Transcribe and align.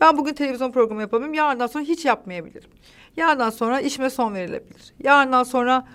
Ben 0.00 0.18
bugün 0.18 0.34
televizyon 0.34 0.72
programı 0.72 1.00
yapamıyorum. 1.00 1.34
Yarından 1.34 1.66
sonra 1.66 1.84
hiç 1.84 2.04
yapmayabilirim. 2.04 2.70
Yarından 3.16 3.50
sonra 3.50 3.80
işime 3.80 4.10
son 4.10 4.34
verilebilir. 4.34 4.94
Yarından 5.02 5.42
sonra 5.42 5.86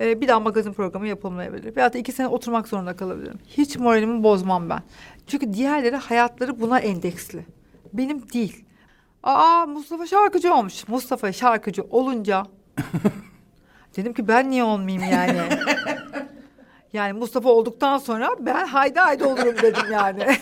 e, 0.00 0.20
bir 0.20 0.28
daha 0.28 0.40
magazin 0.40 0.72
programı 0.72 1.08
yapılmayabilir. 1.08 1.76
Veyahut 1.76 1.94
da 1.94 1.98
iki 1.98 2.12
sene 2.12 2.28
oturmak 2.28 2.68
zorunda 2.68 2.96
kalabilirim. 2.96 3.38
Hiç 3.46 3.76
moralimi 3.76 4.22
bozmam 4.22 4.70
ben. 4.70 4.82
Çünkü 5.26 5.52
diğerleri 5.52 5.96
hayatları 5.96 6.60
buna 6.60 6.78
endeksli. 6.78 7.46
Benim 7.92 8.32
değil. 8.32 8.64
Aa 9.22 9.66
Mustafa 9.66 10.06
şarkıcı 10.06 10.54
olmuş. 10.54 10.88
Mustafa 10.88 11.32
şarkıcı 11.32 11.82
olunca 11.82 12.42
dedim 13.96 14.12
ki 14.12 14.28
ben 14.28 14.50
niye 14.50 14.64
olmayayım 14.64 15.12
yani? 15.12 15.40
Yani 16.92 17.12
Mustafa 17.12 17.48
olduktan 17.48 17.98
sonra 17.98 18.30
ben 18.40 18.66
haydi 18.66 18.98
haydi 18.98 19.24
olurum 19.24 19.56
dedim 19.62 19.92
yani. 19.92 20.26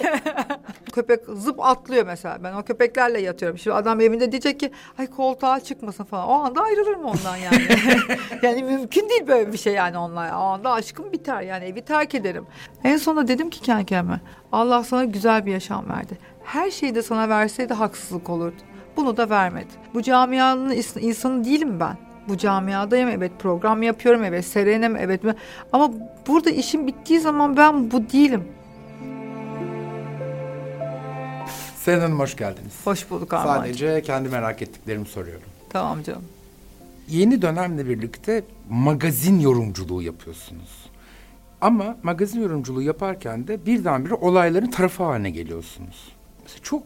Köpek 0.92 1.20
zıp 1.26 1.60
atlıyor 1.60 2.06
mesela. 2.06 2.38
Ben 2.42 2.52
o 2.52 2.62
köpeklerle 2.62 3.20
yatıyorum. 3.20 3.58
Şimdi 3.58 3.76
adam 3.76 4.00
evinde 4.00 4.32
diyecek 4.32 4.60
ki 4.60 4.70
ay 4.98 5.06
koltuğa 5.06 5.60
çıkmasın 5.60 6.04
falan. 6.04 6.28
O 6.28 6.32
anda 6.32 6.62
ayrılırım 6.62 7.04
ondan 7.04 7.36
yani. 7.36 7.68
yani 8.42 8.62
mümkün 8.62 9.08
değil 9.08 9.26
böyle 9.26 9.52
bir 9.52 9.58
şey 9.58 9.74
yani 9.74 9.98
onlar. 9.98 10.32
O 10.32 10.34
anda 10.34 10.72
aşkım 10.72 11.12
biter 11.12 11.40
yani 11.40 11.64
evi 11.64 11.82
terk 11.82 12.14
ederim. 12.14 12.46
En 12.84 12.96
sonunda 12.96 13.28
dedim 13.28 13.50
ki 13.50 13.60
kendi 13.60 13.86
kendime 13.86 14.20
Allah 14.52 14.84
sana 14.84 15.04
güzel 15.04 15.46
bir 15.46 15.52
yaşam 15.52 15.88
verdi. 15.88 16.18
Her 16.44 16.70
şeyi 16.70 16.94
de 16.94 17.02
sana 17.02 17.28
verseydi 17.28 17.74
haksızlık 17.74 18.30
olurdu. 18.30 18.56
Bunu 18.96 19.16
da 19.16 19.30
vermedi. 19.30 19.72
Bu 19.94 20.02
camianın 20.02 20.70
insanı 21.00 21.44
değilim 21.44 21.80
ben 21.80 21.96
bu 22.28 22.36
camiadayım 22.36 23.08
evet 23.08 23.32
program 23.38 23.82
yapıyorum 23.82 24.24
evet 24.24 24.44
serenim 24.44 24.96
evet 24.96 25.20
ama 25.72 25.90
burada 26.26 26.50
işim 26.50 26.86
bittiği 26.86 27.20
zaman 27.20 27.56
ben 27.56 27.90
bu 27.90 28.10
değilim. 28.10 28.44
Seren 31.84 32.00
Hanım 32.00 32.18
hoş 32.18 32.36
geldiniz. 32.36 32.72
Hoş 32.84 33.10
bulduk 33.10 33.32
Armağan. 33.32 33.56
Sadece 33.56 34.02
kendi 34.02 34.28
merak 34.28 34.62
ettiklerimi 34.62 35.06
soruyorum. 35.06 35.48
Tamam 35.70 36.02
canım. 36.02 36.24
Yeni 37.08 37.42
dönemle 37.42 37.88
birlikte 37.88 38.42
magazin 38.70 39.40
yorumculuğu 39.40 40.02
yapıyorsunuz. 40.02 40.90
Ama 41.60 41.96
magazin 42.02 42.42
yorumculuğu 42.42 42.82
yaparken 42.82 43.48
de 43.48 43.66
birdenbire 43.66 44.14
olayların 44.14 44.70
tarafı 44.70 45.02
haline 45.02 45.30
geliyorsunuz. 45.30 46.12
Mesela 46.42 46.62
çok 46.62 46.82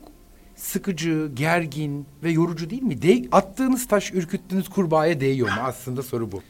sıkıcı, 0.57 1.31
gergin 1.35 2.07
ve 2.23 2.31
yorucu 2.31 2.71
değil 2.71 2.83
mi? 2.83 3.03
De 3.03 3.23
attığınız 3.33 3.89
taş 3.89 4.13
ürküttüğünüz 4.13 4.69
kurbağaya 4.69 5.21
değiyor 5.21 5.49
mu? 5.49 5.55
Aslında 5.63 6.03
soru 6.03 6.33
bu. 6.33 6.43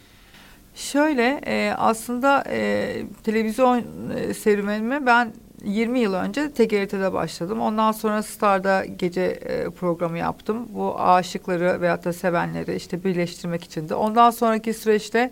Şöyle 0.74 1.40
e, 1.46 1.74
aslında 1.76 2.44
e, 2.48 3.02
televizyon 3.22 3.84
e, 4.16 4.34
serüvenime 4.34 5.06
ben 5.06 5.32
20 5.64 6.00
yıl 6.00 6.14
önce 6.14 6.50
TGRT'de 6.50 7.12
başladım. 7.12 7.60
Ondan 7.60 7.92
sonra 7.92 8.22
Star'da 8.22 8.84
gece 8.84 9.22
e, 9.22 9.70
programı 9.70 10.18
yaptım. 10.18 10.68
Bu 10.68 11.00
aşıkları 11.00 11.80
veyahut 11.80 12.04
da 12.04 12.12
sevenleri 12.12 12.76
işte 12.76 13.04
birleştirmek 13.04 13.64
için 13.64 13.88
de. 13.88 13.94
Ondan 13.94 14.30
sonraki 14.30 14.74
süreçte 14.74 15.30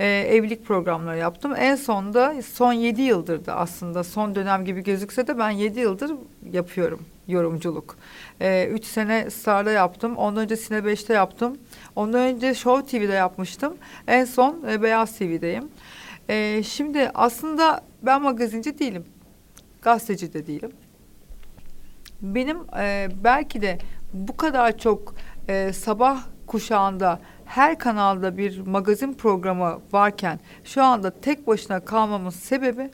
e, 0.00 0.06
evlilik 0.06 0.66
programları 0.66 1.18
yaptım. 1.18 1.54
En 1.56 1.76
sonda 1.76 2.34
son 2.42 2.72
yedi 2.72 3.02
yıldır 3.02 3.46
da 3.46 3.56
aslında 3.56 4.04
son 4.04 4.34
dönem 4.34 4.64
gibi 4.64 4.84
gözükse 4.84 5.26
de 5.26 5.38
ben 5.38 5.50
yedi 5.50 5.80
yıldır 5.80 6.12
yapıyorum 6.52 7.00
yorumculuk. 7.28 7.96
E, 8.40 8.66
üç 8.66 8.84
sene 8.84 9.30
Star'da 9.30 9.70
yaptım. 9.70 10.16
Ondan 10.16 10.42
önce 10.42 10.56
Sine 10.56 10.78
5'te 10.78 11.14
yaptım. 11.14 11.58
Ondan 11.96 12.20
önce 12.20 12.54
Show 12.54 12.98
TV'de 12.98 13.12
yapmıştım. 13.12 13.76
En 14.06 14.24
son 14.24 14.64
e, 14.70 14.82
Beyaz 14.82 15.18
TV'deyim. 15.18 15.68
E, 16.28 16.62
şimdi 16.62 17.10
aslında 17.14 17.80
ben 18.02 18.22
magazinci 18.22 18.78
değilim. 18.78 19.04
Gazeteci 19.82 20.32
de 20.32 20.46
değilim. 20.46 20.72
Benim 22.22 22.58
e, 22.78 23.08
belki 23.24 23.62
de 23.62 23.78
bu 24.12 24.36
kadar 24.36 24.78
çok 24.78 25.14
e, 25.48 25.72
sabah 25.72 26.22
kuşağında 26.46 27.20
her 27.44 27.78
kanalda 27.78 28.36
bir 28.36 28.66
magazin 28.66 29.12
programı 29.12 29.80
varken 29.92 30.40
şu 30.64 30.82
anda 30.82 31.20
tek 31.20 31.46
başına 31.46 31.80
kalmamın 31.80 32.30
sebebi 32.30 32.90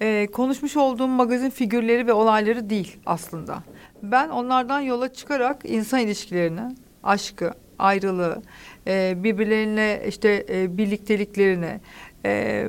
e, 0.00 0.26
konuşmuş 0.26 0.76
olduğum 0.76 1.08
magazin 1.08 1.50
figürleri 1.50 2.06
ve 2.06 2.12
olayları 2.12 2.70
değil 2.70 2.96
aslında. 3.06 3.62
Ben 4.02 4.28
onlardan 4.28 4.80
yola 4.80 5.12
çıkarak 5.12 5.60
insan 5.64 6.00
ilişkilerini, 6.00 6.76
aşkı, 7.02 7.52
ayrılığı, 7.78 8.42
e, 8.86 9.14
birbirlerine 9.16 10.02
işte 10.08 10.46
e, 10.48 10.78
birlikteliklerini, 10.78 11.80
e, 12.24 12.66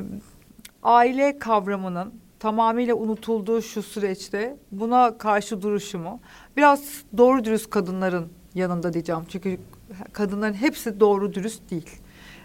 aile 0.84 1.40
kavramının 1.40 2.21
tamamıyla 2.42 2.96
unutulduğu 2.96 3.62
şu 3.62 3.84
süreçte 3.84 4.58
buna 4.72 5.18
karşı 5.18 5.62
duruşumu 5.62 6.20
biraz 6.58 7.04
doğru 7.18 7.44
dürüst 7.44 7.70
kadınların 7.70 8.30
yanında 8.56 8.94
diyeceğim. 8.94 9.22
Çünkü 9.30 9.58
kadınların 10.14 10.54
hepsi 10.54 11.00
doğru 11.00 11.34
dürüst 11.34 11.72
değil. 11.72 11.90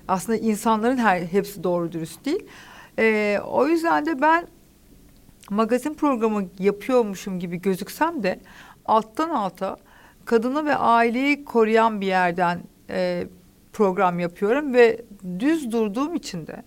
Aslında 0.09 0.39
insanların 0.39 0.97
her 0.97 1.21
hepsi 1.21 1.65
doğru 1.65 1.93
dürüst 1.93 2.25
değil. 2.25 2.47
Ee, 2.99 3.41
o 3.47 3.67
yüzden 3.67 4.07
de 4.07 4.21
ben 4.21 4.47
magazin 5.51 5.95
programı 5.95 6.45
yapıyormuşum 6.59 7.39
gibi 7.39 7.57
gözüksem 7.57 8.23
de 8.23 8.41
alttan 8.85 9.31
alta 9.31 9.77
kadını 10.25 10.65
ve 10.65 10.77
aileyi 10.77 11.45
koruyan 11.45 12.01
bir 12.01 12.07
yerden 12.07 12.61
e, 12.91 13.27
program 13.73 14.19
yapıyorum 14.19 14.75
ve 14.75 15.05
düz 15.39 15.73
durduğum 15.73 16.15
için 16.15 16.47
de 16.47 16.63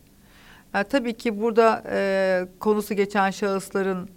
yani 0.73 0.87
tabii 0.87 1.13
ki 1.13 1.41
burada 1.41 1.83
e, 1.91 2.47
konusu 2.59 2.93
geçen 2.93 3.31
şahısların 3.31 4.09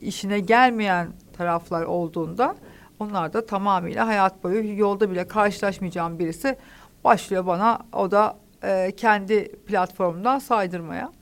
işine 0.00 0.40
gelmeyen 0.40 1.08
taraflar 1.36 1.82
olduğunda 1.82 2.56
onlar 3.00 3.32
da 3.32 3.46
tamamıyla 3.46 4.06
hayat 4.06 4.44
boyu 4.44 4.78
yolda 4.78 5.10
bile 5.10 5.28
karşılaşmayacağım 5.28 6.18
birisi 6.18 6.56
başlıyor 7.04 7.46
bana 7.46 7.78
o 7.92 8.10
da 8.10 8.36
e, 8.62 8.92
kendi 8.96 9.48
platformundan 9.66 10.38
saydırmaya. 10.38 11.12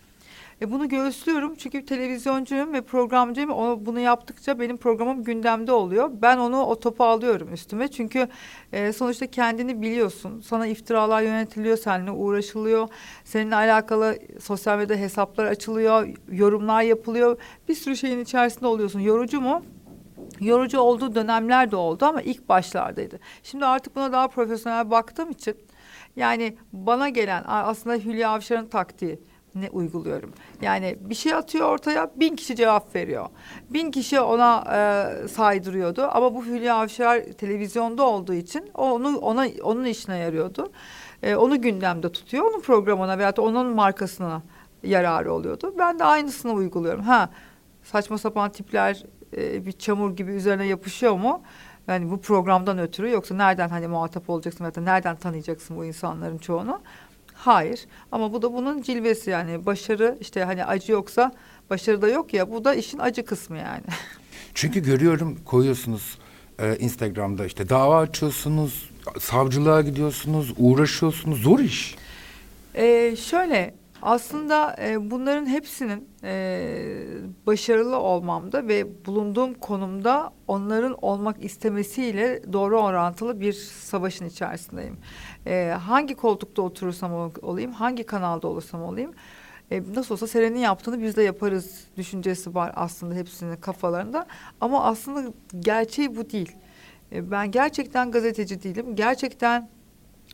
E 0.62 0.70
bunu 0.72 0.88
göğüslüyorum 0.88 1.54
çünkü 1.54 1.84
televizyoncuyum 1.84 2.72
ve 2.72 2.80
programcıyım. 2.80 3.50
O, 3.50 3.86
bunu 3.86 4.00
yaptıkça 4.00 4.60
benim 4.60 4.76
programım 4.76 5.24
gündemde 5.24 5.72
oluyor. 5.72 6.10
Ben 6.12 6.38
onu 6.38 6.62
o 6.62 6.80
topu 6.80 7.04
alıyorum 7.04 7.52
üstüme. 7.52 7.88
Çünkü 7.88 8.28
e, 8.72 8.92
sonuçta 8.92 9.26
kendini 9.26 9.82
biliyorsun. 9.82 10.40
Sana 10.40 10.66
iftiralar 10.66 11.22
yönetiliyor, 11.22 11.76
seninle 11.76 12.10
uğraşılıyor. 12.10 12.88
Seninle 13.24 13.56
alakalı 13.56 14.18
sosyal 14.40 14.78
medya 14.78 14.96
hesaplar 14.96 15.44
açılıyor, 15.44 16.08
yorumlar 16.32 16.82
yapılıyor. 16.82 17.38
Bir 17.68 17.74
sürü 17.74 17.96
şeyin 17.96 18.20
içerisinde 18.20 18.66
oluyorsun. 18.66 19.00
Yorucu 19.00 19.40
mu? 19.40 19.62
Yorucu 20.40 20.80
olduğu 20.80 21.14
dönemler 21.14 21.70
de 21.70 21.76
oldu 21.76 22.04
ama 22.04 22.22
ilk 22.22 22.48
başlardaydı. 22.48 23.18
Şimdi 23.42 23.66
artık 23.66 23.96
buna 23.96 24.12
daha 24.12 24.28
profesyonel 24.28 24.90
baktığım 24.90 25.30
için 25.30 25.56
yani 26.16 26.56
bana 26.72 27.08
gelen 27.08 27.44
aslında 27.46 27.96
Hülya 27.96 28.30
Avşar'ın 28.30 28.66
taktiği 28.66 29.20
ne 29.56 29.70
uyguluyorum. 29.70 30.32
Yani 30.62 30.96
bir 31.00 31.14
şey 31.14 31.34
atıyor 31.34 31.68
ortaya 31.68 32.10
bin 32.16 32.36
kişi 32.36 32.56
cevap 32.56 32.94
veriyor. 32.94 33.26
Bin 33.70 33.90
kişi 33.90 34.20
ona 34.20 34.64
e, 34.74 35.28
saydırıyordu 35.28 36.08
ama 36.12 36.34
bu 36.34 36.44
Hülya 36.44 36.76
Avşar 36.76 37.22
televizyonda 37.22 38.02
olduğu 38.02 38.34
için 38.34 38.70
onu 38.74 39.18
ona 39.18 39.46
onun 39.62 39.84
işine 39.84 40.18
yarıyordu. 40.18 40.72
E, 41.22 41.36
onu 41.36 41.60
gündemde 41.60 42.12
tutuyor. 42.12 42.44
Onun 42.44 42.60
programına 42.60 43.18
veya 43.18 43.34
onun 43.38 43.66
markasına 43.66 44.42
yararı 44.82 45.32
oluyordu. 45.32 45.74
Ben 45.78 45.98
de 45.98 46.04
aynısını 46.04 46.52
uyguluyorum. 46.52 47.02
Ha 47.02 47.30
saçma 47.82 48.18
sapan 48.18 48.52
tipler 48.52 49.04
e, 49.36 49.66
bir 49.66 49.72
çamur 49.72 50.16
gibi 50.16 50.32
üzerine 50.32 50.66
yapışıyor 50.66 51.12
mu? 51.12 51.42
Yani 51.88 52.10
bu 52.10 52.20
programdan 52.20 52.78
ötürü 52.78 53.10
yoksa 53.10 53.34
nereden 53.34 53.68
hani 53.68 53.88
muhatap 53.88 54.30
olacaksın 54.30 54.64
ya 54.64 54.74
da 54.74 54.80
nereden 54.80 55.16
tanıyacaksın 55.16 55.76
bu 55.76 55.84
insanların 55.84 56.38
çoğunu? 56.38 56.80
Hayır 57.36 57.86
ama 58.12 58.32
bu 58.32 58.42
da 58.42 58.52
bunun 58.52 58.82
cilvesi 58.82 59.30
yani 59.30 59.66
başarı 59.66 60.18
işte 60.20 60.44
hani 60.44 60.64
acı 60.64 60.92
yoksa 60.92 61.32
başarı 61.70 62.02
da 62.02 62.08
yok 62.08 62.34
ya 62.34 62.50
bu 62.50 62.64
da 62.64 62.74
işin 62.74 62.98
acı 62.98 63.24
kısmı 63.24 63.58
yani. 63.58 63.84
Çünkü 64.54 64.82
görüyorum 64.82 65.38
koyuyorsunuz 65.44 66.18
e, 66.58 66.76
Instagram'da 66.76 67.46
işte 67.46 67.68
dava 67.68 68.00
açıyorsunuz, 68.00 68.90
savcılığa 69.20 69.82
gidiyorsunuz, 69.82 70.54
uğraşıyorsunuz 70.56 71.42
zor 71.42 71.58
iş. 71.58 71.96
Ee, 72.74 73.16
şöyle 73.16 73.74
aslında 74.06 74.76
e, 74.80 75.10
bunların 75.10 75.46
hepsinin 75.46 76.08
e, 76.22 77.06
başarılı 77.46 77.96
olmamda 77.98 78.68
ve 78.68 79.06
bulunduğum 79.06 79.54
konumda 79.54 80.32
onların 80.48 80.96
olmak 81.02 81.44
istemesiyle 81.44 82.52
doğru 82.52 82.80
orantılı 82.80 83.40
bir 83.40 83.52
savaşın 83.52 84.26
içerisindeyim. 84.26 84.96
E, 85.46 85.76
hangi 85.80 86.14
koltukta 86.14 86.62
oturursam 86.62 87.32
olayım, 87.42 87.72
hangi 87.72 88.06
kanalda 88.06 88.48
olursam 88.48 88.82
olayım, 88.82 89.12
e, 89.70 89.82
nasıl 89.94 90.14
olsa 90.14 90.26
Seren'in 90.26 90.58
yaptığını 90.58 91.02
biz 91.02 91.16
de 91.16 91.22
yaparız 91.22 91.84
düşüncesi 91.96 92.54
var 92.54 92.72
aslında 92.74 93.14
hepsinin 93.14 93.56
kafalarında. 93.56 94.26
Ama 94.60 94.84
aslında 94.84 95.32
gerçeği 95.58 96.16
bu 96.16 96.30
değil. 96.30 96.56
E, 97.12 97.30
ben 97.30 97.50
gerçekten 97.50 98.10
gazeteci 98.10 98.62
değilim, 98.62 98.96
gerçekten 98.96 99.68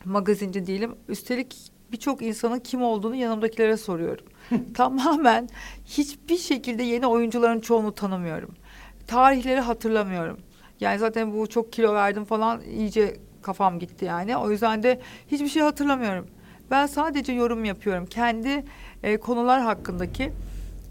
magazinci 0.05 0.67
değilim. 0.67 0.95
Üstelik 1.07 1.72
birçok 1.93 2.21
insanın 2.21 2.59
kim 2.59 2.81
olduğunu 2.81 3.15
yanımdakilere 3.15 3.77
soruyorum. 3.77 4.25
Tamamen 4.73 5.49
hiçbir 5.85 6.37
şekilde 6.37 6.83
yeni 6.83 7.07
oyuncuların 7.07 7.59
çoğunu 7.59 7.95
tanımıyorum. 7.95 8.55
Tarihleri 9.07 9.59
hatırlamıyorum. 9.59 10.37
Yani 10.79 10.99
zaten 10.99 11.33
bu 11.33 11.47
çok 11.47 11.73
kilo 11.73 11.93
verdim 11.93 12.25
falan 12.25 12.61
iyice 12.61 13.17
kafam 13.41 13.79
gitti 13.79 14.05
yani. 14.05 14.37
O 14.37 14.51
yüzden 14.51 14.83
de 14.83 14.99
hiçbir 15.31 15.47
şey 15.47 15.61
hatırlamıyorum. 15.61 16.27
Ben 16.71 16.85
sadece 16.85 17.33
yorum 17.33 17.65
yapıyorum. 17.65 18.05
Kendi 18.05 18.65
e, 19.03 19.17
konular 19.17 19.61
hakkındaki 19.61 20.33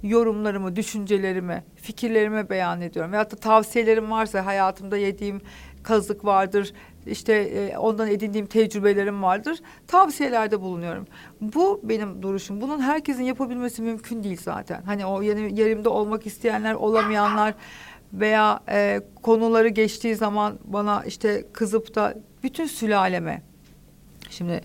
yorumlarımı, 0.02 0.76
düşüncelerimi, 0.76 1.64
fikirlerimi 1.76 2.50
beyan 2.50 2.80
ediyorum. 2.80 3.12
Veyahut 3.12 3.32
da 3.32 3.36
tavsiyelerim 3.36 4.10
varsa 4.10 4.46
hayatımda 4.46 4.96
yediğim 4.96 5.40
kazık 5.82 6.24
vardır, 6.24 6.72
işte 7.06 7.32
e, 7.32 7.76
ondan 7.76 8.08
edindiğim 8.08 8.46
tecrübelerim 8.46 9.22
vardır. 9.22 9.58
Tavsiyelerde 9.86 10.60
bulunuyorum. 10.60 11.06
Bu 11.40 11.80
benim 11.82 12.22
duruşum. 12.22 12.60
Bunun 12.60 12.80
herkesin 12.80 13.22
yapabilmesi 13.22 13.82
mümkün 13.82 14.24
değil 14.24 14.40
zaten. 14.42 14.82
Hani 14.82 15.06
o 15.06 15.22
yerimde 15.22 15.88
olmak 15.88 16.26
isteyenler, 16.26 16.74
olamayanlar 16.74 17.54
veya 18.12 18.60
e, 18.68 19.00
konuları 19.22 19.68
geçtiği 19.68 20.14
zaman 20.14 20.58
bana 20.64 21.04
işte 21.06 21.44
kızıp 21.52 21.94
da 21.94 22.14
bütün 22.42 22.66
sülaleme. 22.66 23.42
Şimdi 24.30 24.60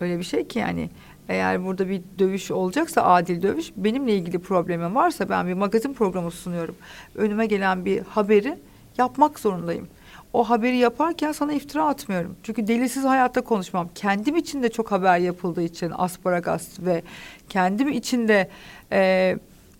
öyle 0.00 0.18
bir 0.18 0.24
şey 0.24 0.48
ki 0.48 0.58
yani 0.58 0.90
eğer 1.28 1.64
burada 1.64 1.88
bir 1.88 2.02
dövüş 2.18 2.50
olacaksa 2.50 3.02
adil 3.02 3.42
dövüş 3.42 3.72
benimle 3.76 4.14
ilgili 4.14 4.38
problemim 4.38 4.94
varsa 4.94 5.28
ben 5.28 5.46
bir 5.46 5.54
magazin 5.54 5.94
programı 5.94 6.30
sunuyorum. 6.30 6.74
Önüme 7.14 7.46
gelen 7.46 7.84
bir 7.84 8.00
haberi 8.00 8.58
yapmak 8.98 9.38
zorundayım. 9.38 9.88
O 10.32 10.44
haberi 10.44 10.76
yaparken 10.76 11.32
sana 11.32 11.52
iftira 11.52 11.86
atmıyorum. 11.86 12.36
Çünkü 12.42 12.66
delilsiz 12.66 13.04
hayatta 13.04 13.40
konuşmam. 13.40 13.88
Kendim 13.94 14.36
için 14.36 14.62
de 14.62 14.68
çok 14.68 14.92
haber 14.92 15.18
yapıldığı 15.18 15.62
için 15.62 15.92
asparagas 15.96 16.80
ve 16.80 17.02
kendim 17.48 17.88
için 17.88 18.28
de 18.28 18.50
e, 18.92 19.38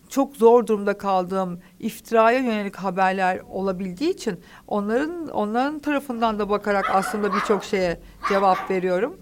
çok 0.09 0.37
zor 0.37 0.67
durumda 0.67 0.99
kaldığım 0.99 1.61
iftiraya 1.81 2.39
yönelik 2.39 2.77
haberler 2.77 3.41
olabildiği 3.51 4.11
için 4.11 4.41
onların 4.69 5.29
onların 5.29 5.79
tarafından 5.79 6.39
da 6.39 6.51
bakarak 6.51 6.91
aslında 6.91 7.35
birçok 7.35 7.65
şeye 7.65 8.01
cevap 8.29 8.71
veriyorum. 8.71 9.17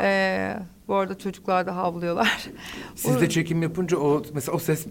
Ee, 0.00 0.56
bu 0.88 0.94
arada 0.94 1.18
çocuklar 1.18 1.66
da 1.66 1.76
havlıyorlar. 1.76 2.46
Siz 2.94 3.20
de 3.20 3.28
çekim 3.28 3.62
yapınca 3.62 3.96
o 3.98 4.22
mesela 4.34 4.56
o 4.56 4.58
ses 4.58 4.86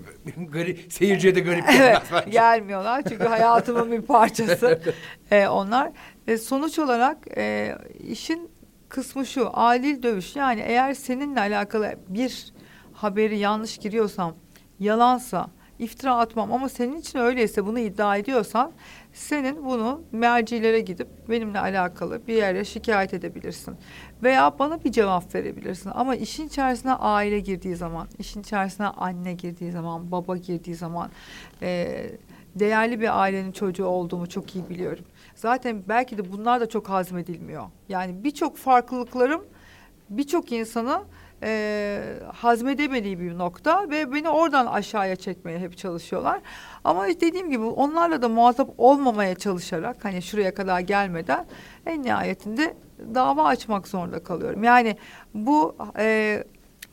garip, 0.49 0.93
seyirciye 0.93 1.35
de 1.35 1.39
garip 1.39 1.65
Evet, 1.69 2.01
bence. 2.13 2.29
gelmiyorlar 2.29 3.03
çünkü 3.09 3.23
hayatımın 3.23 3.91
bir 3.91 4.01
parçası 4.01 4.81
Ee, 5.31 5.47
onlar. 5.47 5.91
E, 6.27 6.37
sonuç 6.37 6.79
olarak 6.79 7.17
e, 7.37 7.75
işin 8.09 8.49
kısmı 8.89 9.25
şu, 9.25 9.49
adil 9.53 10.03
dövüş. 10.03 10.35
Yani 10.35 10.61
eğer 10.61 10.93
seninle 10.93 11.39
alakalı 11.39 11.95
bir 12.07 12.53
haberi 12.93 13.37
yanlış 13.37 13.77
giriyorsam, 13.77 14.35
yalansa, 14.79 15.47
iftira 15.79 16.15
atmam 16.17 16.53
ama 16.53 16.69
senin 16.69 16.95
için 16.99 17.19
öyleyse 17.19 17.65
bunu 17.65 17.79
iddia 17.79 18.17
ediyorsan 18.17 18.71
senin 19.17 19.65
bunu 19.65 20.01
mercilere 20.11 20.79
gidip 20.79 21.07
benimle 21.29 21.59
alakalı 21.59 22.27
bir 22.27 22.33
yere 22.33 22.65
şikayet 22.65 23.13
edebilirsin. 23.13 23.75
Veya 24.23 24.59
bana 24.59 24.83
bir 24.83 24.91
cevap 24.91 25.35
verebilirsin. 25.35 25.91
Ama 25.93 26.15
işin 26.15 26.47
içerisine 26.47 26.93
aile 26.93 27.39
girdiği 27.39 27.75
zaman, 27.75 28.07
işin 28.19 28.41
içerisine 28.41 28.87
anne 28.87 29.33
girdiği 29.33 29.71
zaman, 29.71 30.11
baba 30.11 30.37
girdiği 30.37 30.75
zaman 30.75 31.09
e, 31.61 32.05
değerli 32.55 33.01
bir 33.01 33.21
ailenin 33.21 33.51
çocuğu 33.51 33.85
olduğumu 33.85 34.29
çok 34.29 34.55
iyi 34.55 34.69
biliyorum. 34.69 35.05
Zaten 35.35 35.83
belki 35.87 36.17
de 36.17 36.31
bunlar 36.31 36.61
da 36.61 36.69
çok 36.69 36.89
hazmedilmiyor. 36.89 37.63
Yani 37.89 38.23
birçok 38.23 38.57
farklılıklarım 38.57 39.45
birçok 40.09 40.51
insanı 40.51 41.03
e, 41.43 42.01
hazmedemediği 42.33 43.19
bir 43.19 43.37
nokta 43.37 43.89
ve 43.89 44.13
beni 44.13 44.29
oradan 44.29 44.65
aşağıya 44.65 45.15
çekmeye 45.15 45.59
hep 45.59 45.77
çalışıyorlar. 45.77 46.41
Ama 46.83 47.07
dediğim 47.07 47.49
gibi 47.49 47.63
onlarla 47.63 48.21
da 48.21 48.29
muhatap 48.29 48.69
olmamaya 48.77 49.35
çalışarak 49.35 50.05
hani 50.05 50.21
şuraya 50.21 50.53
kadar 50.53 50.79
gelmeden 50.79 51.45
en 51.85 52.03
nihayetinde 52.03 52.73
dava 53.15 53.43
açmak 53.43 53.87
zorunda 53.87 54.23
kalıyorum. 54.23 54.63
Yani 54.63 54.97
bu 55.33 55.75
e, 55.97 56.43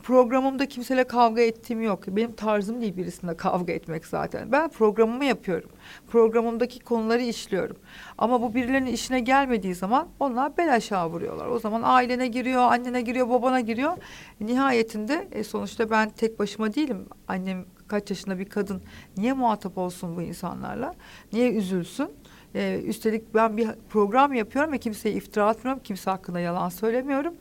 programımda 0.05 0.67
kimseyle 0.67 1.05
kavga 1.05 1.43
ettiğim 1.43 1.83
yok. 1.83 2.07
Benim 2.07 2.33
tarzım 2.33 2.81
değil 2.81 2.97
birisinde 2.97 3.37
kavga 3.37 3.73
etmek 3.73 4.07
zaten. 4.07 4.53
Ben 4.53 4.69
programımı 4.69 5.25
yapıyorum. 5.25 5.71
Programımdaki 6.09 6.81
konuları 6.81 7.23
işliyorum. 7.23 7.77
Ama 8.19 8.43
bu 8.43 8.55
birilerinin 8.55 8.93
işine 8.93 9.21
gelmediği 9.21 9.75
zaman 9.75 10.09
onlar 10.21 10.57
bel 10.57 10.75
aşağı 10.75 11.11
vuruyorlar. 11.11 11.47
O 11.47 11.59
zaman 11.59 11.83
ailene 11.85 12.27
giriyor, 12.27 12.63
annene 12.63 13.01
giriyor, 13.01 13.31
babana 13.31 13.61
giriyor. 13.61 13.97
Nihayetinde 14.41 15.29
e, 15.33 15.45
sonuçta 15.45 15.91
ben 15.91 16.11
tek 16.11 16.39
başıma 16.39 16.75
değilim. 16.75 17.07
Annem 17.29 17.65
kaç 17.89 18.11
yaşında 18.11 18.39
bir 18.39 18.49
kadın. 18.49 18.83
Niye 19.17 19.33
muhatap 19.33 19.79
olsun 19.79 20.17
bu 20.17 20.23
insanlarla? 20.23 20.95
Niye 21.33 21.53
üzülsün? 21.53 22.11
Ee, 22.55 22.81
üstelik 22.87 23.35
ben 23.35 23.57
bir 23.57 23.69
program 23.91 24.35
yapıyorum 24.35 24.73
ve 24.73 24.79
kimseye 24.79 25.15
iftira 25.15 25.47
atmıyorum. 25.47 25.83
Kimse 25.83 26.11
hakkında 26.11 26.41
yalan 26.41 26.69
söylemiyorum. 26.69 27.35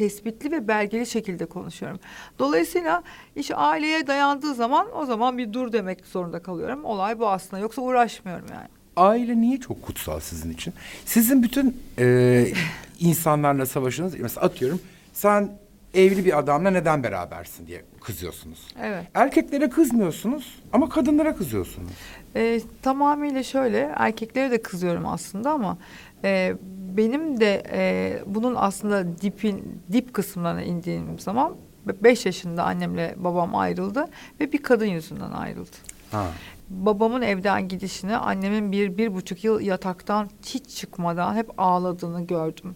Tespitli 0.00 0.52
ve 0.52 0.68
belgeli 0.68 1.06
şekilde 1.06 1.46
konuşuyorum. 1.46 2.00
Dolayısıyla 2.38 3.02
iş 3.36 3.50
aileye 3.54 4.06
dayandığı 4.06 4.54
zaman 4.54 4.86
o 4.96 5.06
zaman 5.06 5.38
bir 5.38 5.52
dur 5.52 5.72
demek 5.72 6.06
zorunda 6.06 6.42
kalıyorum. 6.42 6.84
Olay 6.84 7.18
bu 7.18 7.28
aslında. 7.28 7.62
Yoksa 7.62 7.82
uğraşmıyorum 7.82 8.46
yani. 8.52 8.68
Aile 8.96 9.40
niye 9.40 9.60
çok 9.60 9.82
kutsal 9.82 10.20
sizin 10.20 10.52
için? 10.52 10.74
Sizin 11.04 11.42
bütün 11.42 11.82
e, 11.98 12.46
insanlarla 13.00 13.66
savaşınız 13.66 14.20
mesela 14.20 14.46
atıyorum 14.46 14.80
sen 15.12 15.58
evli 15.94 16.24
bir 16.24 16.38
adamla 16.38 16.70
neden 16.70 17.02
berabersin 17.02 17.66
diye 17.66 17.84
kızıyorsunuz. 18.00 18.68
Evet. 18.82 19.06
Erkeklere 19.14 19.68
kızmıyorsunuz 19.68 20.58
ama 20.72 20.88
kadınlara 20.88 21.36
kızıyorsunuz. 21.36 21.92
E, 22.36 22.60
tamamıyla 22.82 23.42
şöyle 23.42 23.92
erkeklere 23.96 24.50
de 24.50 24.62
kızıyorum 24.62 25.06
aslında 25.06 25.50
ama 25.50 25.78
e, 26.24 26.54
benim 26.96 27.40
de 27.40 27.62
e, 27.72 28.18
bunun 28.26 28.54
aslında 28.54 29.20
dipin 29.20 29.82
dip 29.92 30.14
kısımlarına 30.14 30.62
indiğim 30.62 31.18
zaman 31.18 31.54
beş 31.86 32.26
yaşında 32.26 32.64
annemle 32.64 33.14
babam 33.18 33.54
ayrıldı 33.54 34.06
ve 34.40 34.52
bir 34.52 34.62
kadın 34.62 34.86
yüzünden 34.86 35.32
ayrıldı. 35.32 35.76
Ha. 36.10 36.26
Babamın 36.70 37.22
evden 37.22 37.68
gidişini 37.68 38.16
annemin 38.16 38.72
bir 38.72 38.98
bir 38.98 39.14
buçuk 39.14 39.44
yıl 39.44 39.60
yataktan 39.60 40.30
hiç 40.46 40.68
çıkmadan 40.68 41.34
hep 41.34 41.50
ağladığını 41.58 42.26
gördüm. 42.26 42.74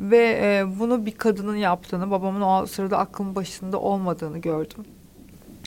Ve 0.00 0.38
e, 0.42 0.78
bunu 0.78 1.06
bir 1.06 1.12
kadının 1.12 1.56
yaptığını, 1.56 2.10
babamın 2.10 2.40
o 2.40 2.66
sırada 2.66 2.98
aklım 2.98 3.34
başında 3.34 3.80
olmadığını 3.80 4.38
gördüm. 4.38 4.84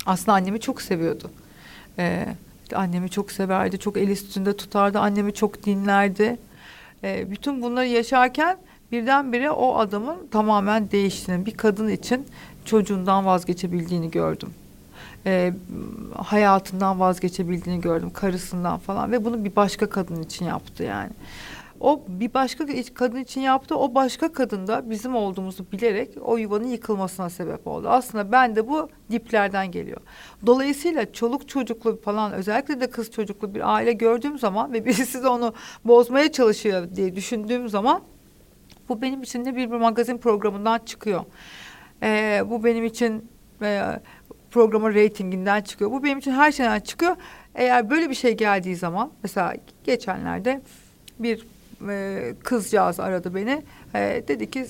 Aslında 0.06 0.34
annemi 0.34 0.60
çok 0.60 0.82
seviyordu. 0.82 1.32
E, 2.00 2.36
annemi 2.76 3.10
çok 3.10 3.32
severdi, 3.32 3.80
çok 3.80 3.98
el 3.98 4.08
üstünde 4.08 4.58
tutardı, 4.58 5.00
annemi 5.00 5.34
çok 5.34 5.66
dinlerdi. 5.66 6.38
E, 7.06 7.32
bütün 7.32 7.62
bunları 7.62 7.88
yaşarken 7.88 8.58
birdenbire 8.92 9.52
o 9.52 9.76
adamın 9.78 10.28
tamamen 10.32 10.92
değiştiğini, 10.92 11.46
bir 11.46 11.58
kadın 11.58 11.88
için 11.88 12.26
çocuğundan 12.66 13.26
vazgeçebildiğini 13.26 14.12
gördüm. 14.12 14.50
E, 15.26 15.54
hayatından 16.16 17.00
vazgeçebildiğini 17.00 17.82
gördüm, 17.82 18.10
karısından 18.14 18.80
falan 18.80 19.12
ve 19.12 19.26
bunu 19.26 19.46
bir 19.46 19.56
başka 19.56 19.90
kadın 19.90 20.24
için 20.24 20.46
yaptı 20.46 20.84
yani. 20.84 21.10
O 21.80 22.04
bir 22.08 22.34
başka 22.34 22.66
kadın 22.94 23.20
için 23.20 23.42
yaptı. 23.42 23.78
O 23.78 23.96
başka 23.96 24.34
kadın 24.34 24.68
da 24.68 24.90
bizim 24.90 25.16
olduğumuzu 25.16 25.72
bilerek 25.72 26.18
o 26.22 26.38
yuvanın 26.38 26.68
yıkılmasına 26.68 27.30
sebep 27.30 27.68
oldu. 27.68 27.90
Aslında 27.90 28.32
ben 28.32 28.56
de 28.56 28.68
bu 28.68 28.90
diplerden 29.12 29.72
geliyor. 29.72 30.02
Dolayısıyla 30.46 31.14
çoluk 31.14 31.48
çocuklu 31.48 32.02
falan 32.02 32.34
özellikle 32.34 32.82
de 32.82 32.90
kız 32.90 33.12
çocuklu 33.12 33.56
bir 33.56 33.74
aile 33.74 33.94
gördüğüm 33.94 34.40
zaman 34.40 34.74
ve 34.74 34.86
birisi 34.86 35.24
de 35.24 35.28
onu 35.28 35.54
bozmaya 35.86 36.32
çalışıyor 36.32 36.96
diye 36.96 37.16
düşündüğüm 37.16 37.70
zaman 37.70 38.02
bu 38.90 39.02
benim 39.02 39.24
için 39.24 39.46
de 39.46 39.56
bir, 39.56 39.72
bir 39.72 39.78
magazin 39.78 40.18
programından 40.18 40.80
çıkıyor. 40.86 41.24
Ee, 42.04 42.44
bu 42.50 42.64
benim 42.64 42.86
için 42.86 43.30
e, 43.62 43.82
programın 44.52 44.94
reytinginden 44.94 45.62
çıkıyor. 45.62 45.92
Bu 45.92 46.04
benim 46.04 46.18
için 46.18 46.32
her 46.32 46.52
şeyden 46.52 46.80
çıkıyor. 46.80 47.16
Eğer 47.56 47.90
böyle 47.90 48.10
bir 48.10 48.16
şey 48.16 48.38
geldiği 48.38 48.76
zaman 48.76 49.12
mesela 49.24 49.54
geçenlerde 49.84 50.62
bir 51.20 51.55
e, 51.90 52.34
kızcağız 52.44 53.00
aradı 53.00 53.36
beni. 53.36 53.64
E, 53.96 54.24
dedi 54.28 54.52
ki 54.52 54.66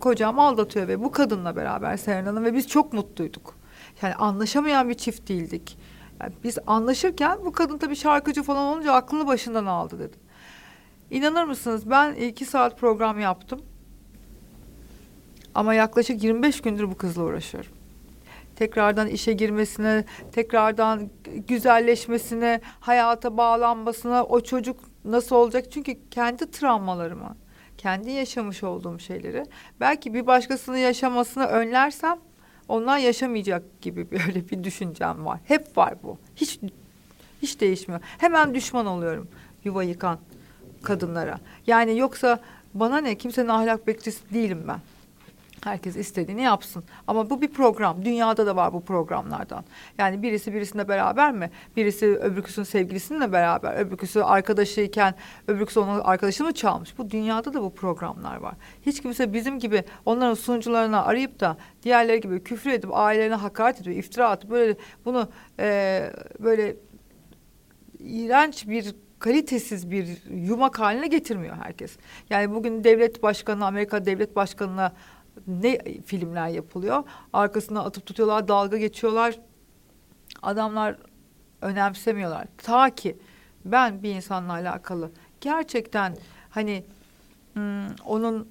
kocam 0.00 0.38
aldatıyor 0.38 0.88
ve 0.88 1.02
bu 1.02 1.12
kadınla 1.12 1.56
beraber 1.56 1.96
Seren 1.96 2.26
Hanım 2.26 2.44
ve 2.44 2.54
biz 2.54 2.68
çok 2.68 2.92
mutluyduk. 2.92 3.54
Yani 4.02 4.14
anlaşamayan 4.14 4.88
bir 4.88 4.94
çift 4.94 5.28
değildik. 5.28 5.78
Yani 6.20 6.32
biz 6.44 6.58
anlaşırken 6.66 7.38
bu 7.44 7.52
kadın 7.52 7.78
tabii 7.78 7.96
şarkıcı 7.96 8.42
falan 8.42 8.66
olunca 8.66 8.92
aklını 8.92 9.26
başından 9.26 9.66
aldı 9.66 9.98
dedi. 9.98 10.16
İnanır 11.10 11.44
mısınız 11.44 11.90
ben 11.90 12.14
iki 12.14 12.44
saat 12.44 12.80
program 12.80 13.20
yaptım. 13.20 13.60
Ama 15.54 15.74
yaklaşık 15.74 16.22
25 16.22 16.60
gündür 16.60 16.90
bu 16.90 16.96
kızla 16.96 17.22
uğraşıyorum. 17.22 17.70
Tekrardan 18.56 19.08
işe 19.08 19.32
girmesine, 19.32 20.04
tekrardan 20.32 21.10
güzelleşmesine, 21.48 22.60
hayata 22.80 23.36
bağlanmasına, 23.36 24.24
o 24.24 24.40
çocuk 24.40 24.76
nasıl 25.04 25.36
olacak? 25.36 25.72
Çünkü 25.72 25.96
kendi 26.10 26.50
travmalarımı, 26.50 27.36
kendi 27.78 28.10
yaşamış 28.10 28.62
olduğum 28.62 28.98
şeyleri 28.98 29.44
belki 29.80 30.14
bir 30.14 30.26
başkasının 30.26 30.76
yaşamasını 30.76 31.46
önlersem 31.46 32.18
onlar 32.68 32.98
yaşamayacak 32.98 33.80
gibi 33.80 34.10
böyle 34.10 34.48
bir 34.48 34.64
düşüncem 34.64 35.24
var. 35.24 35.40
Hep 35.44 35.76
var 35.76 35.94
bu. 36.02 36.18
Hiç 36.36 36.60
hiç 37.42 37.60
değişmiyor. 37.60 38.00
Hemen 38.18 38.54
düşman 38.54 38.86
oluyorum 38.86 39.28
yuva 39.64 39.82
yıkan 39.82 40.18
kadınlara. 40.82 41.38
Yani 41.66 41.98
yoksa 41.98 42.40
bana 42.74 42.98
ne 42.98 43.14
kimsenin 43.14 43.48
ahlak 43.48 43.86
bekçisi 43.86 44.34
değilim 44.34 44.64
ben. 44.68 44.78
Herkes 45.64 45.96
istediğini 45.96 46.42
yapsın. 46.42 46.84
Ama 47.06 47.30
bu 47.30 47.42
bir 47.42 47.48
program. 47.48 48.04
Dünyada 48.04 48.46
da 48.46 48.56
var 48.56 48.72
bu 48.72 48.84
programlardan. 48.84 49.64
Yani 49.98 50.22
birisi 50.22 50.54
birisine 50.54 50.88
beraber 50.88 51.32
mi? 51.32 51.50
Birisi 51.76 52.06
öbürküsünün 52.06 52.64
sevgilisinle 52.64 53.32
beraber. 53.32 53.76
Öbürküsü 53.76 54.20
arkadaşıyken 54.20 55.14
öbürküsü 55.48 55.80
onun 55.80 56.00
arkadaşını 56.00 56.46
mı 56.46 56.54
çalmış? 56.54 56.98
Bu 56.98 57.10
dünyada 57.10 57.54
da 57.54 57.62
bu 57.62 57.74
programlar 57.74 58.36
var. 58.36 58.54
Hiç 58.86 59.02
kimse 59.02 59.32
bizim 59.32 59.58
gibi 59.58 59.84
onların 60.06 60.34
sunucularına 60.34 61.04
arayıp 61.04 61.40
da 61.40 61.56
diğerleri 61.82 62.20
gibi 62.20 62.42
küfür 62.42 62.70
edip 62.70 62.90
ailelerine 62.92 63.34
hakaret 63.34 63.80
edip 63.80 63.96
iftira 63.96 64.30
atıp 64.30 64.50
böyle 64.50 64.76
bunu 65.04 65.28
e, 65.58 66.10
böyle 66.40 66.76
iğrenç 67.98 68.68
bir 68.68 68.94
kalitesiz 69.18 69.90
bir 69.90 70.22
yumak 70.30 70.80
haline 70.80 71.06
getirmiyor 71.06 71.56
herkes. 71.62 71.96
Yani 72.30 72.54
bugün 72.54 72.84
devlet 72.84 73.22
başkanı, 73.22 73.66
Amerika 73.66 74.04
devlet 74.04 74.36
başkanına 74.36 74.92
ne 75.46 75.78
filmler 76.06 76.48
yapılıyor. 76.48 77.02
Arkasına 77.32 77.84
atıp 77.84 78.06
tutuyorlar, 78.06 78.48
dalga 78.48 78.76
geçiyorlar. 78.76 79.38
Adamlar 80.42 80.96
önemsemiyorlar. 81.62 82.46
Ta 82.56 82.90
ki 82.90 83.16
ben 83.64 84.02
bir 84.02 84.14
insanla 84.14 84.52
alakalı 84.52 85.10
gerçekten 85.40 86.16
hani 86.50 86.84
hmm, 87.54 87.86
onun 88.06 88.48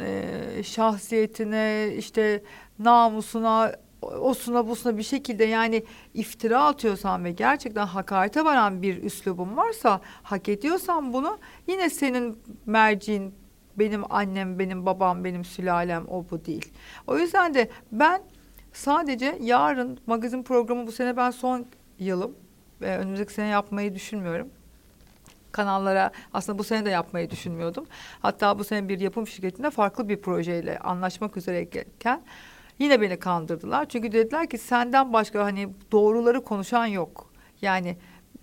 e, 0.00 0.62
şahsiyetine 0.64 1.94
işte 1.96 2.42
namusuna 2.78 3.72
osuna 4.02 4.68
busuna 4.68 4.98
bir 4.98 5.02
şekilde 5.02 5.44
yani 5.44 5.84
iftira 6.14 6.64
atıyorsan 6.64 7.24
ve 7.24 7.32
gerçekten 7.32 7.86
hakarete 7.86 8.44
varan 8.44 8.82
bir 8.82 9.02
üslubun 9.02 9.56
varsa 9.56 10.00
hak 10.22 10.48
ediyorsan 10.48 11.12
bunu 11.12 11.38
yine 11.66 11.90
senin 11.90 12.38
merciin 12.66 13.34
benim 13.78 14.12
annem, 14.12 14.58
benim 14.58 14.86
babam, 14.86 15.24
benim 15.24 15.44
sülalem 15.44 16.04
o 16.08 16.24
bu 16.30 16.44
değil. 16.44 16.72
O 17.06 17.18
yüzden 17.18 17.54
de 17.54 17.70
ben 17.92 18.22
sadece 18.72 19.38
yarın 19.40 19.98
magazin 20.06 20.42
programı 20.42 20.86
bu 20.86 20.92
sene 20.92 21.16
ben 21.16 21.30
son 21.30 21.66
yılım. 21.98 22.34
ve 22.80 22.98
önümüzdeki 22.98 23.32
sene 23.32 23.46
yapmayı 23.46 23.94
düşünmüyorum. 23.94 24.48
Kanallara 25.52 26.10
aslında 26.32 26.58
bu 26.58 26.64
sene 26.64 26.84
de 26.84 26.90
yapmayı 26.90 27.30
düşünmüyordum. 27.30 27.86
Hatta 28.22 28.58
bu 28.58 28.64
sene 28.64 28.88
bir 28.88 29.00
yapım 29.00 29.26
şirketinde 29.26 29.70
farklı 29.70 30.08
bir 30.08 30.20
projeyle 30.20 30.78
anlaşmak 30.78 31.36
üzereyken 31.36 32.22
yine 32.78 33.00
beni 33.00 33.18
kandırdılar. 33.18 33.88
Çünkü 33.88 34.12
dediler 34.12 34.50
ki 34.50 34.58
senden 34.58 35.12
başka 35.12 35.44
hani 35.44 35.68
doğruları 35.92 36.44
konuşan 36.44 36.86
yok. 36.86 37.30
Yani 37.62 37.96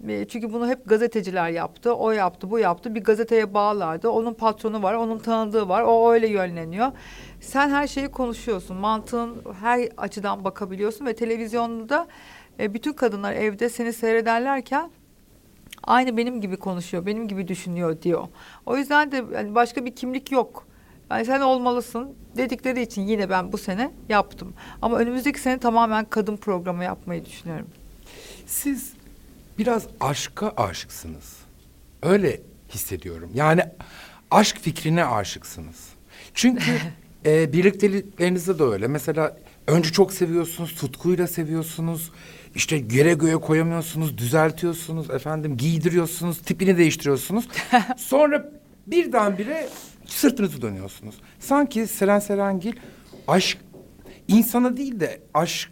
çünkü 0.07 0.53
bunu 0.53 0.67
hep 0.67 0.85
gazeteciler 0.85 1.49
yaptı. 1.49 1.93
O 1.93 2.11
yaptı, 2.11 2.51
bu 2.51 2.59
yaptı. 2.59 2.95
Bir 2.95 3.03
gazeteye 3.03 3.53
bağlardı. 3.53 4.09
Onun 4.09 4.33
patronu 4.33 4.83
var, 4.83 4.93
onun 4.93 5.19
tanıdığı 5.19 5.69
var. 5.69 5.81
O 5.81 6.11
öyle 6.11 6.27
yönleniyor. 6.27 6.91
Sen 7.41 7.69
her 7.69 7.87
şeyi 7.87 8.07
konuşuyorsun. 8.07 8.77
Mantığın 8.77 9.41
her 9.61 9.89
açıdan 9.97 10.43
bakabiliyorsun 10.43 11.05
ve 11.05 11.15
televizyonda 11.15 12.07
e, 12.59 12.73
bütün 12.73 12.93
kadınlar 12.93 13.33
evde 13.33 13.69
seni 13.69 13.93
seyrederlerken 13.93 14.91
aynı 15.83 16.17
benim 16.17 16.41
gibi 16.41 16.57
konuşuyor, 16.57 17.05
benim 17.05 17.27
gibi 17.27 17.47
düşünüyor 17.47 18.01
diyor. 18.01 18.27
O 18.65 18.77
yüzden 18.77 19.11
de 19.11 19.25
yani 19.33 19.55
başka 19.55 19.85
bir 19.85 19.95
kimlik 19.95 20.31
yok. 20.31 20.67
Yani 21.09 21.25
sen 21.25 21.41
olmalısın 21.41 22.15
dedikleri 22.37 22.81
için 22.81 23.01
yine 23.01 23.29
ben 23.29 23.51
bu 23.51 23.57
sene 23.57 23.91
yaptım. 24.09 24.53
Ama 24.81 24.97
önümüzdeki 24.97 25.39
sene 25.39 25.57
tamamen 25.57 26.05
kadın 26.05 26.37
programı 26.37 26.83
yapmayı 26.83 27.25
düşünüyorum. 27.25 27.67
Siz 28.45 28.93
biraz 29.57 29.87
aşka 29.99 30.49
aşıksınız. 30.57 31.37
Öyle 32.03 32.41
hissediyorum. 32.69 33.29
Yani 33.33 33.61
aşk 34.31 34.57
fikrine 34.57 35.05
aşıksınız. 35.05 35.89
Çünkü 36.33 36.71
e, 37.25 37.53
birlikteliklerinizde 37.53 38.59
de 38.59 38.63
öyle. 38.63 38.87
Mesela 38.87 39.37
önce 39.67 39.91
çok 39.91 40.13
seviyorsunuz, 40.13 40.75
tutkuyla 40.75 41.27
seviyorsunuz. 41.27 42.11
İşte 42.55 42.83
yere 42.91 43.13
göğe 43.13 43.35
koyamıyorsunuz, 43.35 44.17
düzeltiyorsunuz, 44.17 45.09
efendim 45.09 45.57
giydiriyorsunuz, 45.57 46.41
tipini 46.41 46.77
değiştiriyorsunuz. 46.77 47.47
Sonra 47.97 48.51
birdenbire 48.87 49.69
sırtınızı 50.05 50.61
dönüyorsunuz. 50.61 51.15
Sanki 51.39 51.87
Seren 51.87 52.19
Serengil 52.19 52.73
aşk 53.27 53.57
insana 54.27 54.77
değil 54.77 54.99
de 54.99 55.21
aşk 55.33 55.71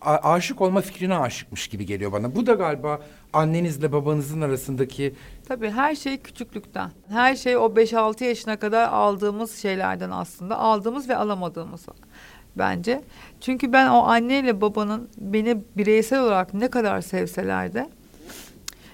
a- 0.00 0.32
aşık 0.32 0.60
olma 0.60 0.80
fikrine 0.80 1.16
aşıkmış 1.18 1.68
gibi 1.68 1.86
geliyor 1.86 2.12
bana. 2.12 2.34
Bu 2.34 2.46
da 2.46 2.54
galiba 2.54 3.00
annenizle 3.32 3.92
babanızın 3.92 4.40
arasındaki 4.40 5.14
Tabii 5.48 5.70
her 5.70 5.94
şey 5.94 6.18
küçüklükten. 6.18 6.90
Her 7.08 7.36
şey 7.36 7.56
o 7.56 7.60
5-6 7.76 8.24
yaşına 8.24 8.56
kadar 8.56 8.88
aldığımız 8.88 9.58
şeylerden 9.58 10.10
aslında. 10.10 10.58
Aldığımız 10.58 11.08
ve 11.08 11.16
alamadığımız 11.16 11.86
bence. 12.58 13.02
Çünkü 13.40 13.72
ben 13.72 13.88
o 13.88 14.02
anneyle 14.02 14.60
babanın 14.60 15.08
beni 15.18 15.58
bireysel 15.76 16.20
olarak 16.20 16.54
ne 16.54 16.68
kadar 16.68 17.00
sevseler 17.00 17.74
de 17.74 17.90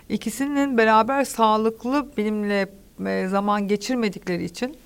ikisinin 0.08 0.78
beraber 0.78 1.24
sağlıklı 1.24 2.06
benimle 2.16 2.68
e, 3.06 3.26
zaman 3.28 3.68
geçirmedikleri 3.68 4.44
için 4.44 4.76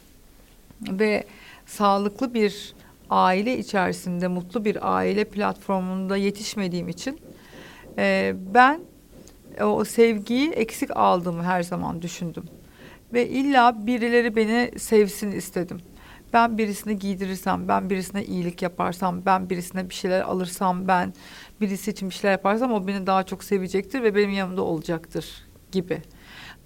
ve 0.90 1.24
sağlıklı 1.66 2.34
bir 2.34 2.74
aile 3.10 3.58
içerisinde 3.58 4.28
mutlu 4.28 4.64
bir 4.64 4.96
aile 4.96 5.24
platformunda 5.24 6.16
yetişmediğim 6.16 6.88
için 6.88 7.20
e, 7.98 8.34
ben 8.54 8.80
o 9.62 9.84
sevgiyi 9.84 10.50
eksik 10.50 10.96
aldığımı 10.96 11.42
her 11.42 11.62
zaman 11.62 12.02
düşündüm. 12.02 12.44
Ve 13.12 13.28
illa 13.28 13.86
birileri 13.86 14.36
beni 14.36 14.70
sevsin 14.78 15.32
istedim. 15.32 15.80
Ben 16.32 16.58
birisini 16.58 16.98
giydirirsem, 16.98 17.68
ben 17.68 17.90
birisine 17.90 18.24
iyilik 18.24 18.62
yaparsam, 18.62 19.26
ben 19.26 19.50
birisine 19.50 19.88
bir 19.88 19.94
şeyler 19.94 20.20
alırsam, 20.20 20.88
ben 20.88 21.12
birisi 21.60 21.90
için 21.90 22.10
bir 22.10 22.14
şeyler 22.14 22.32
yaparsam 22.32 22.72
o 22.72 22.86
beni 22.86 23.06
daha 23.06 23.22
çok 23.22 23.44
sevecektir 23.44 24.02
ve 24.02 24.14
benim 24.14 24.30
yanımda 24.30 24.62
olacaktır 24.62 25.26
gibi. 25.72 26.02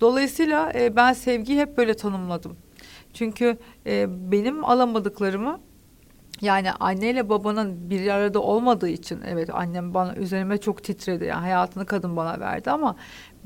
Dolayısıyla 0.00 0.72
e, 0.74 0.96
ben 0.96 1.12
sevgiyi 1.12 1.60
hep 1.60 1.78
böyle 1.78 1.94
tanımladım. 1.94 2.56
Çünkü 3.14 3.58
e, 3.86 4.06
benim 4.32 4.64
alamadıklarımı 4.64 5.60
yani 6.40 6.72
anneyle 6.72 7.28
babanın 7.28 7.90
bir 7.90 8.08
arada 8.08 8.40
olmadığı 8.40 8.88
için 8.88 9.20
evet 9.26 9.50
annem 9.52 9.94
bana 9.94 10.14
üzerime 10.14 10.58
çok 10.58 10.84
titredi. 10.84 11.24
Yani 11.24 11.40
hayatını 11.40 11.86
kadın 11.86 12.16
bana 12.16 12.40
verdi 12.40 12.70
ama 12.70 12.96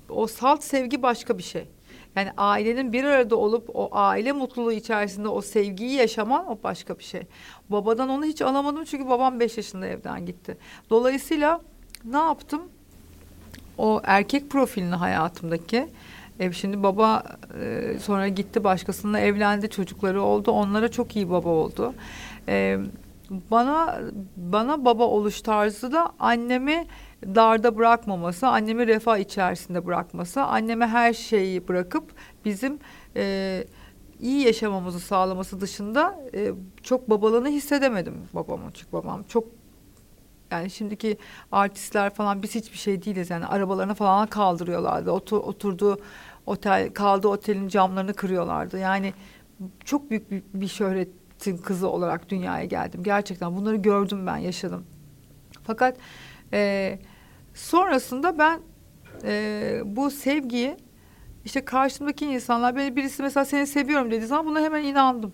o 0.08 0.26
salt 0.26 0.62
sevgi 0.62 1.02
başka 1.02 1.38
bir 1.38 1.42
şey. 1.42 1.68
Yani 2.16 2.30
ailenin 2.36 2.92
bir 2.92 3.04
arada 3.04 3.36
olup 3.36 3.70
o 3.74 3.88
aile 3.92 4.32
mutluluğu 4.32 4.72
içerisinde 4.72 5.28
o 5.28 5.40
sevgiyi 5.40 5.92
yaşaman 5.92 6.50
o 6.50 6.58
başka 6.62 6.98
bir 6.98 7.04
şey. 7.04 7.22
Babadan 7.70 8.08
onu 8.08 8.24
hiç 8.24 8.42
alamadım 8.42 8.84
çünkü 8.84 9.08
babam 9.08 9.40
beş 9.40 9.56
yaşında 9.56 9.86
evden 9.86 10.26
gitti. 10.26 10.56
Dolayısıyla 10.90 11.60
ne 12.04 12.16
yaptım? 12.16 12.62
O 13.78 14.00
erkek 14.04 14.50
profilini 14.50 14.94
hayatımdaki 14.94 15.88
e, 16.40 16.52
şimdi 16.52 16.82
baba 16.82 17.22
e, 17.60 17.94
sonra 18.00 18.28
gitti 18.28 18.64
başkasıyla 18.64 19.18
evlendi 19.18 19.70
çocukları 19.70 20.22
oldu 20.22 20.50
onlara 20.50 20.88
çok 20.88 21.16
iyi 21.16 21.30
baba 21.30 21.48
oldu. 21.48 21.94
E, 22.48 22.78
bana 23.30 24.00
bana 24.36 24.84
baba 24.84 25.04
oluş 25.04 25.40
tarzı 25.40 25.92
da 25.92 26.12
annemi 26.18 26.86
darda 27.22 27.76
bırakmaması, 27.76 28.48
annemi 28.48 28.86
refah 28.86 29.18
içerisinde 29.18 29.86
bırakması, 29.86 30.42
anneme 30.42 30.86
her 30.86 31.12
şeyi 31.12 31.68
bırakıp 31.68 32.04
bizim 32.44 32.78
e, 33.16 33.64
iyi 34.20 34.46
yaşamamızı 34.46 35.00
sağlaması 35.00 35.60
dışında 35.60 36.20
e, 36.34 36.52
çok 36.82 37.10
babalığını 37.10 37.48
hissedemedim 37.48 38.14
babamın. 38.34 38.70
Çünkü 38.74 38.92
babam 38.92 39.22
çok 39.22 39.44
yani 40.50 40.70
şimdiki 40.70 41.16
artistler 41.52 42.14
falan 42.14 42.42
biz 42.42 42.54
hiçbir 42.54 42.78
şey 42.78 43.04
değiliz 43.04 43.30
yani 43.30 43.46
arabalarını 43.46 43.94
falan 43.94 44.26
kaldırıyorlardı. 44.26 45.10
Otur, 45.10 45.36
oturduğu 45.36 45.98
otel 46.48 46.92
kaldığı 46.92 47.28
otelin 47.28 47.68
camlarını 47.68 48.14
kırıyorlardı. 48.14 48.78
Yani 48.78 49.12
çok 49.84 50.10
büyük 50.10 50.30
bir, 50.30 50.42
bir 50.54 50.68
şöhretin 50.68 51.56
kızı 51.56 51.88
olarak 51.88 52.30
dünyaya 52.30 52.64
geldim. 52.64 53.02
Gerçekten 53.02 53.56
bunları 53.56 53.76
gördüm 53.76 54.26
ben 54.26 54.36
yaşadım. 54.36 54.86
Fakat 55.64 55.96
e, 56.52 56.98
sonrasında 57.54 58.38
ben 58.38 58.60
e, 59.24 59.80
bu 59.84 60.10
sevgiyi 60.10 60.76
işte 61.44 61.64
karşımdaki 61.64 62.26
insanlar 62.26 62.76
beni 62.76 62.96
birisi 62.96 63.22
mesela 63.22 63.44
seni 63.44 63.66
seviyorum 63.66 64.10
dediği 64.10 64.26
zaman 64.26 64.46
buna 64.46 64.60
hemen 64.60 64.84
inandım. 64.84 65.32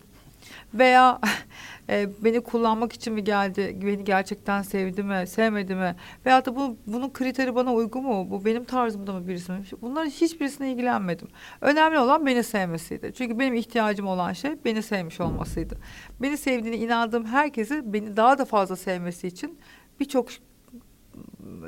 Veya 0.74 1.20
e, 1.88 2.08
beni 2.24 2.40
kullanmak 2.40 2.92
için 2.92 3.12
mi 3.12 3.24
geldi, 3.24 3.78
beni 3.82 4.04
gerçekten 4.04 4.62
sevdi 4.62 5.02
mi, 5.02 5.24
sevmedi 5.26 5.74
mi? 5.74 5.96
Veyahut 6.26 6.46
da 6.46 6.56
bu, 6.56 6.76
bunun 6.86 7.12
kriteri 7.12 7.54
bana 7.54 7.74
uygun 7.74 8.02
mu, 8.02 8.30
bu 8.30 8.44
benim 8.44 8.64
tarzımda 8.64 9.12
mı 9.12 9.28
birisi 9.28 9.52
mi? 9.52 9.62
Bunların 9.82 10.10
hiçbirisine 10.10 10.72
ilgilenmedim. 10.72 11.28
Önemli 11.60 11.98
olan 11.98 12.26
beni 12.26 12.44
sevmesiydi. 12.44 13.12
Çünkü 13.16 13.38
benim 13.38 13.54
ihtiyacım 13.54 14.06
olan 14.06 14.32
şey 14.32 14.52
beni 14.64 14.82
sevmiş 14.82 15.20
olmasıydı. 15.20 15.78
Beni 16.22 16.36
sevdiğine 16.36 16.76
inandığım 16.76 17.24
herkesi 17.24 17.92
beni 17.92 18.16
daha 18.16 18.38
da 18.38 18.44
fazla 18.44 18.76
sevmesi 18.76 19.26
için 19.26 19.58
birçok 20.00 20.28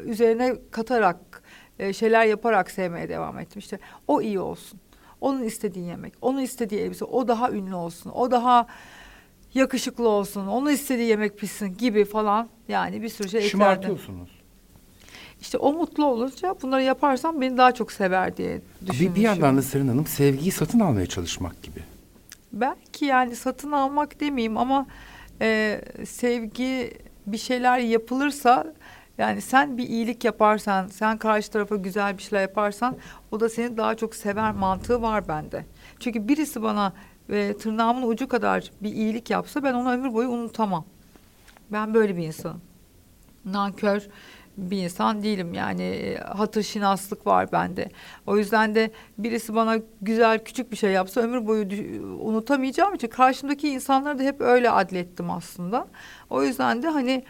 üzerine 0.05 0.57
katarak, 0.71 1.43
e, 1.79 1.93
şeyler 1.93 2.25
yaparak 2.25 2.71
sevmeye 2.71 3.09
devam 3.09 3.39
ettim. 3.39 3.59
İşte 3.59 3.79
o 4.09 4.21
iyi 4.23 4.41
olsun. 4.41 4.81
Onun 5.21 5.43
istediği 5.43 5.87
yemek, 5.87 6.15
onun 6.21 6.41
istediği 6.41 6.81
elbise, 6.81 7.05
o 7.05 7.29
daha 7.29 7.51
ünlü 7.51 7.75
olsun, 7.75 8.11
o 8.11 8.31
daha 8.31 8.67
yakışıklı 9.57 10.09
olsun, 10.09 10.47
onun 10.47 10.71
istediği 10.71 11.09
yemek 11.09 11.39
pişsin 11.39 11.77
gibi 11.79 12.05
falan 12.05 12.49
yani 12.69 13.03
bir 13.03 13.09
sürü 13.09 13.29
şey 13.29 13.39
eklerdim. 13.39 13.51
Şımartıyorsunuz. 13.51 14.31
İşte 15.41 15.59
o 15.59 15.73
mutlu 15.73 16.05
olunca 16.05 16.55
bunları 16.63 16.83
yaparsam 16.83 17.41
beni 17.41 17.57
daha 17.57 17.73
çok 17.73 17.93
sever 17.93 18.37
diye 18.37 18.61
düşünmüşüm. 18.81 19.11
Bir, 19.11 19.15
bir 19.15 19.21
yandan 19.21 19.57
da 19.57 19.63
Seren 19.63 19.89
Hanım 19.89 20.07
sevgiyi 20.07 20.53
satın 20.53 20.81
almaya 20.81 21.07
çalışmak 21.07 21.63
gibi. 21.63 21.81
Belki 22.53 23.05
yani 23.05 23.37
satın 23.37 23.73
almak 23.73 24.21
demeyeyim 24.21 24.57
ama 24.57 24.87
e, 25.41 25.81
sevgi 26.07 26.93
bir 27.27 27.39
şeyler 27.39 27.79
yapılırsa 27.79 28.75
yani 29.19 29.41
sen 29.41 29.79
bir 29.79 29.89
iyilik 29.89 30.25
yaparsan, 30.25 30.89
sen 30.89 31.19
karşı 31.19 31.51
tarafa 31.51 31.77
güzel 31.77 32.19
bir 32.19 32.23
şeyler 32.23 32.43
yaparsan 32.43 32.97
o 33.31 33.41
da 33.41 33.49
seni 33.49 33.77
daha 33.77 33.95
çok 33.95 34.15
sever 34.15 34.53
mantığı 34.53 35.03
var 35.03 35.29
bende. 35.29 35.65
Çünkü 36.01 36.29
birisi 36.29 36.63
bana 36.63 36.93
e, 37.31 37.57
tırnağımın 37.57 38.09
ucu 38.09 38.29
kadar 38.29 38.71
bir 38.83 38.93
iyilik 38.93 39.31
yapsa 39.31 39.63
ben 39.63 39.75
onu 39.75 39.93
ömür 39.93 40.15
boyu 40.15 40.29
unutamam. 40.29 40.85
Ben 41.73 41.95
böyle 41.95 42.17
bir 42.17 42.27
insanım. 42.27 42.61
Nankör 43.45 44.09
bir 44.57 44.83
insan 44.83 45.23
değilim 45.23 45.55
yani 45.55 45.83
e, 45.83 46.17
hatır 46.19 46.63
şinaslık 46.63 47.27
var 47.27 47.53
bende. 47.53 47.91
O 48.27 48.37
yüzden 48.39 48.75
de 48.75 48.91
birisi 49.19 49.55
bana 49.55 49.79
güzel 50.03 50.45
küçük 50.45 50.73
bir 50.73 50.77
şey 50.77 50.93
yapsa 50.93 51.21
ömür 51.21 51.47
boyu 51.47 51.67
unutamayacağım 52.21 52.95
için 52.95 53.09
karşımdaki 53.09 53.69
insanları 53.69 54.19
da 54.19 54.23
hep 54.23 54.41
öyle 54.41 54.71
adlettim 54.71 55.31
aslında. 55.31 55.89
O 56.31 56.43
yüzden 56.43 56.83
de 56.83 56.89
hani 56.89 57.25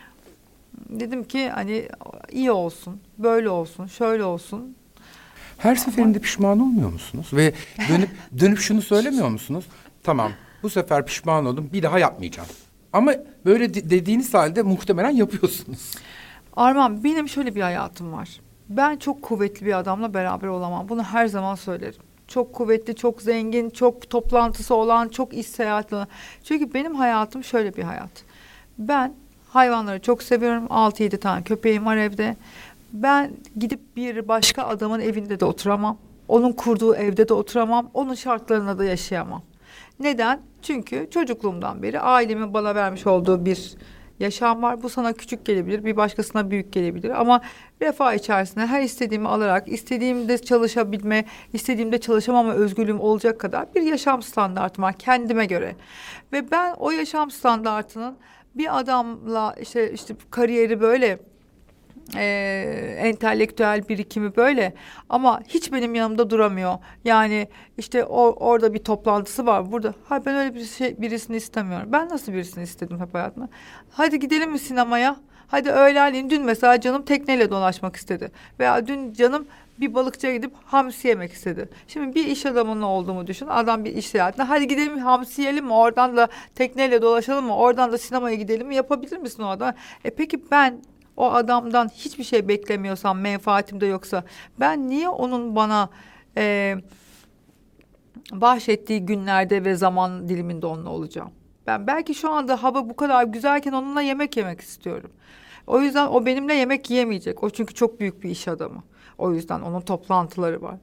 dedim 0.88 1.24
ki 1.24 1.48
hani 1.48 1.88
iyi 2.30 2.50
olsun, 2.50 3.00
böyle 3.18 3.50
olsun, 3.50 3.86
şöyle 3.86 4.24
olsun. 4.24 4.76
Her 5.58 5.74
seferinde 5.74 6.18
pişman 6.18 6.60
olmuyor 6.60 6.92
musunuz? 6.92 7.30
Ve 7.32 7.52
dönüp 7.88 8.10
dönüp 8.38 8.58
şunu 8.58 8.82
söylemiyor 8.82 9.28
musunuz? 9.28 9.64
Tamam 10.06 10.32
bu 10.62 10.70
sefer 10.70 11.06
pişman 11.06 11.46
oldum 11.46 11.70
bir 11.72 11.82
daha 11.82 11.98
yapmayacağım. 11.98 12.48
Ama 12.92 13.12
böyle 13.44 13.74
de- 13.74 13.90
dediğiniz 13.90 14.34
halde 14.34 14.62
muhtemelen 14.62 15.10
yapıyorsunuz. 15.10 15.94
Arman 16.56 17.04
benim 17.04 17.28
şöyle 17.28 17.54
bir 17.54 17.60
hayatım 17.60 18.12
var. 18.12 18.40
Ben 18.68 18.96
çok 18.96 19.22
kuvvetli 19.22 19.66
bir 19.66 19.78
adamla 19.78 20.14
beraber 20.14 20.48
olamam. 20.48 20.88
Bunu 20.88 21.02
her 21.02 21.26
zaman 21.26 21.54
söylerim. 21.54 22.00
Çok 22.28 22.52
kuvvetli, 22.52 22.94
çok 22.96 23.22
zengin, 23.22 23.70
çok 23.70 24.10
toplantısı 24.10 24.74
olan, 24.74 25.08
çok 25.08 25.34
iş 25.34 25.46
seyahatli 25.46 25.96
olan. 25.96 26.08
Çünkü 26.44 26.74
benim 26.74 26.94
hayatım 26.94 27.44
şöyle 27.44 27.76
bir 27.76 27.82
hayat. 27.82 28.10
Ben 28.78 29.14
hayvanları 29.48 30.02
çok 30.02 30.22
seviyorum. 30.22 30.66
6-7 30.66 31.18
tane 31.18 31.42
köpeğim 31.42 31.86
var 31.86 31.96
evde. 31.96 32.36
Ben 32.92 33.30
gidip 33.56 33.96
bir 33.96 34.28
başka 34.28 34.62
adamın 34.62 35.00
evinde 35.00 35.40
de 35.40 35.44
oturamam. 35.44 35.98
Onun 36.28 36.52
kurduğu 36.52 36.94
evde 36.94 37.28
de 37.28 37.34
oturamam. 37.34 37.90
Onun 37.94 38.14
şartlarında 38.14 38.78
da 38.78 38.84
yaşayamam. 38.84 39.42
Neden? 40.00 40.40
Çünkü 40.62 41.08
çocukluğumdan 41.10 41.82
beri 41.82 42.00
ailemin 42.00 42.54
bana 42.54 42.74
vermiş 42.74 43.06
olduğu 43.06 43.44
bir 43.44 43.74
yaşam 44.20 44.62
var. 44.62 44.82
Bu 44.82 44.88
sana 44.88 45.12
küçük 45.12 45.44
gelebilir, 45.44 45.84
bir 45.84 45.96
başkasına 45.96 46.50
büyük 46.50 46.72
gelebilir 46.72 47.10
ama 47.10 47.40
refah 47.82 48.14
içerisinde 48.14 48.66
her 48.66 48.82
istediğimi 48.82 49.28
alarak, 49.28 49.68
istediğimde 49.68 50.38
çalışabilme, 50.38 51.24
istediğimde 51.52 52.00
çalışamama 52.00 52.52
özgürlüğüm 52.52 53.00
olacak 53.00 53.40
kadar 53.40 53.74
bir 53.74 53.82
yaşam 53.82 54.22
standartım 54.22 54.84
var 54.84 54.94
kendime 54.98 55.46
göre. 55.46 55.76
Ve 56.32 56.50
ben 56.50 56.74
o 56.78 56.90
yaşam 56.90 57.30
standartının 57.30 58.16
bir 58.54 58.78
adamla 58.78 59.54
işte 59.60 59.92
işte 59.92 60.14
kariyeri 60.30 60.80
böyle 60.80 61.18
e, 62.14 62.96
entelektüel 62.98 63.88
birikimi 63.88 64.36
böyle 64.36 64.74
ama 65.08 65.40
hiç 65.48 65.72
benim 65.72 65.94
yanımda 65.94 66.30
duramıyor. 66.30 66.78
Yani 67.04 67.48
işte 67.78 68.04
o, 68.04 68.30
orada 68.30 68.74
bir 68.74 68.78
toplantısı 68.78 69.46
var 69.46 69.72
burada. 69.72 69.94
Ha 70.08 70.26
ben 70.26 70.36
öyle 70.36 70.54
bir 70.54 70.64
şey 70.64 71.00
birisini 71.00 71.36
istemiyorum. 71.36 71.88
Ben 71.92 72.08
nasıl 72.08 72.32
birisini 72.32 72.64
istedim 72.64 73.00
hep 73.00 73.14
hayatımda? 73.14 73.48
Hadi 73.90 74.18
gidelim 74.18 74.50
mi 74.50 74.58
sinemaya? 74.58 75.16
Hadi 75.48 75.70
öğlenleyin 75.70 76.30
dün 76.30 76.42
mesela 76.42 76.80
canım 76.80 77.02
tekneyle 77.02 77.50
dolaşmak 77.50 77.96
istedi. 77.96 78.30
Veya 78.60 78.86
dün 78.86 79.12
canım 79.12 79.46
bir 79.80 79.94
balıkçıya 79.94 80.36
gidip 80.36 80.52
hamsi 80.64 81.08
yemek 81.08 81.32
istedi. 81.32 81.68
Şimdi 81.88 82.14
bir 82.14 82.26
iş 82.26 82.46
adamının 82.46 82.82
olduğumu 82.82 83.26
düşün. 83.26 83.46
Adam 83.46 83.84
bir 83.84 83.96
iş 83.96 84.06
seyahatine. 84.06 84.44
Hadi 84.44 84.68
gidelim 84.68 84.98
hamsi 84.98 85.42
yiyelim 85.42 85.64
mi? 85.64 85.72
Oradan 85.72 86.16
da 86.16 86.28
tekneyle 86.54 87.02
dolaşalım 87.02 87.44
mı? 87.46 87.56
Oradan 87.56 87.92
da 87.92 87.98
sinemaya 87.98 88.36
gidelim 88.36 88.68
mi? 88.68 88.74
Yapabilir 88.74 89.18
misin 89.18 89.42
o 89.42 89.46
adam? 89.46 89.74
E 90.04 90.10
peki 90.10 90.50
ben 90.50 90.80
o 91.16 91.30
adamdan 91.32 91.88
hiçbir 91.88 92.24
şey 92.24 92.48
beklemiyorsam, 92.48 93.20
menfaatim 93.20 93.80
de 93.80 93.86
yoksa 93.86 94.24
ben 94.60 94.88
niye 94.88 95.08
onun 95.08 95.56
bana 95.56 95.88
e, 96.36 96.76
bahşettiği 98.32 99.06
günlerde 99.06 99.64
ve 99.64 99.74
zaman 99.74 100.28
diliminde 100.28 100.66
onunla 100.66 100.90
olacağım? 100.90 101.30
Ben 101.66 101.86
belki 101.86 102.14
şu 102.14 102.32
anda 102.32 102.62
hava 102.62 102.88
bu 102.88 102.96
kadar 102.96 103.24
güzelken 103.24 103.72
onunla 103.72 104.02
yemek 104.02 104.36
yemek 104.36 104.60
istiyorum. 104.60 105.10
O 105.66 105.80
yüzden 105.80 106.06
o 106.06 106.26
benimle 106.26 106.54
yemek 106.54 106.90
yiyemeyecek. 106.90 107.42
O 107.42 107.50
çünkü 107.50 107.74
çok 107.74 108.00
büyük 108.00 108.22
bir 108.22 108.30
iş 108.30 108.48
adamı. 108.48 108.82
O 109.18 109.32
yüzden 109.32 109.60
onun 109.60 109.80
toplantıları 109.80 110.62
var. 110.62 110.76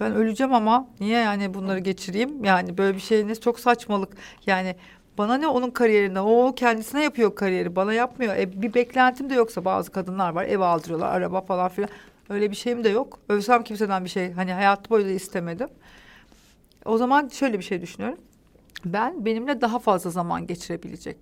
Ben 0.00 0.12
öleceğim 0.12 0.54
ama 0.54 0.88
niye 1.00 1.18
yani 1.18 1.54
bunları 1.54 1.78
geçireyim? 1.78 2.44
Yani 2.44 2.78
böyle 2.78 2.96
bir 2.96 3.02
şey 3.02 3.28
ne 3.28 3.34
çok 3.34 3.60
saçmalık. 3.60 4.16
Yani 4.46 4.76
bana 5.18 5.36
ne 5.36 5.48
onun 5.48 5.70
kariyerinde? 5.70 6.20
O 6.20 6.54
kendisine 6.54 7.02
yapıyor 7.02 7.34
kariyeri. 7.34 7.76
Bana 7.76 7.92
yapmıyor. 7.92 8.36
E, 8.36 8.62
bir 8.62 8.74
beklentim 8.74 9.30
de 9.30 9.34
yoksa 9.34 9.64
bazı 9.64 9.92
kadınlar 9.92 10.30
var. 10.30 10.44
Ev 10.44 10.60
aldırıyorlar, 10.60 11.12
araba 11.12 11.40
falan 11.40 11.68
filan. 11.68 11.90
Öyle 12.28 12.50
bir 12.50 12.56
şeyim 12.56 12.84
de 12.84 12.88
yok. 12.88 13.18
Övsem 13.28 13.62
kimseden 13.62 14.04
bir 14.04 14.10
şey. 14.10 14.32
Hani 14.32 14.52
hayat 14.52 14.90
boyu 14.90 15.04
da 15.04 15.10
istemedim. 15.10 15.68
O 16.84 16.98
zaman 16.98 17.28
şöyle 17.28 17.58
bir 17.58 17.64
şey 17.64 17.82
düşünüyorum. 17.82 18.18
Ben 18.84 19.24
benimle 19.24 19.60
daha 19.60 19.78
fazla 19.78 20.10
zaman 20.10 20.46
geçirebilecek. 20.46 21.16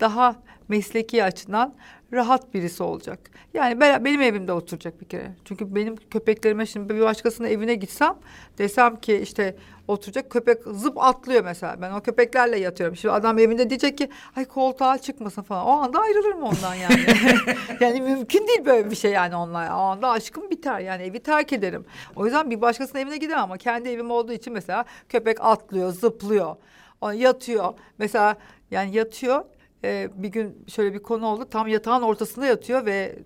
Daha 0.00 0.36
mesleki 0.68 1.24
açıdan 1.24 1.74
rahat 2.12 2.54
birisi 2.54 2.82
olacak. 2.82 3.18
Yani 3.54 3.80
ben, 3.80 4.04
benim 4.04 4.22
evimde 4.22 4.52
oturacak 4.52 5.00
bir 5.00 5.06
kere. 5.06 5.32
Çünkü 5.44 5.74
benim 5.74 5.96
köpeklerime 5.96 6.66
şimdi 6.66 6.94
bir 6.94 7.00
başkasının 7.00 7.48
evine 7.48 7.74
gitsem 7.74 8.14
desem 8.58 8.96
ki 8.96 9.16
işte 9.16 9.56
oturacak 9.88 10.30
köpek 10.30 10.62
zıp 10.62 10.98
atlıyor 10.98 11.44
mesela. 11.44 11.80
Ben 11.80 11.92
o 11.92 12.00
köpeklerle 12.00 12.58
yatıyorum. 12.58 12.96
Şimdi 12.96 13.14
adam 13.14 13.38
evinde 13.38 13.70
diyecek 13.70 13.98
ki 13.98 14.08
ay 14.36 14.44
koltuğa 14.44 14.98
çıkmasın 14.98 15.42
falan. 15.42 15.66
O 15.66 15.70
anda 15.70 16.00
ayrılırım 16.00 16.42
ondan 16.42 16.74
yani. 16.74 17.06
yani 17.80 18.00
mümkün 18.00 18.48
değil 18.48 18.64
böyle 18.64 18.90
bir 18.90 18.96
şey 18.96 19.12
yani 19.12 19.36
onunla. 19.36 19.76
O 19.76 19.80
anda 19.80 20.10
aşkım 20.10 20.50
biter 20.50 20.80
yani 20.80 21.02
evi 21.02 21.20
terk 21.20 21.52
ederim. 21.52 21.84
O 22.16 22.24
yüzden 22.24 22.50
bir 22.50 22.60
başkasının 22.60 23.02
evine 23.02 23.16
gidemem 23.16 23.44
ama 23.44 23.56
kendi 23.58 23.88
evim 23.88 24.10
olduğu 24.10 24.32
için 24.32 24.52
mesela 24.52 24.84
köpek 25.08 25.40
atlıyor, 25.40 25.92
zıplıyor, 25.92 26.56
yatıyor. 27.14 27.74
Mesela 27.98 28.36
yani 28.70 28.96
yatıyor 28.96 29.44
e, 29.84 30.08
bir 30.14 30.28
gün 30.28 30.64
şöyle 30.68 30.94
bir 30.94 30.98
konu 30.98 31.26
oldu. 31.26 31.48
Tam 31.50 31.68
yatağın 31.68 32.02
ortasında 32.02 32.46
yatıyor 32.46 32.86
ve 32.86 33.18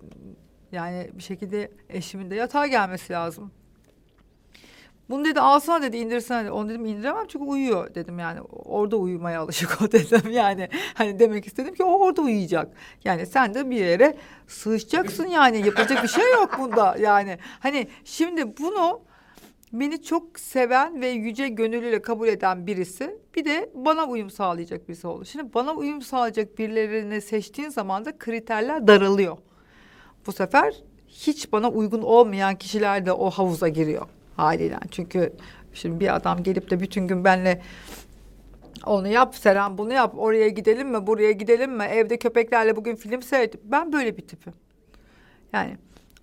yani 0.71 1.09
bir 1.13 1.23
şekilde 1.23 1.71
eşimin 1.89 2.31
de 2.31 2.35
yatağa 2.35 2.67
gelmesi 2.67 3.13
lazım. 3.13 3.51
Bunu 5.09 5.25
dedi 5.25 5.41
alsana 5.41 5.81
dedi 5.81 5.97
indirsene 5.97 6.43
dedi. 6.43 6.51
Onu 6.51 6.69
dedim 6.69 6.85
indiremem 6.85 7.27
çünkü 7.27 7.45
uyuyor 7.45 7.95
dedim 7.95 8.19
yani. 8.19 8.41
Orada 8.41 8.97
uyumaya 8.97 9.41
alışık 9.41 9.81
o 9.81 9.91
dedim 9.91 10.31
yani. 10.31 10.69
Hani 10.93 11.19
demek 11.19 11.47
istedim 11.47 11.73
ki 11.75 11.83
o 11.83 11.99
orada 11.99 12.21
uyuyacak. 12.21 12.73
Yani 13.03 13.25
sen 13.25 13.53
de 13.53 13.69
bir 13.69 13.75
yere 13.77 14.17
sığışacaksın 14.47 15.27
yani. 15.27 15.65
Yapacak 15.65 16.03
bir 16.03 16.07
şey 16.07 16.31
yok 16.31 16.55
bunda 16.59 16.95
yani. 16.99 17.37
Hani 17.59 17.87
şimdi 18.03 18.57
bunu 18.57 19.01
beni 19.73 20.03
çok 20.03 20.39
seven 20.39 21.01
ve 21.01 21.07
yüce 21.07 21.47
gönüllüyle 21.47 22.01
kabul 22.01 22.27
eden 22.27 22.67
birisi 22.67 23.17
bir 23.35 23.45
de 23.45 23.69
bana 23.73 24.05
uyum 24.05 24.29
sağlayacak 24.29 24.87
birisi 24.89 25.07
oldu. 25.07 25.25
Şimdi 25.25 25.53
bana 25.53 25.73
uyum 25.73 26.01
sağlayacak 26.01 26.57
birilerini 26.57 27.21
seçtiğin 27.21 27.69
zaman 27.69 28.05
da 28.05 28.17
kriterler 28.17 28.87
daralıyor. 28.87 29.37
Bu 30.27 30.31
sefer 30.31 30.83
hiç 31.07 31.51
bana 31.51 31.69
uygun 31.69 32.01
olmayan 32.01 32.55
kişiler 32.55 33.05
de 33.05 33.11
o 33.11 33.29
havuza 33.29 33.67
giriyor 33.67 34.05
haliyle. 34.37 34.79
Çünkü 34.91 35.33
şimdi 35.73 35.99
bir 35.99 36.15
adam 36.15 36.43
gelip 36.43 36.69
de 36.69 36.79
bütün 36.79 37.07
gün 37.07 37.23
benle 37.23 37.61
onu 38.85 39.07
yap 39.07 39.35
Seren 39.35 39.77
bunu 39.77 39.93
yap 39.93 40.13
oraya 40.17 40.49
gidelim 40.49 40.89
mi 40.89 41.07
buraya 41.07 41.31
gidelim 41.31 41.71
mi 41.71 41.83
evde 41.83 42.19
köpeklerle 42.19 42.75
bugün 42.75 42.95
film 42.95 43.21
seyret. 43.21 43.63
Ben 43.63 43.93
böyle 43.93 44.17
bir 44.17 44.27
tipim. 44.27 44.53
Yani 45.53 45.77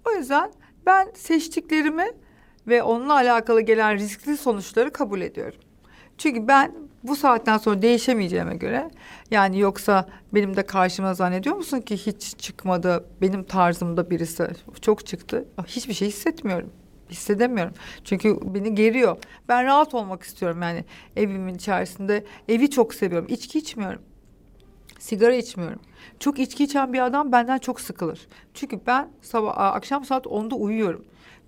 o 0.09 0.11
yüzden 0.13 0.53
ben 0.87 1.11
seçtiklerimi 1.15 2.07
ve 2.67 2.83
onunla 2.83 3.15
alakalı 3.15 3.61
gelen 3.61 3.95
riskli 3.95 4.37
sonuçları 4.37 4.93
kabul 4.93 5.21
ediyorum. 5.21 5.59
Çünkü 6.19 6.49
ben 6.49 6.75
bu 7.03 7.17
saatten 7.17 7.59
sonra 7.59 7.83
değişemeyeceğime 7.83 8.57
göre 8.57 8.91
yani 9.31 9.59
yoksa 9.59 10.09
benim 10.35 10.57
de 10.57 10.67
karşıma 10.67 11.15
zannediyor 11.15 11.57
musun 11.57 11.81
ki 11.81 11.97
hiç 11.97 12.39
çıkmadı 12.39 13.05
benim 13.23 13.45
tarzımda 13.45 14.11
birisi 14.11 14.49
çok 14.81 15.07
çıktı? 15.07 15.45
Hiçbir 15.67 15.95
şey 15.95 16.09
hissetmiyorum 16.09 16.71
hissedemiyorum. 17.11 17.75
Çünkü 18.05 18.39
beni 18.43 18.75
geriyor. 18.75 19.17
Ben 19.49 19.65
rahat 19.65 19.95
olmak 19.95 20.23
istiyorum 20.23 20.63
yani 20.63 20.85
evimin 21.17 21.55
içerisinde. 21.55 22.25
Evi 22.49 22.71
çok 22.71 22.95
seviyorum 22.95 23.27
içki 23.31 23.59
içmiyorum 23.59 24.03
sigara 25.01 25.35
içmiyorum. 25.35 25.81
Çok 26.21 26.39
içki 26.39 26.65
içen 26.65 26.93
bir 26.93 27.07
adam 27.07 27.33
benden 27.33 27.59
çok 27.59 27.81
sıkılır. 27.81 28.29
Çünkü 28.55 28.81
ben 28.87 29.09
sabah 29.23 29.59
akşam 29.59 30.05
saat 30.05 30.27
10'da 30.27 30.55
uyuyorum 30.55 31.05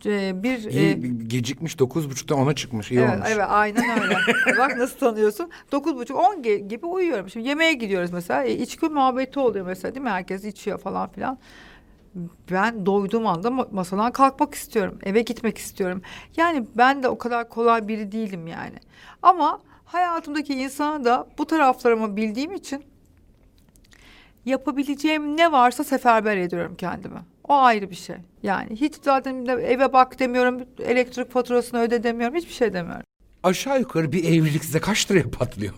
e, 0.07 0.43
bir 0.43 0.59
İyi, 0.59 0.89
e, 0.89 0.93
gecikmiş 1.27 1.79
dokuz 1.79 2.11
buçukta 2.11 2.35
ona 2.35 2.55
çıkmış. 2.55 2.91
iyi 2.91 3.01
evet, 3.01 3.11
olmuş. 3.15 3.29
evet 3.31 3.47
aynen 3.49 4.03
öyle. 4.03 4.17
Bak 4.59 4.77
nasıl 4.77 4.99
tanıyorsun? 4.99 5.51
Dokuz 5.73 5.97
buçuk 5.97 6.17
on 6.17 6.43
gibi 6.43 6.87
uyuyorum. 6.87 7.31
Şimdi 7.31 7.49
yemeğe 7.49 7.73
gidiyoruz 7.73 8.11
mesela. 8.13 8.45
E, 8.45 8.53
içki 8.55 8.87
muhabbeti 8.87 9.41
oluyor 9.41 9.67
mesela 9.67 9.95
değil 9.95 10.05
mi? 10.05 10.11
Herkes 10.11 10.45
içiyor 10.45 10.79
falan 10.79 11.09
filan. 11.13 11.39
Ben 12.51 12.87
doyduğum 12.87 13.27
anda 13.27 13.49
ma- 13.49 13.69
masadan 13.75 14.13
kalkmak 14.13 14.55
istiyorum. 14.55 14.99
Eve 15.03 15.23
gitmek 15.23 15.59
istiyorum. 15.59 16.03
Yani 16.37 16.67
ben 16.75 17.03
de 17.03 17.09
o 17.09 17.19
kadar 17.19 17.49
kolay 17.49 17.89
biri 17.89 18.13
değilim 18.13 18.47
yani. 18.47 18.77
Ama 19.23 19.61
hayatımdaki 19.85 20.55
insana 20.55 21.05
da 21.05 21.27
bu 21.39 21.47
taraflarımı 21.47 22.17
bildiğim 22.17 22.55
için 22.55 22.85
yapabileceğim 24.45 25.37
ne 25.37 25.53
varsa 25.53 25.85
seferber 25.85 26.37
ediyorum 26.37 26.75
kendimi. 26.79 27.19
O 27.49 27.55
ayrı 27.55 27.91
bir 27.91 27.95
şey. 27.97 28.17
Yani 28.43 28.71
hiç 28.71 28.95
zaten 29.03 29.47
eve 29.47 29.93
bak 29.93 30.19
demiyorum, 30.19 30.61
elektrik 30.85 31.31
faturasını 31.31 31.81
öde 31.81 32.03
demiyorum, 32.03 32.37
hiçbir 32.37 32.53
şey 32.53 32.73
demiyorum. 32.73 33.03
Aşağı 33.43 33.81
yukarı 33.81 34.13
bir 34.13 34.25
evlilik 34.25 34.65
size 34.65 34.81
kaç 34.81 35.11
liraya 35.11 35.31
patlıyor? 35.31 35.73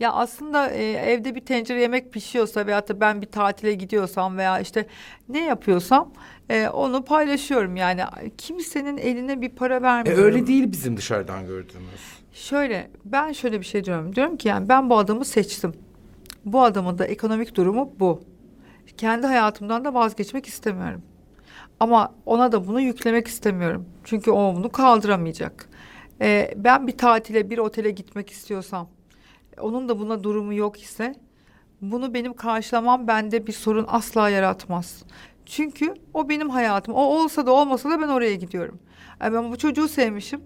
Ya 0.00 0.12
aslında 0.12 0.70
e, 0.70 0.84
evde 0.92 1.34
bir 1.34 1.40
tencere 1.40 1.80
yemek 1.80 2.12
pişiyorsa 2.12 2.66
veyahut 2.66 2.88
da 2.88 3.00
ben 3.00 3.22
bir 3.22 3.26
tatile 3.26 3.74
gidiyorsam 3.74 4.38
veya 4.38 4.60
işte 4.60 4.86
ne 5.28 5.44
yapıyorsam 5.44 6.12
e, 6.50 6.68
onu 6.68 7.04
paylaşıyorum. 7.04 7.76
Yani 7.76 8.02
kimsenin 8.38 8.96
eline 8.96 9.40
bir 9.40 9.48
para 9.48 9.76
E, 9.76 9.82
vermiyorum. 9.82 10.24
öyle 10.24 10.46
değil 10.46 10.72
bizim 10.72 10.96
dışarıdan 10.96 11.46
gördüğümüz. 11.46 12.00
Şöyle 12.32 12.90
ben 13.04 13.32
şöyle 13.32 13.60
bir 13.60 13.64
şey 13.66 13.84
diyorum. 13.84 14.14
Diyorum 14.16 14.36
ki 14.36 14.48
yani 14.48 14.68
ben 14.68 14.90
bu 14.90 14.98
adamı 14.98 15.24
seçtim. 15.24 15.72
Bu 16.44 16.62
adamın 16.62 16.98
da 16.98 17.06
ekonomik 17.06 17.54
durumu 17.54 17.92
bu. 18.00 18.22
Kendi 18.96 19.26
hayatımdan 19.26 19.84
da 19.84 19.94
vazgeçmek 19.94 20.46
istemiyorum. 20.46 21.02
Ama 21.80 22.14
ona 22.26 22.52
da 22.52 22.66
bunu 22.66 22.80
yüklemek 22.80 23.28
istemiyorum. 23.28 23.86
Çünkü 24.04 24.30
o 24.30 24.54
bunu 24.56 24.72
kaldıramayacak. 24.72 25.68
Ee, 26.20 26.54
ben 26.56 26.86
bir 26.86 26.98
tatile, 26.98 27.50
bir 27.50 27.58
otele 27.58 27.90
gitmek 27.90 28.30
istiyorsam, 28.30 28.88
onun 29.60 29.88
da 29.88 29.98
buna 29.98 30.24
durumu 30.24 30.54
yok 30.54 30.82
ise, 30.82 31.14
bunu 31.80 32.14
benim 32.14 32.34
karşılamam 32.34 33.06
bende 33.08 33.46
bir 33.46 33.52
sorun 33.52 33.84
asla 33.88 34.28
yaratmaz. 34.28 35.02
Çünkü 35.46 35.94
o 36.14 36.28
benim 36.28 36.50
hayatım. 36.50 36.94
O 36.94 37.00
olsa 37.00 37.46
da 37.46 37.52
olmasa 37.52 37.90
da 37.90 38.00
ben 38.00 38.08
oraya 38.08 38.34
gidiyorum. 38.34 38.78
Yani 39.20 39.34
ben 39.34 39.52
bu 39.52 39.58
çocuğu 39.58 39.88
sevmişim. 39.88 40.40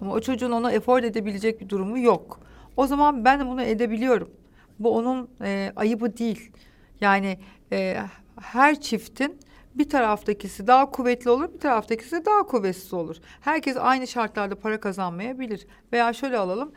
Ama 0.00 0.12
o 0.12 0.20
çocuğun 0.20 0.50
ona 0.50 0.72
efor 0.72 1.02
edebilecek 1.02 1.60
bir 1.60 1.68
durumu 1.68 1.98
yok. 1.98 2.40
O 2.76 2.86
zaman 2.86 3.24
ben 3.24 3.48
bunu 3.48 3.62
edebiliyorum. 3.62 4.30
Bu 4.78 4.96
onun 4.96 5.28
e, 5.42 5.72
ayıbı 5.76 6.16
değil. 6.16 6.50
Yani 7.00 7.38
e, 7.72 8.02
her 8.40 8.80
çiftin 8.80 9.38
bir 9.74 9.88
taraftakisi 9.88 10.66
daha 10.66 10.90
kuvvetli 10.90 11.30
olur, 11.30 11.54
bir 11.54 11.60
taraftakisi 11.60 12.24
daha 12.24 12.42
kuvvetsiz 12.42 12.94
olur. 12.94 13.16
Herkes 13.40 13.76
aynı 13.76 14.06
şartlarda 14.06 14.54
para 14.54 14.80
kazanmayabilir. 14.80 15.66
Veya 15.92 16.12
şöyle 16.12 16.38
alalım, 16.38 16.72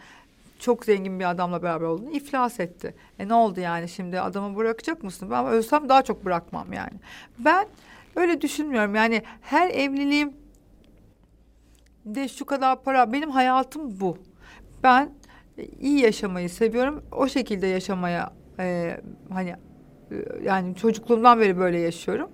çok 0.59 0.85
zengin 0.85 1.19
bir 1.19 1.29
adamla 1.29 1.63
beraber 1.63 1.85
olduğunu 1.85 2.11
iflas 2.11 2.59
etti. 2.59 2.95
E 3.19 3.27
ne 3.27 3.33
oldu 3.33 3.59
yani 3.59 3.89
şimdi 3.89 4.19
adamı 4.19 4.55
bırakacak 4.55 5.03
mısın? 5.03 5.31
Ben 5.31 5.45
ölsem 5.45 5.89
daha 5.89 6.01
çok 6.01 6.25
bırakmam 6.25 6.73
yani. 6.73 6.93
Ben 7.39 7.67
öyle 8.15 8.41
düşünmüyorum. 8.41 8.95
Yani 8.95 9.23
her 9.41 9.69
evliliğim 9.69 10.33
de 12.05 12.27
şu 12.27 12.45
kadar 12.45 12.83
para 12.83 13.13
benim 13.13 13.29
hayatım 13.29 13.99
bu. 13.99 14.17
Ben 14.83 15.09
e, 15.57 15.65
iyi 15.65 15.99
yaşamayı 15.99 16.49
seviyorum. 16.49 17.03
O 17.11 17.27
şekilde 17.27 17.67
yaşamaya 17.67 18.33
e, 18.59 18.97
hani 19.33 19.55
yani 20.43 20.75
çocukluğumdan 20.75 21.39
beri 21.39 21.57
böyle 21.57 21.79
yaşıyorum. 21.79 22.29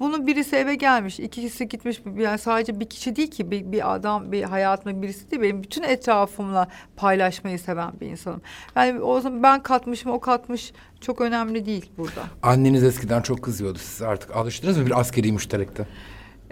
Bunu 0.00 0.26
birisi 0.26 0.56
eve 0.56 0.74
gelmiş, 0.74 1.20
ikisi 1.20 1.68
gitmiş. 1.68 2.02
Yani 2.16 2.38
sadece 2.38 2.80
bir 2.80 2.88
kişi 2.88 3.16
değil 3.16 3.30
ki 3.30 3.50
bir, 3.50 3.72
bir 3.72 3.94
adam, 3.94 4.32
bir 4.32 4.42
hayatımda 4.42 5.02
birisi 5.02 5.30
değil. 5.30 5.42
Benim 5.42 5.62
bütün 5.62 5.82
etrafımla 5.82 6.68
paylaşmayı 6.96 7.58
seven 7.58 7.92
bir 8.00 8.06
insanım. 8.06 8.42
Yani 8.76 9.00
o 9.00 9.20
zaman 9.20 9.42
ben 9.42 9.62
katmışım, 9.62 10.10
o 10.10 10.20
katmış 10.20 10.72
çok 11.00 11.20
önemli 11.20 11.66
değil 11.66 11.90
burada. 11.98 12.22
Anneniz 12.42 12.84
eskiden 12.84 13.22
çok 13.22 13.42
kızıyordu 13.42 13.78
size 13.78 14.06
artık. 14.06 14.36
Alıştınız 14.36 14.78
mı 14.78 14.86
bir 14.86 15.00
askeri 15.00 15.32
müşterekte? 15.32 15.86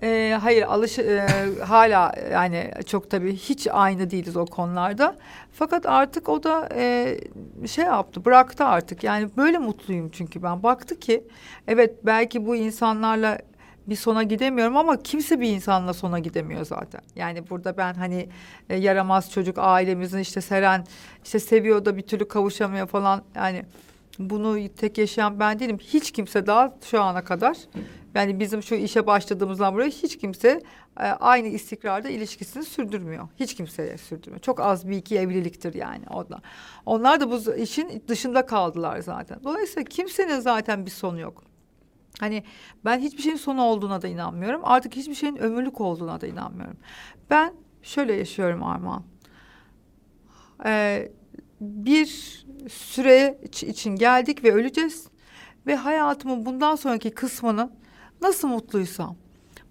Ee, 0.02 0.38
hayır 0.42 0.62
alış 0.62 0.98
e, 0.98 1.26
hala 1.64 2.12
yani 2.32 2.70
çok 2.86 3.10
tabii 3.10 3.36
hiç 3.36 3.66
aynı 3.70 4.10
değiliz 4.10 4.36
o 4.36 4.46
konularda. 4.46 5.16
Fakat 5.52 5.86
artık 5.86 6.28
o 6.28 6.42
da 6.42 6.68
e, 6.74 7.16
şey 7.66 7.84
yaptı 7.84 8.24
bıraktı 8.24 8.64
artık. 8.64 9.04
Yani 9.04 9.28
böyle 9.36 9.58
mutluyum 9.58 10.10
çünkü 10.12 10.42
ben 10.42 10.62
baktı 10.62 10.98
ki 10.98 11.24
evet 11.68 12.06
belki 12.06 12.46
bu 12.46 12.56
insanlarla 12.56 13.38
bir 13.86 13.96
sona 13.96 14.22
gidemiyorum 14.22 14.76
ama 14.76 15.02
kimse 15.02 15.40
bir 15.40 15.48
insanla 15.50 15.94
sona 15.94 16.18
gidemiyor 16.18 16.64
zaten. 16.64 17.00
Yani 17.16 17.50
burada 17.50 17.76
ben 17.76 17.94
hani 17.94 18.28
e, 18.70 18.76
yaramaz 18.76 19.30
çocuk 19.30 19.58
ailemizin 19.58 20.18
işte 20.18 20.40
Seren 20.40 20.84
işte 21.24 21.38
seviyor 21.38 21.84
da 21.84 21.96
bir 21.96 22.02
türlü 22.02 22.28
kavuşamıyor 22.28 22.86
falan 22.86 23.22
yani 23.34 23.64
bunu 24.18 24.68
tek 24.68 24.98
yaşayan 24.98 25.40
ben 25.40 25.58
değilim. 25.58 25.78
Hiç 25.78 26.10
kimse 26.10 26.46
daha 26.46 26.74
şu 26.84 27.02
ana 27.02 27.24
kadar 27.24 27.56
yani 28.14 28.40
bizim 28.40 28.62
şu 28.62 28.74
işe 28.74 29.06
başladığımızdan 29.06 29.74
buraya 29.74 29.88
hiç 29.88 30.18
kimse 30.18 30.62
e, 31.00 31.02
aynı 31.02 31.48
istikrarda 31.48 32.08
ilişkisini 32.08 32.64
sürdürmüyor. 32.64 33.28
Hiç 33.40 33.54
kimseye 33.54 33.98
sürdürmüyor. 33.98 34.40
Çok 34.40 34.60
az 34.60 34.88
bir 34.88 34.96
iki 34.96 35.18
evliliktir 35.18 35.74
yani 35.74 36.04
onlar. 36.10 36.40
Onlar 36.86 37.20
da 37.20 37.30
bu 37.30 37.54
işin 37.54 38.02
dışında 38.08 38.46
kaldılar 38.46 39.00
zaten. 39.00 39.40
Dolayısıyla 39.44 39.84
kimsenin 39.84 40.40
zaten 40.40 40.86
bir 40.86 40.90
sonu 40.90 41.20
yok. 41.20 41.44
Hani 42.20 42.42
ben 42.84 42.98
hiçbir 42.98 43.22
şeyin 43.22 43.36
sonu 43.36 43.62
olduğuna 43.62 44.02
da 44.02 44.08
inanmıyorum. 44.08 44.60
Artık 44.64 44.96
hiçbir 44.96 45.14
şeyin 45.14 45.36
ömürlük 45.36 45.80
olduğuna 45.80 46.20
da 46.20 46.26
inanmıyorum. 46.26 46.76
Ben 47.30 47.54
şöyle 47.82 48.12
yaşıyorum 48.14 48.62
Armağan. 48.62 49.02
Ee, 50.64 51.12
bir 51.60 52.06
süre 52.68 53.38
için 53.62 53.96
geldik 53.96 54.44
ve 54.44 54.52
öleceğiz. 54.52 55.06
Ve 55.66 55.76
hayatımın 55.76 56.46
bundan 56.46 56.76
sonraki 56.76 57.10
kısmını 57.10 57.70
nasıl 58.20 58.48
mutluysam. 58.48 59.16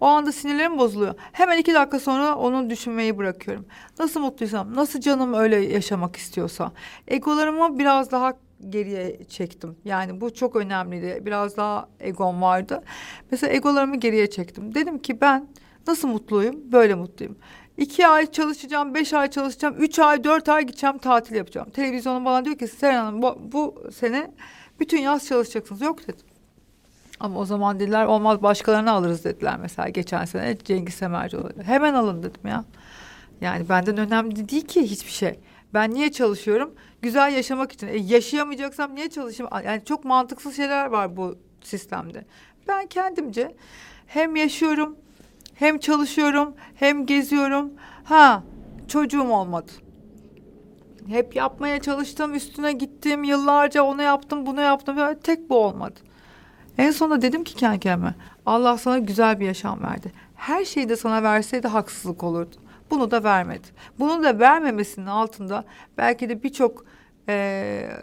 O 0.00 0.06
anda 0.06 0.32
sinirlerim 0.32 0.78
bozuluyor. 0.78 1.14
Hemen 1.32 1.58
iki 1.58 1.74
dakika 1.74 2.00
sonra 2.00 2.36
onu 2.36 2.70
düşünmeyi 2.70 3.18
bırakıyorum. 3.18 3.66
Nasıl 3.98 4.20
mutluysam, 4.20 4.74
nasıl 4.74 5.00
canım 5.00 5.34
öyle 5.34 5.56
yaşamak 5.56 6.16
istiyorsa. 6.16 6.72
Egolarımı 7.08 7.78
biraz 7.78 8.10
daha 8.10 8.34
geriye 8.68 9.24
çektim. 9.28 9.76
Yani 9.84 10.20
bu 10.20 10.34
çok 10.34 10.56
önemliydi. 10.56 11.22
Biraz 11.26 11.56
daha 11.56 11.88
egom 12.00 12.42
vardı. 12.42 12.82
Mesela 13.30 13.52
egolarımı 13.52 13.96
geriye 13.96 14.30
çektim. 14.30 14.74
Dedim 14.74 14.98
ki 14.98 15.20
ben 15.20 15.48
nasıl 15.86 16.08
mutluyum? 16.08 16.72
Böyle 16.72 16.94
mutluyum. 16.94 17.36
İki 17.78 18.06
ay 18.06 18.30
çalışacağım, 18.30 18.94
beş 18.94 19.14
ay 19.14 19.30
çalışacağım, 19.30 19.74
üç 19.78 19.98
ay, 19.98 20.24
dört 20.24 20.48
ay 20.48 20.66
gideceğim 20.66 20.98
tatil 20.98 21.34
yapacağım. 21.34 21.70
Televizyonun 21.70 22.24
bana 22.24 22.44
diyor 22.44 22.58
ki 22.58 22.68
Seren 22.68 23.04
Hanım 23.04 23.22
bu, 23.22 23.38
bu 23.52 23.90
sene 23.92 24.30
bütün 24.80 24.98
yaz 24.98 25.26
çalışacaksınız. 25.26 25.80
Yok 25.80 26.02
dedim. 26.02 26.26
Ama 27.20 27.38
o 27.38 27.44
zaman 27.44 27.80
dediler 27.80 28.04
olmaz 28.04 28.42
başkalarını 28.42 28.90
alırız 28.90 29.24
dediler 29.24 29.56
mesela 29.60 29.88
geçen 29.88 30.24
sene 30.24 30.58
Cengiz 30.58 30.94
Semercioğlu. 30.94 31.50
Hemen 31.62 31.94
alın 31.94 32.22
dedim 32.22 32.40
ya. 32.44 32.64
Yani 33.40 33.68
benden 33.68 33.96
önemli 33.96 34.48
değil 34.48 34.66
ki 34.66 34.82
hiçbir 34.82 35.12
şey. 35.12 35.38
Ben 35.74 35.94
niye 35.94 36.12
çalışıyorum? 36.12 36.74
Güzel 37.02 37.32
yaşamak 37.32 37.72
için. 37.72 37.86
E, 37.86 37.96
yaşayamayacaksam 37.96 38.94
niye 38.94 39.10
çalışayım? 39.10 39.52
Yani 39.64 39.84
çok 39.84 40.04
mantıksız 40.04 40.56
şeyler 40.56 40.86
var 40.86 41.16
bu 41.16 41.38
sistemde. 41.62 42.24
Ben 42.68 42.86
kendimce 42.86 43.56
hem 44.06 44.36
yaşıyorum, 44.36 44.96
hem 45.58 45.78
çalışıyorum, 45.78 46.54
hem 46.74 47.06
geziyorum. 47.06 47.72
Ha, 48.04 48.42
çocuğum 48.88 49.28
olmadı. 49.30 49.72
Hep 51.08 51.36
yapmaya 51.36 51.80
çalıştım, 51.80 52.34
üstüne 52.34 52.72
gittim, 52.72 53.24
yıllarca 53.24 53.82
onu 53.82 54.02
yaptım, 54.02 54.46
bunu 54.46 54.60
yaptım. 54.60 54.96
Böyle 54.96 55.18
tek 55.18 55.50
bu 55.50 55.56
olmadı. 55.56 56.00
En 56.78 56.90
sonunda 56.90 57.22
dedim 57.22 57.44
ki 57.44 57.54
kendi 57.54 57.80
kendime 57.80 58.14
Allah 58.46 58.78
sana 58.78 58.98
güzel 58.98 59.40
bir 59.40 59.46
yaşam 59.46 59.82
verdi. 59.82 60.12
Her 60.34 60.64
şeyi 60.64 60.88
de 60.88 60.96
sana 60.96 61.22
verseydi 61.22 61.68
haksızlık 61.68 62.24
olurdu. 62.24 62.56
Bunu 62.90 63.10
da 63.10 63.24
vermedi. 63.24 63.66
Bunu 63.98 64.22
da 64.22 64.38
vermemesinin 64.38 65.06
altında 65.06 65.64
belki 65.98 66.28
de 66.28 66.42
birçok 66.42 66.84
e, 67.28 67.34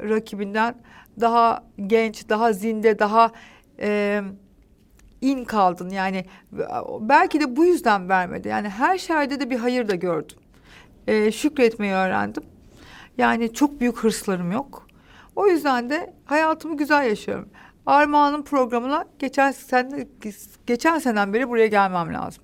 rakibinden 0.10 0.76
daha 1.20 1.64
genç, 1.88 2.30
daha 2.30 2.54
zinde, 2.54 3.00
daha 3.00 3.32
e, 3.80 4.22
in 5.26 5.46
kaldın. 5.46 5.90
Yani 5.90 6.26
belki 7.00 7.40
de 7.40 7.56
bu 7.56 7.66
yüzden 7.66 8.10
vermedi. 8.10 8.48
Yani 8.48 8.70
her 8.70 8.98
şerde 8.98 9.40
de 9.40 9.50
bir 9.50 9.58
hayır 9.58 9.88
da 9.88 9.96
gördüm. 9.96 10.38
E, 11.08 11.32
şükretmeyi 11.32 11.94
öğrendim. 11.94 12.44
Yani 13.18 13.54
çok 13.54 13.80
büyük 13.80 13.98
hırslarım 13.98 14.52
yok. 14.52 14.88
O 15.36 15.48
yüzden 15.48 15.90
de 15.90 16.14
hayatımı 16.26 16.78
güzel 16.78 17.06
yaşıyorum. 17.06 17.50
Armağan'ın 17.86 18.42
programına 18.42 19.06
geçen 19.20 19.52
sene, 19.52 20.08
geçen 20.68 21.00
seneden 21.00 21.34
beri 21.34 21.50
buraya 21.50 21.68
gelmem 21.68 22.14
lazım. 22.14 22.44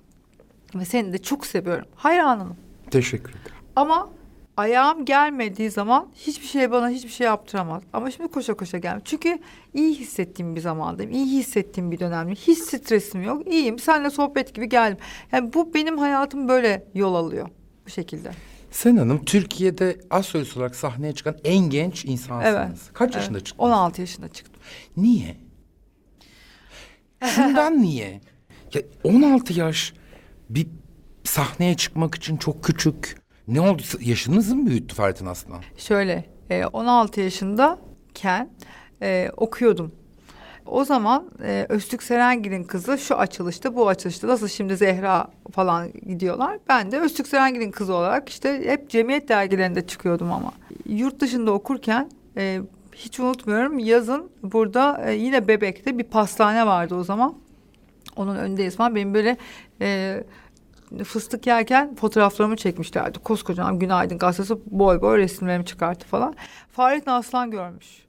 Ve 0.74 0.84
seni 0.84 1.12
de 1.12 1.18
çok 1.18 1.46
seviyorum. 1.46 1.86
Hayranım. 1.96 2.56
Teşekkür 2.90 3.30
ederim. 3.30 3.56
Ama 3.76 4.08
ayağım 4.56 5.04
gelmediği 5.04 5.70
zaman 5.70 6.08
hiçbir 6.14 6.46
şey 6.46 6.70
bana 6.70 6.88
hiçbir 6.88 7.08
şey 7.10 7.24
yaptıramaz. 7.26 7.82
Ama 7.92 8.10
şimdi 8.10 8.28
koşa 8.28 8.54
koşa 8.54 8.78
geldim. 8.78 9.02
Çünkü 9.04 9.38
iyi 9.74 9.94
hissettiğim 9.94 10.56
bir 10.56 10.60
zamandayım. 10.60 11.12
İyi 11.12 11.26
hissettiğim 11.38 11.90
bir 11.90 11.98
dönemdeyim. 11.98 12.38
Hiç 12.46 12.58
stresim 12.58 13.22
yok. 13.22 13.46
İyiyim. 13.52 13.78
Seninle 13.78 14.10
sohbet 14.10 14.54
gibi 14.54 14.68
geldim. 14.68 14.98
Yani 15.32 15.52
bu 15.52 15.74
benim 15.74 15.98
hayatım 15.98 16.48
böyle 16.48 16.84
yol 16.94 17.14
alıyor. 17.14 17.48
Bu 17.86 17.90
şekilde. 17.90 18.30
Sen 18.70 18.96
Hanım 18.96 19.24
Türkiye'de 19.24 19.98
az 20.10 20.26
solist 20.26 20.56
olarak 20.56 20.76
sahneye 20.76 21.12
çıkan 21.14 21.36
en 21.44 21.58
genç 21.58 22.04
insansınız. 22.04 22.54
Evet. 22.56 22.92
Kaç 22.92 23.06
Evet. 23.06 23.16
yaşında 23.16 23.40
çıktınız? 23.40 23.70
16 23.70 24.00
yaşında 24.00 24.28
çıktım. 24.28 24.62
Niye? 24.96 25.36
Şundan 27.24 27.82
niye? 27.82 28.20
Ya 28.74 28.82
16 29.04 29.52
yaş 29.52 29.92
bir 30.50 30.66
sahneye 31.24 31.76
çıkmak 31.76 32.14
için 32.14 32.36
çok 32.36 32.64
küçük. 32.64 33.21
Ne 33.52 33.60
oldu? 33.60 33.82
Yaşınızı 34.00 34.56
mı 34.56 34.66
büyüttü 34.66 34.94
Fahrettin 34.94 35.26
Aslan? 35.26 35.60
Şöyle 35.76 36.24
e, 36.50 36.64
16 36.64 37.20
yaşındayken 37.20 38.50
e, 39.02 39.30
okuyordum. 39.36 39.92
O 40.66 40.84
zaman 40.84 41.30
e, 41.44 41.66
Öztürk 41.68 42.02
Serengil'in 42.02 42.64
kızı 42.64 42.98
şu 42.98 43.16
açılışta 43.16 43.76
bu 43.76 43.88
açılışta 43.88 44.28
nasıl 44.28 44.48
şimdi 44.48 44.76
Zehra 44.76 45.26
falan 45.52 45.92
gidiyorlar. 45.92 46.58
Ben 46.68 46.92
de 46.92 47.00
Öztürk 47.00 47.28
Serengil'in 47.28 47.70
kızı 47.70 47.94
olarak 47.94 48.28
işte 48.28 48.62
hep 48.66 48.90
cemiyet 48.90 49.28
dergilerinde 49.28 49.86
çıkıyordum 49.86 50.32
ama. 50.32 50.52
Yurt 50.86 51.20
dışında 51.20 51.52
okurken 51.52 52.10
e, 52.36 52.60
hiç 52.94 53.20
unutmuyorum 53.20 53.78
yazın 53.78 54.30
burada 54.42 55.04
e, 55.06 55.14
yine 55.14 55.48
Bebek'te 55.48 55.98
bir 55.98 56.04
pastane 56.04 56.66
vardı 56.66 56.94
o 56.94 57.04
zaman. 57.04 57.34
Onun 58.16 58.36
önündeyiz 58.36 58.76
falan 58.76 58.94
benim 58.94 59.14
böyle 59.14 59.36
e, 59.80 60.24
fıstık 61.04 61.46
yerken 61.46 61.94
fotoğraflarımı 61.94 62.56
çekmişlerdi. 62.56 63.18
Koskocaman 63.18 63.78
Günaydın 63.78 64.18
gazetesi 64.18 64.54
boy 64.66 65.00
boy 65.00 65.18
resimlerimi 65.18 65.64
çıkarttı 65.64 66.06
falan. 66.06 66.34
Fahrettin 66.72 67.10
Aslan 67.10 67.50
görmüş. 67.50 68.06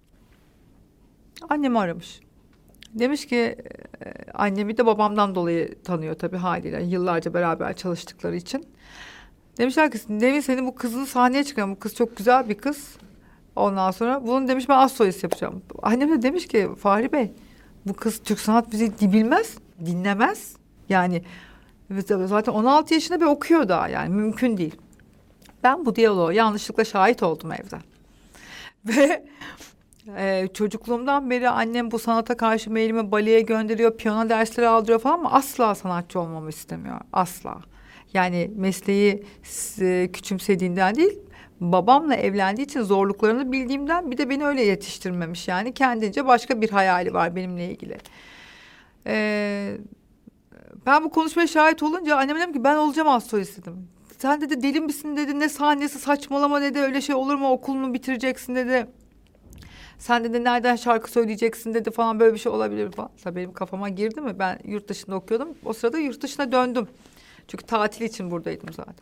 Annemi 1.49 1.79
aramış. 1.79 2.19
Demiş 2.93 3.27
ki 3.27 3.35
e, 4.05 4.31
annemi 4.33 4.77
de 4.77 4.85
babamdan 4.85 5.35
dolayı 5.35 5.83
tanıyor 5.83 6.15
tabii 6.15 6.37
haliyle. 6.37 6.83
Yıllarca 6.83 7.33
beraber 7.33 7.75
çalıştıkları 7.75 8.35
için. 8.35 8.65
Demişler 9.57 9.91
ki 9.91 9.99
Nevin 10.09 10.39
senin 10.39 10.67
bu 10.67 10.75
kızını 10.75 11.05
sahneye 11.05 11.43
çıkan 11.43 11.71
bu 11.71 11.79
kız 11.79 11.95
çok 11.95 12.17
güzel 12.17 12.49
bir 12.49 12.57
kız. 12.57 12.95
Ondan 13.55 13.91
sonra 13.91 14.27
bunu 14.27 14.47
demiş 14.47 14.69
ben 14.69 14.77
az 14.77 15.23
yapacağım. 15.23 15.61
Annem 15.81 16.11
de 16.11 16.21
demiş 16.21 16.47
ki 16.47 16.69
Fahri 16.79 17.11
Bey 17.11 17.31
bu 17.85 17.93
kız 17.93 18.19
Türk 18.23 18.39
sanat 18.39 18.73
müziği 18.73 18.91
bilmez, 19.01 19.57
dinlemez. 19.85 20.55
Yani 20.89 21.23
zaten 22.01 22.51
16 22.51 22.93
yaşında 22.93 23.21
bir 23.21 23.25
okuyor 23.25 23.67
daha 23.69 23.87
yani 23.87 24.15
mümkün 24.15 24.57
değil. 24.57 24.75
Ben 25.63 25.85
bu 25.85 25.95
diyaloğa 25.95 26.33
yanlışlıkla 26.33 26.85
şahit 26.85 27.23
oldum 27.23 27.51
evde. 27.51 27.77
Ve 28.85 29.23
e, 30.17 30.47
çocukluğumdan 30.53 31.29
beri 31.29 31.49
annem 31.49 31.91
bu 31.91 31.99
sanata 31.99 32.37
karşı 32.37 32.71
meylimi 32.71 33.11
baleye 33.11 33.41
gönderiyor, 33.41 33.97
piyano 33.97 34.29
dersleri 34.29 34.67
aldırıyor 34.67 34.99
falan 34.99 35.13
ama 35.13 35.31
asla 35.31 35.75
sanatçı 35.75 36.19
olmamı 36.19 36.49
istemiyor. 36.49 36.99
Asla. 37.13 37.57
Yani 38.13 38.51
mesleği 38.55 39.25
e, 39.81 40.09
küçümsediğinden 40.13 40.95
değil, 40.95 41.19
babamla 41.59 42.15
evlendiği 42.15 42.67
için 42.67 42.81
zorluklarını 42.81 43.51
bildiğimden 43.51 44.11
bir 44.11 44.17
de 44.17 44.29
beni 44.29 44.45
öyle 44.45 44.63
yetiştirmemiş. 44.63 45.47
Yani 45.47 45.73
kendince 45.73 46.25
başka 46.25 46.61
bir 46.61 46.69
hayali 46.69 47.13
var 47.13 47.35
benimle 47.35 47.69
ilgili. 47.71 47.97
Eee 49.05 49.77
ben 50.85 51.03
bu 51.03 51.09
konuşmaya 51.09 51.47
şahit 51.47 51.83
olunca 51.83 52.17
anneme 52.17 52.39
dedim 52.39 52.53
ki 52.53 52.63
ben 52.63 52.75
olacağım 52.75 53.07
astrolist 53.07 53.57
dedim. 53.57 53.87
Sen 54.17 54.41
dedi 54.41 54.63
deli 54.63 54.81
misin 54.81 55.17
dedi 55.17 55.39
ne 55.39 55.49
sahnesi 55.49 55.99
saçmalama 55.99 56.61
dedi 56.61 56.79
öyle 56.79 57.01
şey 57.01 57.15
olur 57.15 57.35
mu 57.35 57.51
okulunu 57.51 57.93
bitireceksin 57.93 58.55
dedi. 58.55 58.87
Sen 59.99 60.23
dedi 60.23 60.43
nereden 60.43 60.75
şarkı 60.75 61.11
söyleyeceksin 61.11 61.73
dedi 61.73 61.91
falan 61.91 62.19
böyle 62.19 62.33
bir 62.33 62.39
şey 62.39 62.51
olabilir 62.51 62.91
falan. 62.91 63.09
Tabii 63.23 63.35
benim 63.35 63.53
kafama 63.53 63.89
girdi 63.89 64.21
mi 64.21 64.39
ben 64.39 64.59
yurt 64.65 64.87
dışında 64.87 65.15
okuyordum. 65.15 65.49
O 65.65 65.73
sırada 65.73 65.97
yurt 65.97 66.21
dışına 66.21 66.51
döndüm. 66.51 66.87
Çünkü 67.47 67.65
tatil 67.65 68.05
için 68.05 68.31
buradaydım 68.31 68.73
zaten. 68.73 68.95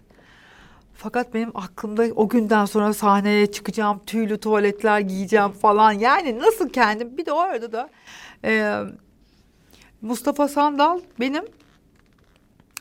Fakat 0.94 1.34
benim 1.34 1.58
aklımda 1.58 2.04
o 2.16 2.30
günden 2.30 2.66
sonra 2.66 2.94
sahneye 2.94 3.52
çıkacağım, 3.52 4.00
tüylü 4.06 4.38
tuvaletler 4.38 5.00
giyeceğim 5.00 5.52
falan. 5.52 5.92
Yani 5.92 6.40
nasıl 6.40 6.70
kendim? 6.70 7.18
Bir 7.18 7.26
de 7.26 7.32
o 7.32 7.38
arada 7.38 7.72
da 7.72 7.90
e, 8.46 8.84
Mustafa 10.02 10.48
Sandal 10.48 11.00
benim 11.20 11.44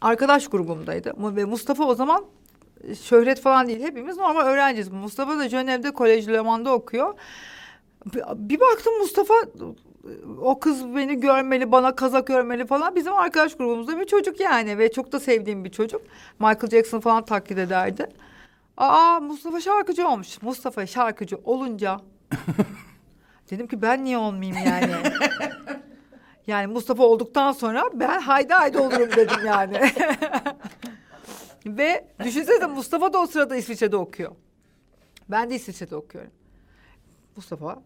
arkadaş 0.00 0.48
grubumdaydı. 0.48 1.12
Ve 1.18 1.44
Mustafa 1.44 1.84
o 1.84 1.94
zaman 1.94 2.24
şöhret 3.02 3.40
falan 3.40 3.68
değil. 3.68 3.82
Hepimiz 3.82 4.16
normal 4.16 4.46
öğrenciyiz. 4.46 4.88
Mustafa 4.88 5.38
da 5.38 5.48
Cenev'de 5.48 5.90
Kolej 5.90 6.28
Leman'da 6.28 6.72
okuyor. 6.74 7.14
Bir 8.34 8.60
baktım 8.60 8.98
Mustafa 8.98 9.34
o 10.40 10.60
kız 10.60 10.94
beni 10.94 11.20
görmeli, 11.20 11.72
bana 11.72 11.96
kazak 11.96 12.30
örmeli 12.30 12.66
falan. 12.66 12.96
Bizim 12.96 13.12
arkadaş 13.12 13.56
grubumuzda 13.56 14.00
bir 14.00 14.04
çocuk 14.04 14.40
yani 14.40 14.78
ve 14.78 14.92
çok 14.92 15.12
da 15.12 15.20
sevdiğim 15.20 15.64
bir 15.64 15.70
çocuk. 15.70 16.02
Michael 16.38 16.70
Jackson 16.70 17.00
falan 17.00 17.24
taklit 17.24 17.58
ederdi. 17.58 18.06
Aa 18.76 19.20
Mustafa 19.20 19.60
şarkıcı 19.60 20.08
olmuş. 20.08 20.42
Mustafa 20.42 20.86
şarkıcı 20.86 21.36
olunca 21.44 22.00
dedim 23.50 23.66
ki 23.66 23.82
ben 23.82 24.04
niye 24.04 24.18
olmayayım 24.18 24.66
yani? 24.66 24.94
Yani 26.50 26.66
Mustafa 26.66 27.02
olduktan 27.02 27.52
sonra 27.52 27.84
ben 27.94 28.20
haydi 28.20 28.52
haydi 28.52 28.78
olurum 28.78 29.10
dedim 29.16 29.46
yani. 29.46 29.80
Ve 31.66 32.08
düşünsene 32.24 32.66
Mustafa 32.66 33.12
da 33.12 33.18
o 33.18 33.26
sırada 33.26 33.56
İsviçre'de 33.56 33.96
okuyor. 33.96 34.32
Ben 35.28 35.50
de 35.50 35.54
İsviçre'de 35.54 35.96
okuyorum. 35.96 36.30
Mustafa 37.36 37.82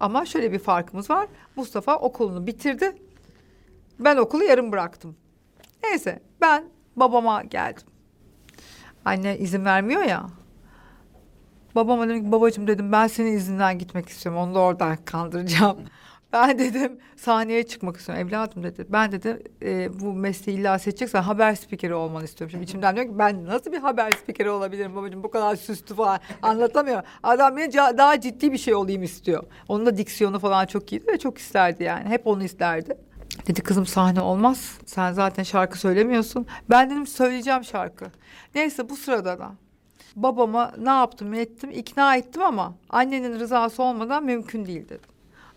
ama 0.00 0.26
şöyle 0.26 0.52
bir 0.52 0.58
farkımız 0.58 1.10
var. 1.10 1.28
Mustafa 1.56 1.96
okulunu 1.96 2.46
bitirdi. 2.46 2.96
Ben 3.98 4.16
okulu 4.16 4.44
yarım 4.44 4.72
bıraktım. 4.72 5.16
Neyse 5.82 6.22
ben 6.40 6.64
babama 6.96 7.42
geldim. 7.42 7.86
Anne 9.04 9.38
izin 9.38 9.64
vermiyor 9.64 10.02
ya. 10.02 10.26
Babama 11.74 12.08
dedim 12.08 12.32
babacığım 12.32 12.66
dedim 12.66 12.92
ben 12.92 13.06
senin 13.06 13.32
izinden 13.32 13.78
gitmek 13.78 14.08
istiyorum. 14.08 14.40
Onu 14.40 14.54
da 14.54 14.58
oradan 14.58 14.96
kandıracağım. 15.04 15.78
Ben 16.32 16.58
dedim 16.58 16.98
sahneye 17.16 17.66
çıkmak 17.66 17.96
istiyorum. 17.96 18.28
Evladım 18.28 18.62
dedi. 18.62 18.86
Ben 18.88 19.12
dedi 19.12 19.42
e, 19.62 20.00
bu 20.00 20.12
mesleği 20.12 20.58
illa 20.58 20.78
seçeceksen 20.78 21.22
haber 21.22 21.54
spikeri 21.54 21.94
olmanı 21.94 22.24
istiyorum. 22.24 22.50
Şimdi 22.50 22.64
içimden 22.64 22.96
diyor 22.96 23.06
ki 23.06 23.18
ben 23.18 23.46
nasıl 23.46 23.72
bir 23.72 23.78
haber 23.78 24.12
spikeri 24.12 24.50
olabilirim 24.50 24.96
babacığım 24.96 25.22
bu 25.22 25.30
kadar 25.30 25.56
süslü 25.56 25.94
falan 25.94 26.20
anlatamıyor. 26.42 27.02
Adam 27.22 27.56
beni 27.56 27.72
daha 27.72 28.20
ciddi 28.20 28.52
bir 28.52 28.58
şey 28.58 28.74
olayım 28.74 29.02
istiyor. 29.02 29.42
Onun 29.68 29.86
da 29.86 29.96
diksiyonu 29.96 30.38
falan 30.38 30.66
çok 30.66 30.92
iyiydi 30.92 31.06
ve 31.06 31.18
çok 31.18 31.38
isterdi 31.38 31.82
yani. 31.84 32.08
Hep 32.08 32.26
onu 32.26 32.44
isterdi. 32.44 32.98
Dedi 33.46 33.60
kızım 33.60 33.86
sahne 33.86 34.20
olmaz. 34.20 34.78
Sen 34.86 35.12
zaten 35.12 35.42
şarkı 35.42 35.78
söylemiyorsun. 35.78 36.46
Ben 36.70 36.90
dedim 36.90 37.06
söyleyeceğim 37.06 37.64
şarkı. 37.64 38.04
Neyse 38.54 38.88
bu 38.88 38.96
sırada 38.96 39.38
da 39.38 39.52
babama 40.16 40.72
ne 40.78 40.90
yaptım 40.90 41.34
ettim 41.34 41.70
ikna 41.70 42.16
ettim 42.16 42.42
ama 42.42 42.74
annenin 42.90 43.40
rızası 43.40 43.82
olmadan 43.82 44.24
mümkün 44.24 44.66
değil 44.66 44.84
dedim. 44.88 45.10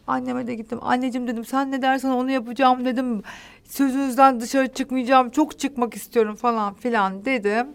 Anneme 0.08 0.48
de 0.48 0.56
gittim. 0.56 0.80
Anneciğim 0.82 1.28
dedim 1.28 1.46
sen 1.46 1.72
ne 1.72 1.82
dersen 1.82 2.10
onu 2.10 2.32
yapacağım 2.32 2.86
dedim. 2.86 3.24
Sözünüzden 3.64 4.40
dışarı 4.40 4.68
çıkmayacağım. 4.68 5.30
Çok 5.30 5.60
çıkmak 5.60 5.94
istiyorum 5.96 6.36
falan 6.36 6.74
filan 6.74 7.26
dedim. 7.26 7.68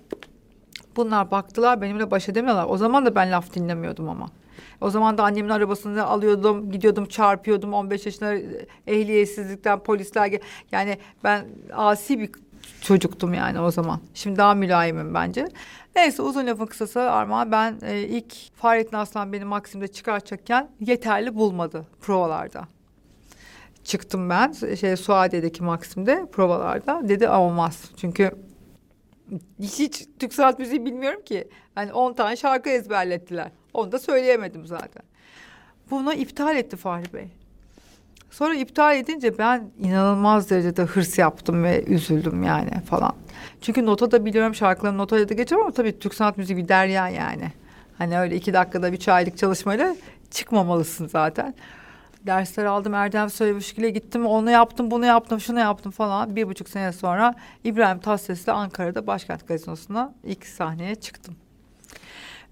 Bunlar 0.97 1.31
baktılar 1.31 1.81
benimle 1.83 2.11
baş 2.11 2.29
edemiyorlar. 2.29 2.67
O 2.69 2.77
zaman 2.77 3.07
da 3.07 3.15
ben 3.15 3.33
laf 3.33 3.55
dinlemiyordum 3.55 4.09
ama. 4.09 4.27
O 4.81 4.91
zaman 4.91 5.19
da 5.19 5.25
annemin 5.25 5.49
arabasını 5.51 6.05
alıyordum, 6.07 6.73
gidiyordum, 6.73 7.07
çarpıyordum. 7.07 7.73
15 7.75 8.07
yaşında 8.07 8.35
ehliyetsizlikten 8.87 9.79
polisler 9.79 10.27
gel- 10.27 10.41
yani 10.73 10.99
ben 11.25 11.45
asi 11.73 12.19
bir 12.21 12.31
çocuktum 12.81 13.35
yani 13.35 13.61
o 13.61 13.71
zaman. 13.71 14.01
Şimdi 14.15 14.37
daha 14.39 14.55
mülayimim 14.55 15.15
bence. 15.15 15.49
Neyse 15.97 16.23
uzun 16.23 16.47
lafın 16.47 16.67
kısası 16.67 17.01
Armağan 17.01 17.53
ben 17.53 17.79
e, 17.83 18.01
ilk 18.01 18.55
Fahrettin 18.55 18.97
Aslan 18.97 19.33
beni 19.33 19.45
Maksim'de 19.45 19.89
çıkartacakken 19.89 20.71
yeterli 20.81 21.35
bulmadı 21.35 21.87
provalarda. 22.01 22.69
Çıktım 23.85 24.31
ben 24.31 24.53
şey 24.53 24.97
Suadiye'deki 24.97 25.63
Maksim'de 25.63 26.27
provalarda. 26.33 27.09
Dedi 27.09 27.29
olmaz. 27.29 27.91
Çünkü 27.97 28.31
hiç 29.61 30.07
Türk 30.19 30.35
sanat 30.35 30.59
müziği 30.59 30.85
bilmiyorum 30.85 31.23
ki. 31.23 31.49
Hani 31.75 31.93
10 31.93 32.13
tane 32.13 32.37
şarkı 32.37 32.71
ezberlettiler. 32.71 33.51
Onu 33.75 33.93
da 33.93 33.99
söyleyemedim 33.99 34.67
zaten. 34.67 35.03
Bunu 35.91 36.13
iptal 36.13 36.57
etti 36.57 36.77
Fahri 36.77 37.13
Bey. 37.13 37.29
Sonra 38.31 38.55
iptal 38.55 38.97
edince 38.97 39.39
ben 39.39 39.71
inanılmaz 39.79 40.51
derecede 40.51 40.83
hırs 40.83 41.19
yaptım 41.19 41.65
ve 41.65 41.85
üzüldüm 41.85 42.43
yani 42.43 42.81
falan. 42.91 43.13
Çünkü 43.61 43.87
nota 43.87 44.11
da 44.11 44.25
biliyorum 44.25 44.55
şarkıların 44.55 44.99
notayla 44.99 45.29
da 45.29 45.35
geçer 45.35 45.57
ama 45.57 45.71
tabii 45.71 45.99
Türk 45.99 46.15
sanat 46.15 46.37
müziği 46.37 46.57
bir 46.57 46.69
derya 46.69 47.09
yani. 47.09 47.53
Hani 47.99 48.19
öyle 48.19 48.37
iki 48.37 48.53
dakikada 48.53 48.93
bir 48.93 49.09
aylık 49.09 49.39
çalışmayla 49.39 49.97
çıkmamalısın 50.31 51.07
zaten. 51.07 51.55
Dersler 52.27 52.65
aldım 52.65 52.95
Erdem 52.95 53.31
Söylemişgil'e 53.31 53.91
gittim 53.91 54.27
onu 54.27 54.51
yaptım 54.51 54.91
bunu 54.91 55.07
yaptım 55.07 55.41
şunu 55.41 55.61
yaptım 55.61 55.93
falan. 55.93 56.37
Bir 56.37 56.49
buçuk 56.49 56.69
sene 56.69 56.93
sonra 56.93 57.35
İbrahim 57.65 57.99
Tatlıses'le 57.99 58.49
Ankara'da 58.49 59.07
Başkent 59.07 59.49
Gazinosu'na 59.49 60.15
ilk 60.25 60.47
sahneye 60.47 60.95
çıktım. 60.95 61.37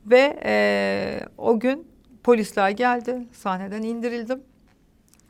Ve 0.06 0.40
e, 0.44 1.20
o 1.38 1.60
gün 1.60 1.86
polisler 2.22 2.70
geldi. 2.70 3.26
Sahneden 3.32 3.82
indirildim. 3.82 4.42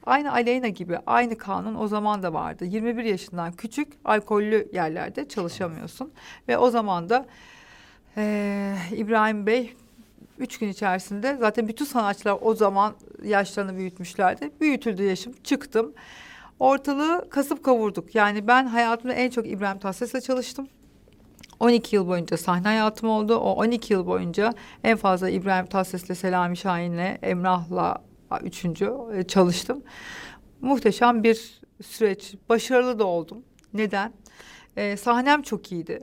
Aynı 0.07 0.33
Aleyna 0.33 0.69
gibi 0.69 0.99
aynı 1.07 1.38
kanun 1.38 1.75
o 1.75 1.88
zaman 1.88 2.23
da 2.23 2.33
vardı. 2.33 2.64
21 2.64 3.05
yaşından 3.05 3.53
küçük 3.53 3.93
alkollü 4.05 4.69
yerlerde 4.73 5.29
çalışamıyorsun. 5.29 6.12
Ve 6.49 6.59
o 6.59 6.71
zaman 6.71 7.09
da 7.09 7.27
e, 8.17 8.77
İbrahim 8.97 9.47
Bey 9.47 9.75
üç 10.38 10.59
gün 10.59 10.69
içerisinde 10.69 11.37
zaten 11.37 11.69
bütün 11.69 11.85
sanatçılar 11.85 12.38
o 12.40 12.55
zaman 12.55 12.95
yaşlarını 13.25 13.77
büyütmüşlerdi. 13.77 14.51
Büyütüldü 14.61 15.03
yaşım 15.03 15.33
çıktım. 15.45 15.93
Ortalığı 16.61 17.31
kasıp 17.31 17.64
kavurduk. 17.64 18.14
Yani 18.14 18.47
ben 18.47 18.67
hayatımda 18.67 19.14
en 19.14 19.31
çok 19.31 19.47
İbrahim 19.47 19.79
Tatlıses'le 19.79 20.25
çalıştım. 20.25 20.69
12 21.61 21.97
yıl 21.97 22.09
boyunca 22.09 22.37
sahne 22.37 22.69
hayatım 22.69 23.09
oldu. 23.09 23.37
O 23.37 23.53
12 23.53 23.93
yıl 23.93 24.07
boyunca 24.07 24.55
en 24.85 24.97
fazla 24.97 25.31
İbrahim 25.31 25.67
Tatlıses'le, 25.67 26.19
Selami 26.19 26.57
Şahin'le, 26.57 27.19
Emrah'la 27.23 28.03
üçüncü 28.40 28.92
e, 29.14 29.23
çalıştım. 29.23 29.83
Muhteşem 30.61 31.23
bir 31.23 31.61
süreç. 31.83 32.35
Başarılı 32.49 32.99
da 32.99 33.05
oldum. 33.05 33.38
Neden? 33.75 34.12
Ee, 34.77 34.97
sahnem 34.97 35.42
çok 35.42 35.73
iyiydi. 35.73 35.99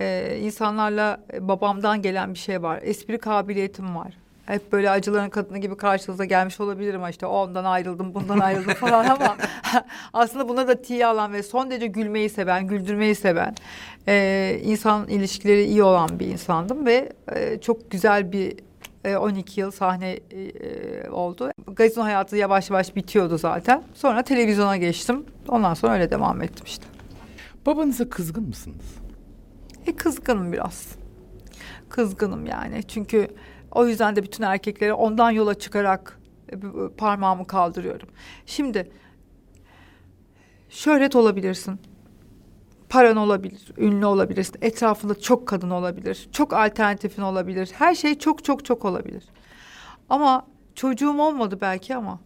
Ee, 0.00 0.38
insanlarla 0.42 1.24
e, 1.32 1.48
babamdan 1.48 2.02
gelen 2.02 2.34
bir 2.34 2.38
şey 2.38 2.62
var. 2.62 2.80
Espri 2.82 3.18
kabiliyetim 3.18 3.96
var. 3.96 4.14
Hep 4.46 4.72
böyle 4.72 4.90
acıların 4.90 5.30
kadını 5.30 5.58
gibi 5.58 5.76
karşınıza 5.76 6.24
gelmiş 6.24 6.60
olabilirim. 6.60 7.00
işte 7.10 7.26
ondan 7.26 7.64
ayrıldım, 7.64 8.14
bundan 8.14 8.38
ayrıldım 8.38 8.74
falan 8.74 9.04
ama 9.04 9.36
aslında 10.12 10.48
buna 10.48 10.68
da 10.68 10.82
tiye 10.82 11.06
alan 11.06 11.32
ve 11.32 11.42
son 11.42 11.70
derece 11.70 11.86
gülmeyi 11.86 12.30
seven, 12.30 12.66
güldürmeyi 12.66 13.14
seven, 13.14 13.54
e, 14.08 14.60
insan 14.64 15.08
ilişkileri 15.08 15.64
iyi 15.64 15.82
olan 15.82 16.18
bir 16.20 16.26
insandım 16.26 16.86
ve 16.86 17.12
e, 17.34 17.60
çok 17.60 17.90
güzel 17.90 18.32
bir 18.32 18.56
12 19.04 19.60
e, 19.60 19.60
yıl 19.60 19.70
sahne 19.70 20.10
e, 20.12 21.10
oldu. 21.10 21.50
Gazino 21.66 22.04
hayatı 22.04 22.36
yavaş 22.36 22.70
yavaş 22.70 22.96
bitiyordu 22.96 23.38
zaten. 23.38 23.82
Sonra 23.94 24.22
televizyona 24.22 24.76
geçtim. 24.76 25.26
Ondan 25.48 25.74
sonra 25.74 25.92
öyle 25.92 26.10
devam 26.10 26.42
ettim 26.42 26.64
işte. 26.66 26.84
Babanıza 27.66 28.08
kızgın 28.08 28.44
mısınız? 28.44 28.94
E 29.86 29.96
kızgınım 29.96 30.52
biraz. 30.52 30.88
Kızgınım 31.88 32.46
yani. 32.46 32.82
Çünkü 32.82 33.28
o 33.70 33.86
yüzden 33.86 34.16
de 34.16 34.22
bütün 34.22 34.44
erkekleri 34.44 34.92
ondan 34.92 35.30
yola 35.30 35.54
çıkarak 35.54 36.20
e, 36.52 36.56
parmağımı 36.96 37.46
kaldırıyorum. 37.46 38.08
Şimdi 38.46 38.90
şöhret 40.70 41.16
olabilirsin 41.16 41.80
paran 42.92 43.16
olabilir, 43.16 43.72
ünlü 43.78 44.06
olabilirsin, 44.06 44.56
etrafında 44.62 45.20
çok 45.20 45.48
kadın 45.48 45.70
olabilir, 45.70 46.28
çok 46.32 46.52
alternatifin 46.52 47.22
olabilir. 47.22 47.70
Her 47.74 47.94
şey 47.94 48.18
çok 48.18 48.44
çok 48.44 48.64
çok 48.64 48.84
olabilir. 48.84 49.24
Ama 50.08 50.46
çocuğum 50.74 51.20
olmadı 51.20 51.58
belki 51.60 51.96
ama 51.96 52.20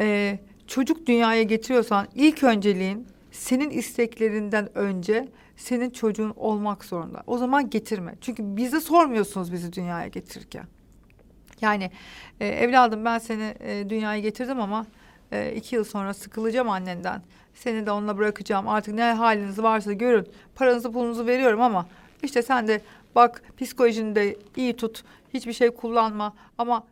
e, 0.00 0.38
çocuk 0.66 1.06
dünyaya 1.06 1.42
getiriyorsan 1.42 2.06
ilk 2.14 2.42
önceliğin 2.42 3.06
senin 3.30 3.70
isteklerinden 3.70 4.78
önce 4.78 5.28
senin 5.56 5.90
çocuğun 5.90 6.32
olmak 6.36 6.84
zorunda. 6.84 7.22
O 7.26 7.38
zaman 7.38 7.70
getirme. 7.70 8.14
Çünkü 8.20 8.56
bize 8.56 8.80
sormuyorsunuz 8.80 9.52
bizi 9.52 9.72
dünyaya 9.72 10.08
getirirken. 10.08 10.64
Yani 11.60 11.90
e, 12.40 12.46
evladım 12.46 13.04
ben 13.04 13.18
seni 13.18 13.54
e, 13.60 13.90
dünyaya 13.90 14.20
getirdim 14.20 14.60
ama 14.60 14.86
e, 15.32 15.54
iki 15.54 15.76
yıl 15.76 15.84
sonra 15.84 16.14
sıkılacağım 16.14 16.70
annenden. 16.70 17.22
Seni 17.54 17.86
de 17.86 17.90
onunla 17.90 18.18
bırakacağım. 18.18 18.68
Artık 18.68 18.94
ne 18.94 19.12
haliniz 19.12 19.58
varsa 19.58 19.92
görün. 19.92 20.28
Paranızı 20.54 20.92
pulunuzu 20.92 21.26
veriyorum 21.26 21.60
ama 21.60 21.86
işte 22.22 22.42
sen 22.42 22.68
de 22.68 22.80
bak 23.14 23.42
psikolojini 23.58 24.14
de 24.14 24.36
iyi 24.56 24.76
tut. 24.76 25.04
Hiçbir 25.34 25.52
şey 25.52 25.70
kullanma 25.70 26.34
ama 26.58 26.86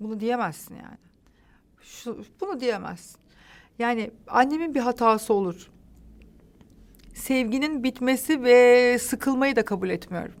bunu 0.00 0.20
diyemezsin 0.20 0.74
yani. 0.74 0.98
Şu, 1.82 2.24
bunu 2.40 2.60
diyemezsin. 2.60 3.20
Yani 3.78 4.10
annemin 4.28 4.74
bir 4.74 4.80
hatası 4.80 5.34
olur. 5.34 5.70
Sevginin 7.14 7.84
bitmesi 7.84 8.42
ve 8.42 8.98
sıkılmayı 8.98 9.56
da 9.56 9.64
kabul 9.64 9.90
etmiyorum. 9.90 10.34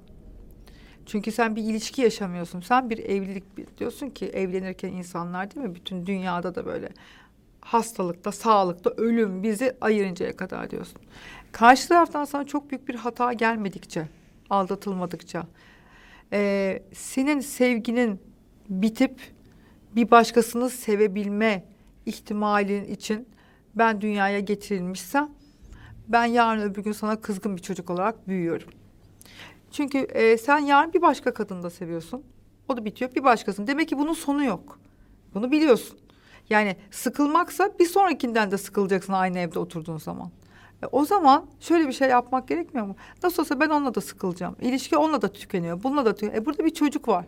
Çünkü 1.06 1.32
sen 1.32 1.56
bir 1.56 1.62
ilişki 1.62 2.02
yaşamıyorsun. 2.02 2.60
Sen 2.60 2.90
bir 2.90 2.98
evlilik 2.98 3.78
diyorsun 3.78 4.10
ki 4.10 4.26
evlenirken 4.26 4.92
insanlar 4.92 5.54
değil 5.54 5.66
mi? 5.66 5.74
Bütün 5.74 6.06
dünyada 6.06 6.54
da 6.54 6.66
böyle 6.66 6.88
hastalıkta, 7.60 8.32
sağlıkta, 8.32 8.90
ölüm 8.90 9.42
bizi 9.42 9.76
ayırıncaya 9.80 10.36
kadar 10.36 10.70
diyorsun. 10.70 11.00
Karşı 11.52 11.88
taraftan 11.88 12.24
sana 12.24 12.44
çok 12.44 12.70
büyük 12.70 12.88
bir 12.88 12.94
hata 12.94 13.32
gelmedikçe, 13.32 14.08
aldatılmadıkça, 14.50 15.46
e, 16.32 16.82
senin 16.92 17.40
sevginin 17.40 18.20
bitip 18.68 19.20
bir 19.96 20.10
başkasını 20.10 20.70
sevebilme 20.70 21.64
ihtimalin 22.06 22.84
için 22.84 23.28
ben 23.74 24.00
dünyaya 24.00 24.40
getirilmişsem 24.40 25.28
ben 26.08 26.24
yarın 26.24 26.62
öbür 26.62 26.82
gün 26.82 26.92
sana 26.92 27.20
kızgın 27.20 27.56
bir 27.56 27.62
çocuk 27.62 27.90
olarak 27.90 28.28
büyüyorum. 28.28 28.68
Çünkü 29.76 29.98
e, 29.98 30.38
sen 30.38 30.58
yarın 30.58 30.92
bir 30.92 31.02
başka 31.02 31.34
kadını 31.34 31.62
da 31.62 31.70
seviyorsun. 31.70 32.22
O 32.68 32.76
da 32.76 32.84
bitiyor 32.84 33.14
bir 33.14 33.24
başkasını. 33.24 33.66
Demek 33.66 33.88
ki 33.88 33.98
bunun 33.98 34.12
sonu 34.12 34.44
yok. 34.44 34.78
Bunu 35.34 35.50
biliyorsun. 35.50 35.98
Yani 36.50 36.76
sıkılmaksa 36.90 37.78
bir 37.78 37.86
sonrakinden 37.86 38.50
de 38.50 38.58
sıkılacaksın 38.58 39.12
aynı 39.12 39.38
evde 39.38 39.58
oturduğun 39.58 39.98
zaman. 39.98 40.30
E, 40.82 40.86
o 40.86 41.04
zaman 41.04 41.46
şöyle 41.60 41.88
bir 41.88 41.92
şey 41.92 42.08
yapmak 42.08 42.48
gerekmiyor 42.48 42.86
mu? 42.86 42.96
Nasıl 43.22 43.42
olsa 43.42 43.60
ben 43.60 43.68
onunla 43.68 43.94
da 43.94 44.00
sıkılacağım. 44.00 44.56
İlişki 44.60 44.96
onunla 44.96 45.22
da 45.22 45.28
tükeniyor. 45.32 45.82
Bununla 45.82 46.04
da 46.04 46.14
tükeniyor. 46.14 46.42
E 46.42 46.46
burada 46.46 46.64
bir 46.64 46.74
çocuk 46.74 47.08
var. 47.08 47.26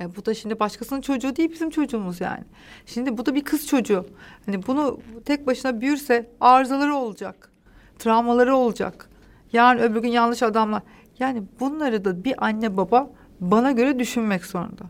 E, 0.00 0.16
bu 0.16 0.26
da 0.26 0.34
şimdi 0.34 0.60
başkasının 0.60 1.00
çocuğu 1.00 1.36
değil 1.36 1.50
bizim 1.50 1.70
çocuğumuz 1.70 2.20
yani. 2.20 2.44
Şimdi 2.86 3.18
bu 3.18 3.26
da 3.26 3.34
bir 3.34 3.44
kız 3.44 3.66
çocuğu. 3.66 4.06
Hani 4.46 4.66
bunu 4.66 5.00
tek 5.24 5.46
başına 5.46 5.80
büyürse 5.80 6.30
arızaları 6.40 6.94
olacak. 6.94 7.52
Travmaları 7.98 8.56
olacak. 8.56 9.10
Yarın 9.56 9.78
öbür 9.78 10.02
gün 10.02 10.08
yanlış 10.08 10.42
adamlar. 10.42 10.82
Yani 11.18 11.42
bunları 11.60 12.04
da 12.04 12.24
bir 12.24 12.44
anne 12.44 12.76
baba 12.76 13.10
bana 13.40 13.72
göre 13.72 13.98
düşünmek 13.98 14.44
zorunda. 14.44 14.84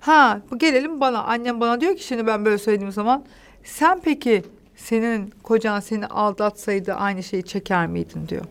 Ha 0.00 0.40
bu 0.50 0.58
gelelim 0.58 1.00
bana. 1.00 1.22
Annem 1.22 1.60
bana 1.60 1.80
diyor 1.80 1.96
ki 1.96 2.04
şimdi 2.04 2.26
ben 2.26 2.44
böyle 2.44 2.58
söylediğim 2.58 2.92
zaman 2.92 3.24
sen 3.64 4.00
peki 4.04 4.42
senin 4.76 5.32
kocan 5.42 5.80
seni 5.80 6.06
aldatsaydı 6.06 6.94
aynı 6.94 7.22
şeyi 7.22 7.42
çeker 7.42 7.86
miydin 7.86 8.28
diyor. 8.28 8.44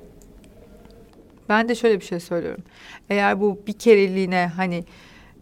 Ben 1.50 1.70
de 1.70 1.76
şöyle 1.76 2.00
bir 2.00 2.06
şey 2.06 2.20
söylüyorum. 2.20 2.64
Eğer 3.10 3.42
bu 3.42 3.60
bir 3.68 3.74
kereliğine 3.74 4.52
hani 4.56 4.84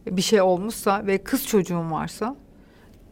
bir 0.06 0.22
şey 0.22 0.42
olmuşsa 0.42 1.08
ve 1.08 1.18
kız 1.18 1.48
çocuğum 1.48 1.92
varsa 1.92 2.36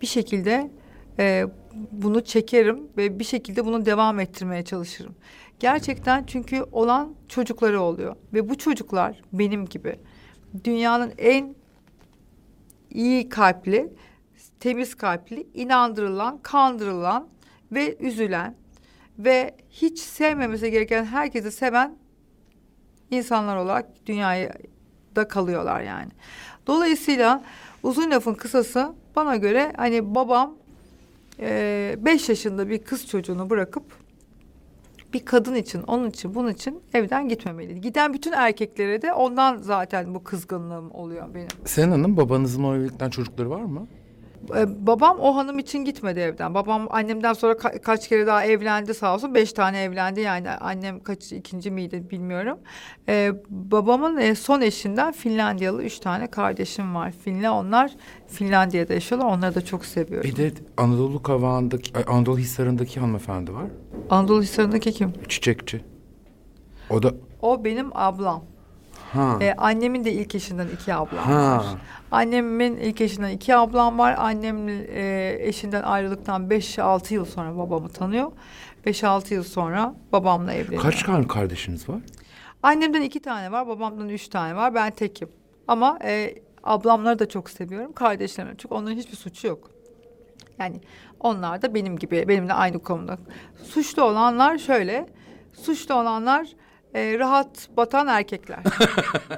bir 0.02 0.08
şekilde 0.08 0.72
e, 1.20 1.46
bunu 1.92 2.24
çekerim 2.24 2.88
ve 2.98 3.20
bir 3.20 3.24
şekilde 3.24 3.66
bunu 3.66 3.86
devam 3.86 4.20
ettirmeye 4.20 4.64
çalışırım. 4.66 5.16
Gerçekten 5.60 6.24
çünkü 6.24 6.64
olan 6.72 7.16
çocukları 7.30 7.82
oluyor 7.82 8.16
ve 8.34 8.50
bu 8.50 8.58
çocuklar 8.58 9.22
benim 9.34 9.66
gibi 9.66 10.00
dünyanın 10.64 11.14
en 11.18 11.56
iyi 12.90 13.30
kalpli, 13.30 13.94
temiz 14.60 14.96
kalpli, 14.96 15.48
inandırılan, 15.54 16.40
kandırılan 16.44 17.28
ve 17.72 17.98
üzülen 18.00 18.56
ve 19.20 19.56
hiç 19.70 20.00
sevmemesi 20.00 20.72
gereken 20.72 21.06
herkesi 21.06 21.52
seven 21.52 21.96
insanlar 23.12 23.56
olarak 23.56 24.06
dünyaya 24.06 24.54
da 25.16 25.28
kalıyorlar 25.28 25.82
yani. 25.82 26.12
Dolayısıyla 26.68 27.44
uzun 27.84 28.12
lafın 28.12 28.34
kısası 28.34 28.94
bana 29.16 29.36
göre 29.36 29.74
hani 29.78 30.16
babam 30.16 30.56
e, 31.40 31.96
beş 32.00 32.30
yaşında 32.30 32.70
bir 32.70 32.84
kız 32.84 33.08
çocuğunu 33.08 33.50
bırakıp 33.50 33.84
bir 35.14 35.26
kadın 35.26 35.56
için, 35.56 35.82
onun 35.82 36.10
için, 36.10 36.36
bunun 36.36 36.52
için 36.52 36.82
evden 36.94 37.30
gitmemeliydi. 37.30 37.82
Giden 37.82 38.14
bütün 38.14 38.32
erkeklere 38.32 39.02
de 39.02 39.14
ondan 39.14 39.58
zaten 39.58 40.16
bu 40.16 40.24
kızgınlığım 40.24 40.92
oluyor 40.92 41.34
benim. 41.34 41.48
Sen 41.66 41.90
Hanım 41.90 42.18
babanızın 42.18 42.64
o 42.64 42.76
evlilikten 42.76 43.10
çocukları 43.10 43.50
var 43.50 43.62
mı? 43.62 43.88
Ee, 44.56 44.88
babam 44.88 45.20
o 45.20 45.36
hanım 45.36 45.60
için 45.60 45.80
gitmedi 45.86 46.20
evden. 46.20 46.54
Babam 46.54 46.88
annemden 46.90 47.34
sonra 47.34 47.54
ka- 47.54 47.80
kaç 47.82 48.08
kere 48.10 48.28
daha 48.28 48.46
evlendi 48.46 48.94
sağ 48.94 49.16
olsun. 49.16 49.36
Beş 49.36 49.54
tane 49.54 49.84
evlendi 49.84 50.22
yani 50.22 50.50
annem 50.50 51.00
kaç 51.00 51.32
ikinci 51.32 51.72
miydi 51.72 52.04
bilmiyorum. 52.12 52.58
Ee, 53.10 53.32
babamın 53.50 54.18
e, 54.18 54.36
son 54.36 54.62
eşinden 54.62 55.12
Finlandiyalı 55.14 55.84
üç 55.84 56.00
tane 56.00 56.28
kardeşim 56.28 56.96
var. 56.96 57.12
Finle 57.24 57.50
onlar 57.50 57.92
Finlandiya'da 58.28 58.94
yaşıyorlar. 58.94 59.28
Onları 59.30 59.56
da 59.56 59.66
çok 59.66 59.86
seviyorum. 59.86 60.30
Bir 60.30 60.36
de 60.36 60.52
Anadolu 60.78 61.24
Kavağı'ndaki, 61.24 61.92
Anadolu 62.08 62.38
Hisarı'ndaki 62.38 63.00
hanımefendi 63.00 63.54
var. 63.54 63.66
Anadolu 64.10 64.42
Hisarı'ndaki 64.42 64.92
kim? 64.92 65.14
Çiçekçi. 65.30 65.82
O 66.90 67.04
da... 67.04 67.14
O 67.42 67.64
benim 67.64 67.90
ablam. 67.94 68.44
Ha. 69.14 69.38
Ee, 69.42 69.54
annemin 69.58 70.04
de 70.06 70.12
ilk 70.12 70.36
eşinden 70.36 70.68
iki 70.68 70.94
ablam 70.94 71.24
Ha. 71.24 71.58
var. 71.58 71.66
Annemin 72.12 72.78
ilk 72.78 73.02
eşinden 73.02 73.30
iki 73.30 73.56
ablam 73.56 74.00
var. 74.00 74.16
Annem 74.18 74.70
e, 74.70 75.38
eşinden 75.40 75.82
ayrılıktan 75.82 76.50
beş 76.50 76.80
altı 76.80 77.14
yıl 77.14 77.26
sonra 77.26 77.58
babamı 77.58 77.90
tanıyor. 77.90 78.32
Beş 78.86 79.04
altı 79.04 79.34
yıl 79.34 79.44
sonra 79.44 79.96
babamla 80.12 80.54
evleniyor. 80.54 80.82
Kaç 80.82 81.04
tane 81.04 81.28
kardeşiniz 81.28 81.90
var? 81.90 82.00
Annemden 82.64 83.02
iki 83.02 83.20
tane 83.20 83.52
var, 83.52 83.68
babamdan 83.68 84.10
üç 84.10 84.28
tane 84.28 84.56
var. 84.56 84.74
Ben 84.76 84.92
tekim. 84.92 85.30
Ama 85.68 86.00
e, 86.04 86.36
ablamları 86.64 87.20
da 87.20 87.30
çok 87.30 87.50
seviyorum. 87.50 87.94
Kardeşlerimi 87.94 88.54
çünkü 88.58 88.76
onların 88.76 88.96
hiçbir 88.98 89.16
suçu 89.18 89.48
yok. 89.48 89.70
Yani 90.60 90.82
onlar 91.20 91.62
da 91.62 91.74
benim 91.76 91.98
gibi, 91.98 92.28
benimle 92.28 92.54
aynı 92.54 92.80
konuda. 92.80 93.18
Suçlu 93.64 94.04
olanlar 94.04 94.58
şöyle. 94.58 95.08
Suçlu 95.54 95.96
olanlar 95.96 96.48
e, 96.94 97.20
rahat 97.20 97.70
batan 97.78 98.08
erkekler. 98.08 98.60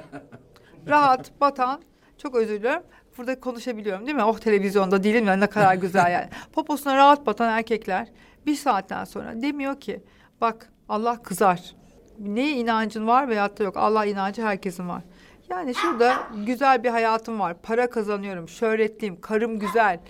rahat 0.88 1.40
batan, 1.40 1.80
çok 2.18 2.34
özür 2.34 2.60
dilerim. 2.60 2.82
Burada 3.18 3.40
konuşabiliyorum 3.40 4.06
değil 4.06 4.16
mi? 4.16 4.24
Oh 4.24 4.38
televizyonda 4.38 5.02
değilim 5.02 5.26
ya 5.26 5.36
ne 5.36 5.46
kadar 5.46 5.74
güzel 5.74 6.12
yani. 6.12 6.28
Poposuna 6.52 6.96
rahat 6.96 7.26
batan 7.26 7.48
erkekler 7.48 8.08
bir 8.46 8.54
saatten 8.54 9.04
sonra 9.04 9.42
demiyor 9.42 9.80
ki 9.80 10.02
bak 10.40 10.72
Allah 10.88 11.22
kızar. 11.22 11.74
Neye 12.18 12.50
inancın 12.50 13.06
var 13.06 13.28
veyahut 13.28 13.58
da 13.58 13.64
yok. 13.64 13.76
Allah 13.76 14.04
inancı 14.04 14.42
herkesin 14.42 14.88
var. 14.88 15.02
Yani 15.50 15.74
şurada 15.74 16.16
güzel 16.46 16.84
bir 16.84 16.88
hayatım 16.88 17.40
var. 17.40 17.56
Para 17.62 17.90
kazanıyorum, 17.90 18.48
şöhretliyim, 18.48 19.20
karım 19.20 19.58
güzel. 19.58 20.00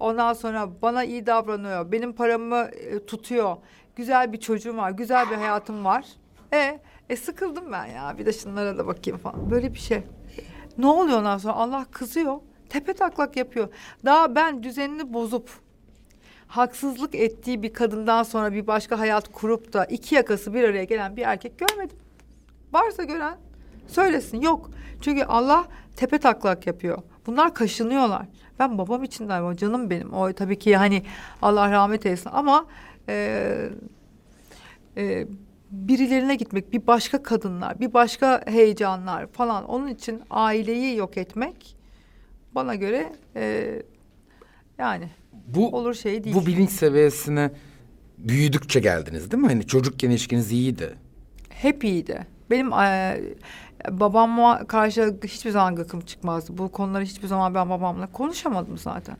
Ondan 0.00 0.32
sonra 0.32 0.68
bana 0.82 1.04
iyi 1.04 1.26
davranıyor, 1.26 1.92
benim 1.92 2.12
paramı 2.12 2.56
e, 2.56 3.06
tutuyor. 3.06 3.56
Güzel 3.96 4.32
bir 4.32 4.40
çocuğum 4.40 4.76
var, 4.76 4.90
güzel 4.90 5.30
bir 5.30 5.36
hayatım 5.36 5.84
var. 5.84 6.04
E, 6.52 6.80
e 7.08 7.16
sıkıldım 7.16 7.72
ben 7.72 7.86
ya. 7.86 8.18
Bir 8.18 8.26
de 8.26 8.32
şunlara 8.32 8.78
da 8.78 8.86
bakayım 8.86 9.18
falan. 9.18 9.50
Böyle 9.50 9.74
bir 9.74 9.78
şey. 9.78 10.02
Ne 10.78 10.86
oluyor 10.86 11.18
ondan 11.18 11.38
sonra? 11.38 11.54
Allah 11.54 11.86
kızıyor. 11.90 12.40
Tepe 12.68 12.92
taklak 12.92 13.36
yapıyor. 13.36 13.68
Daha 14.04 14.34
ben 14.34 14.62
düzenini 14.62 15.12
bozup 15.12 15.50
haksızlık 16.46 17.14
ettiği 17.14 17.62
bir 17.62 17.72
kadından 17.72 18.22
sonra 18.22 18.52
bir 18.52 18.66
başka 18.66 18.98
hayat 18.98 19.32
kurup 19.32 19.72
da 19.72 19.84
iki 19.84 20.14
yakası 20.14 20.54
bir 20.54 20.64
araya 20.64 20.84
gelen 20.84 21.16
bir 21.16 21.22
erkek 21.22 21.58
görmedim. 21.58 21.96
Varsa 22.72 23.04
gören 23.04 23.38
söylesin. 23.88 24.40
Yok. 24.40 24.70
Çünkü 25.00 25.24
Allah 25.24 25.64
tepe 25.96 26.18
taklak 26.18 26.66
yapıyor. 26.66 26.98
Bunlar 27.26 27.54
kaşınıyorlar. 27.54 28.26
Ben 28.58 28.78
babam 28.78 29.04
için 29.04 29.28
de 29.28 29.56
canım 29.56 29.90
benim. 29.90 30.12
O 30.12 30.32
tabii 30.32 30.58
ki 30.58 30.76
hani 30.76 31.02
Allah 31.42 31.70
rahmet 31.70 32.06
eylesin 32.06 32.30
ama 32.32 32.66
e, 33.08 33.68
e, 34.96 35.26
birilerine 35.72 36.34
gitmek, 36.34 36.72
bir 36.72 36.86
başka 36.86 37.22
kadınlar, 37.22 37.80
bir 37.80 37.92
başka 37.94 38.42
heyecanlar 38.46 39.26
falan. 39.26 39.64
Onun 39.64 39.86
için 39.88 40.20
aileyi 40.30 40.96
yok 40.96 41.16
etmek 41.16 41.76
bana 42.54 42.74
göre 42.74 43.12
e, 43.36 43.68
yani 44.78 45.08
Bu 45.46 45.76
olur 45.76 45.94
şey 45.94 46.24
değil. 46.24 46.36
bu 46.36 46.46
bilinç 46.46 46.70
seviyesine 46.70 47.50
büyüdükçe 48.18 48.80
geldiniz 48.80 49.30
değil 49.30 49.42
mi? 49.42 49.48
Hani 49.48 49.66
çocukken 49.66 50.10
ilişkiniz 50.10 50.52
iyiydi. 50.52 50.94
Hep 51.48 51.84
iyiydi. 51.84 52.26
Benim 52.50 52.72
e, 52.72 53.20
babama 53.90 54.64
karşı 54.66 55.16
hiçbir 55.24 55.50
zaman 55.50 55.76
gıkım 55.76 56.00
çıkmazdı. 56.00 56.58
Bu 56.58 56.68
konuları 56.72 57.04
hiçbir 57.04 57.28
zaman 57.28 57.54
ben 57.54 57.70
babamla 57.70 58.06
konuşamadım 58.06 58.78
zaten. 58.78 59.16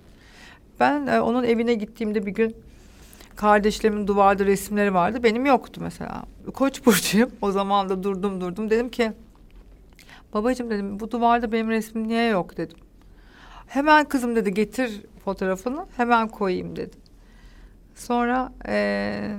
Ben 0.81 1.07
e, 1.07 1.21
onun 1.21 1.45
evine 1.45 1.75
gittiğimde 1.75 2.27
bir 2.27 2.31
gün 2.33 2.57
kardeşlerimin 3.37 4.07
duvarda 4.07 4.47
resimleri 4.47 4.95
vardı. 4.95 5.22
Benim 5.22 5.47
yoktu 5.47 5.80
mesela. 5.85 6.22
Koç 6.55 6.87
burcuyum. 6.87 7.30
O 7.43 7.53
zaman 7.53 7.89
da 7.89 8.03
durdum 8.03 8.41
durdum. 8.41 8.70
Dedim 8.70 8.89
ki 8.89 9.12
babacığım 10.35 10.70
dedim 10.70 11.01
bu 11.01 11.11
duvarda 11.11 11.53
benim 11.53 11.70
resmim 11.70 12.09
niye 12.09 12.26
yok 12.26 12.57
dedim. 12.57 12.76
Hemen 13.66 14.05
kızım 14.05 14.37
dedi 14.37 14.55
getir 14.55 15.03
fotoğrafını 15.24 15.87
hemen 15.97 16.28
koyayım 16.28 16.76
dedi. 16.76 16.97
Sonra 17.95 18.53
e, 18.68 19.37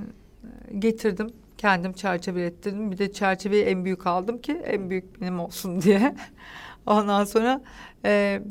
getirdim. 0.78 1.30
Kendim 1.58 1.92
çerçevelettirdim. 1.92 2.92
Bir 2.92 2.98
de 2.98 3.12
çerçeveyi 3.12 3.64
en 3.64 3.84
büyük 3.84 4.06
aldım 4.06 4.38
ki 4.38 4.52
en 4.52 4.90
büyük 4.90 5.20
benim 5.20 5.40
olsun 5.40 5.80
diye. 5.82 6.14
Ondan 6.86 7.24
sonra 7.24 7.60
e, 8.04 8.42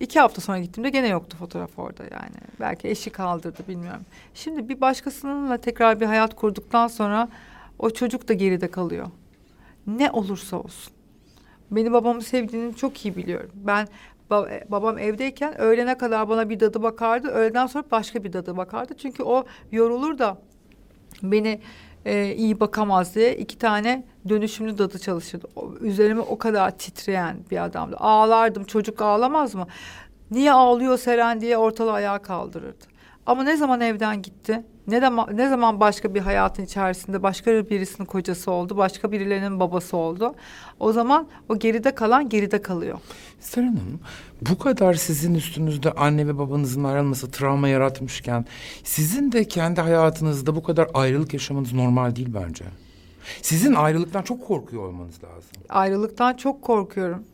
iki 0.00 0.20
hafta 0.20 0.40
sonra 0.40 0.58
gittiğimde 0.58 0.90
gene 0.90 1.08
yoktu 1.08 1.36
fotoğraf 1.40 1.78
orada 1.78 2.02
yani. 2.02 2.36
Belki 2.60 2.88
eşi 2.88 3.10
kaldırdı 3.10 3.62
bilmiyorum. 3.68 4.02
Şimdi 4.34 4.68
bir 4.68 4.80
başkasınınla 4.80 5.56
tekrar 5.56 6.00
bir 6.00 6.06
hayat 6.06 6.34
kurduktan 6.34 6.88
sonra 6.88 7.28
o 7.78 7.90
çocuk 7.90 8.28
da 8.28 8.32
geride 8.32 8.70
kalıyor. 8.70 9.06
Ne 9.86 10.10
olursa 10.10 10.56
olsun. 10.56 10.92
Beni 11.70 11.92
babamı 11.92 12.22
sevdiğini 12.22 12.76
çok 12.76 13.04
iyi 13.06 13.16
biliyorum. 13.16 13.50
Ben 13.54 13.88
ba- 14.30 14.70
babam 14.70 14.98
evdeyken 14.98 15.60
öğlene 15.60 15.98
kadar 15.98 16.28
bana 16.28 16.48
bir 16.48 16.60
dadı 16.60 16.82
bakardı. 16.82 17.28
Öğleden 17.28 17.66
sonra 17.66 17.84
başka 17.90 18.24
bir 18.24 18.32
dadı 18.32 18.56
bakardı. 18.56 18.94
Çünkü 18.98 19.22
o 19.22 19.44
yorulur 19.72 20.18
da 20.18 20.38
beni 21.22 21.60
e, 22.04 22.34
iyi 22.34 22.60
bakamaz 22.60 23.14
diye 23.14 23.36
iki 23.36 23.58
tane 23.58 24.04
dönüşümlü 24.28 24.78
dadı 24.78 24.98
çalışırdı. 24.98 25.46
Üzerime 25.80 26.20
o 26.20 26.38
kadar 26.38 26.78
titreyen 26.78 27.36
bir 27.50 27.64
adamdı. 27.64 27.96
Ağlardım. 27.96 28.64
Çocuk 28.64 29.02
ağlamaz 29.02 29.54
mı? 29.54 29.66
Niye 30.30 30.52
ağlıyor 30.52 30.98
Seren 30.98 31.40
diye 31.40 31.56
ortalığı 31.56 31.92
ayağa 31.92 32.18
kaldırırdı. 32.18 32.84
Ama 33.26 33.42
ne 33.42 33.56
zaman 33.56 33.80
evden 33.80 34.22
gitti? 34.22 34.62
Ne 34.86 35.00
zaman 35.00 35.28
ne 35.32 35.48
zaman 35.48 35.80
başka 35.80 36.14
bir 36.14 36.20
hayatın 36.20 36.64
içerisinde 36.64 37.22
başka 37.22 37.70
birisinin 37.70 38.06
kocası 38.06 38.50
oldu, 38.50 38.76
başka 38.76 39.12
birilerinin 39.12 39.60
babası 39.60 39.96
oldu. 39.96 40.34
O 40.80 40.92
zaman 40.92 41.28
o 41.48 41.58
geride 41.58 41.94
kalan 41.94 42.28
geride 42.28 42.62
kalıyor. 42.62 42.98
Seren 43.40 43.66
Hanım, 43.76 44.00
bu 44.40 44.58
kadar 44.58 44.94
sizin 44.94 45.34
üstünüzde 45.34 45.92
anne 45.92 46.26
ve 46.26 46.38
babanızın 46.38 46.84
ayrılması 46.84 47.30
travma 47.30 47.68
yaratmışken 47.68 48.44
sizin 48.84 49.32
de 49.32 49.44
kendi 49.44 49.80
hayatınızda 49.80 50.56
bu 50.56 50.62
kadar 50.62 50.88
ayrılık 50.94 51.32
yaşamanız 51.32 51.72
normal 51.72 52.16
değil 52.16 52.28
bence. 52.34 52.64
Sizin 53.42 53.74
ayrılıktan 53.74 54.22
çok 54.22 54.46
korkuyor 54.46 54.82
olmanız 54.88 55.24
lazım. 55.24 55.50
Ayrılıktan 55.68 56.34
çok 56.34 56.62
korkuyorum. 56.62 57.24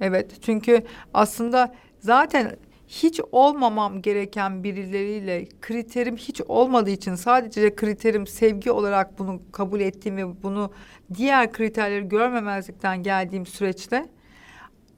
Evet 0.00 0.42
çünkü 0.42 0.82
aslında 1.14 1.74
zaten 2.00 2.56
hiç 2.88 3.20
olmamam 3.32 4.02
gereken 4.02 4.64
birileriyle 4.64 5.48
kriterim 5.60 6.16
hiç 6.16 6.40
olmadığı 6.48 6.90
için 6.90 7.14
sadece 7.14 7.74
kriterim 7.74 8.26
sevgi 8.26 8.70
olarak 8.70 9.18
bunu 9.18 9.42
kabul 9.52 9.80
ettiğim 9.80 10.16
ve 10.16 10.42
bunu 10.42 10.72
diğer 11.14 11.52
kriterleri 11.52 12.08
görmemezlikten 12.08 13.02
geldiğim 13.02 13.46
süreçte 13.46 14.06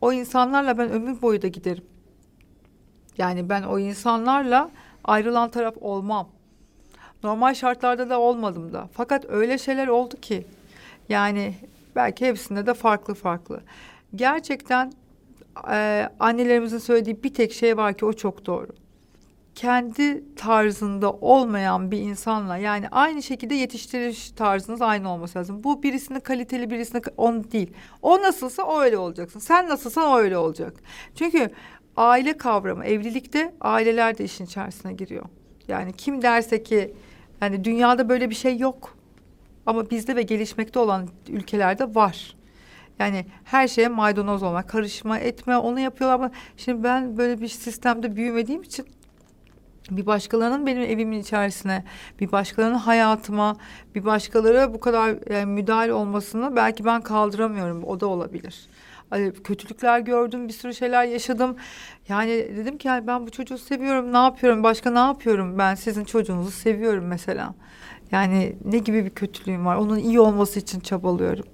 o 0.00 0.12
insanlarla 0.12 0.78
ben 0.78 0.90
ömür 0.90 1.22
boyu 1.22 1.42
da 1.42 1.48
giderim. 1.48 1.84
Yani 3.18 3.48
ben 3.48 3.62
o 3.62 3.78
insanlarla 3.78 4.70
ayrılan 5.04 5.50
taraf 5.50 5.74
olmam. 5.80 6.28
Normal 7.22 7.54
şartlarda 7.54 8.10
da 8.10 8.20
olmadım 8.20 8.72
da. 8.72 8.88
Fakat 8.92 9.24
öyle 9.28 9.58
şeyler 9.58 9.88
oldu 9.88 10.20
ki 10.20 10.46
yani 11.08 11.54
belki 11.96 12.26
hepsinde 12.26 12.66
de 12.66 12.74
farklı 12.74 13.14
farklı. 13.14 13.60
Gerçekten 14.14 14.92
e, 15.70 16.08
annelerimizin 16.20 16.78
söylediği 16.78 17.22
bir 17.22 17.34
tek 17.34 17.52
şey 17.52 17.76
var 17.76 17.94
ki 17.94 18.04
o 18.04 18.12
çok 18.12 18.46
doğru. 18.46 18.68
Kendi 19.54 20.34
tarzında 20.36 21.12
olmayan 21.12 21.90
bir 21.90 21.98
insanla 21.98 22.56
yani 22.56 22.88
aynı 22.88 23.22
şekilde 23.22 23.54
yetiştiriş 23.54 24.30
tarzınız 24.30 24.82
aynı 24.82 25.12
olması 25.12 25.38
lazım. 25.38 25.64
Bu 25.64 25.82
birisinin 25.82 26.20
kaliteli 26.20 26.70
birisine 26.70 27.00
on 27.16 27.50
değil. 27.52 27.72
O 28.02 28.22
nasılsa 28.22 28.62
o 28.62 28.80
öyle 28.80 28.98
olacaksın. 28.98 29.40
Sen 29.40 29.68
nasılsan 29.68 30.10
o 30.10 30.16
öyle 30.16 30.38
olacak. 30.38 30.74
Çünkü 31.14 31.50
aile 31.96 32.36
kavramı 32.36 32.84
evlilikte 32.84 33.54
aileler 33.60 34.18
de 34.18 34.24
işin 34.24 34.44
içerisine 34.44 34.92
giriyor. 34.92 35.24
Yani 35.68 35.92
kim 35.92 36.22
derse 36.22 36.62
ki 36.62 36.94
yani 37.40 37.64
dünyada 37.64 38.08
böyle 38.08 38.30
bir 38.30 38.34
şey 38.34 38.58
yok. 38.58 38.96
Ama 39.66 39.90
bizde 39.90 40.16
ve 40.16 40.22
gelişmekte 40.22 40.78
olan 40.78 41.08
ülkelerde 41.28 41.94
var. 41.94 42.36
Yani 42.98 43.26
her 43.44 43.68
şeye 43.68 43.88
maydanoz 43.88 44.42
olmak, 44.42 44.68
karışma 44.68 45.18
etme, 45.18 45.56
onu 45.56 45.80
yapıyorlar 45.80 46.14
ama 46.14 46.30
şimdi 46.56 46.84
ben 46.84 47.18
böyle 47.18 47.40
bir 47.40 47.48
sistemde 47.48 48.16
büyümediğim 48.16 48.62
için 48.62 48.86
bir 49.90 50.06
başkalarının 50.06 50.66
benim 50.66 50.82
evimin 50.82 51.20
içerisine, 51.20 51.84
bir 52.20 52.32
başkalarının 52.32 52.78
hayatıma, 52.78 53.56
bir 53.94 54.04
başkaları 54.04 54.74
bu 54.74 54.80
kadar 54.80 55.32
yani 55.32 55.46
müdahale 55.46 55.92
olmasını 55.92 56.56
belki 56.56 56.84
ben 56.84 57.00
kaldıramıyorum. 57.00 57.84
O 57.84 58.00
da 58.00 58.06
olabilir. 58.06 58.68
Kötülükler 59.44 60.00
gördüm, 60.00 60.48
bir 60.48 60.52
sürü 60.52 60.74
şeyler 60.74 61.04
yaşadım. 61.04 61.56
Yani 62.08 62.30
dedim 62.56 62.78
ki 62.78 62.88
yani 62.88 63.06
ben 63.06 63.26
bu 63.26 63.30
çocuğu 63.30 63.58
seviyorum, 63.58 64.12
ne 64.12 64.18
yapıyorum, 64.18 64.62
başka 64.62 64.90
ne 64.90 64.98
yapıyorum? 64.98 65.58
Ben 65.58 65.74
sizin 65.74 66.04
çocuğunuzu 66.04 66.50
seviyorum 66.50 67.04
mesela. 67.06 67.54
Yani 68.12 68.56
ne 68.64 68.78
gibi 68.78 69.04
bir 69.04 69.10
kötülüğüm 69.10 69.66
var? 69.66 69.76
Onun 69.76 69.98
iyi 69.98 70.20
olması 70.20 70.58
için 70.58 70.80
çabalıyorum. 70.80 71.44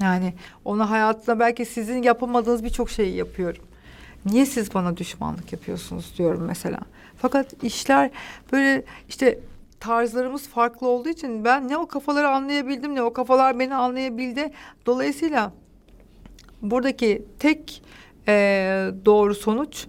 Yani 0.00 0.34
ona 0.64 0.90
hayatta 0.90 1.38
belki 1.38 1.64
sizin 1.64 2.02
yapamadığınız 2.02 2.64
birçok 2.64 2.90
şeyi 2.90 3.16
yapıyorum. 3.16 3.62
Niye 4.24 4.46
siz 4.46 4.74
bana 4.74 4.96
düşmanlık 4.96 5.52
yapıyorsunuz 5.52 6.14
diyorum 6.18 6.44
mesela. 6.46 6.78
Fakat 7.16 7.64
işler 7.64 8.10
böyle 8.52 8.84
işte 9.08 9.38
tarzlarımız 9.80 10.48
farklı 10.48 10.88
olduğu 10.88 11.08
için 11.08 11.44
ben 11.44 11.68
ne 11.68 11.76
o 11.76 11.86
kafaları 11.86 12.28
anlayabildim 12.28 12.94
ne 12.94 13.02
o 13.02 13.12
kafalar 13.12 13.58
beni 13.58 13.74
anlayabildi. 13.74 14.52
Dolayısıyla 14.86 15.52
buradaki 16.62 17.24
tek 17.38 17.82
e, 18.28 18.32
doğru 19.04 19.34
sonuç 19.34 19.86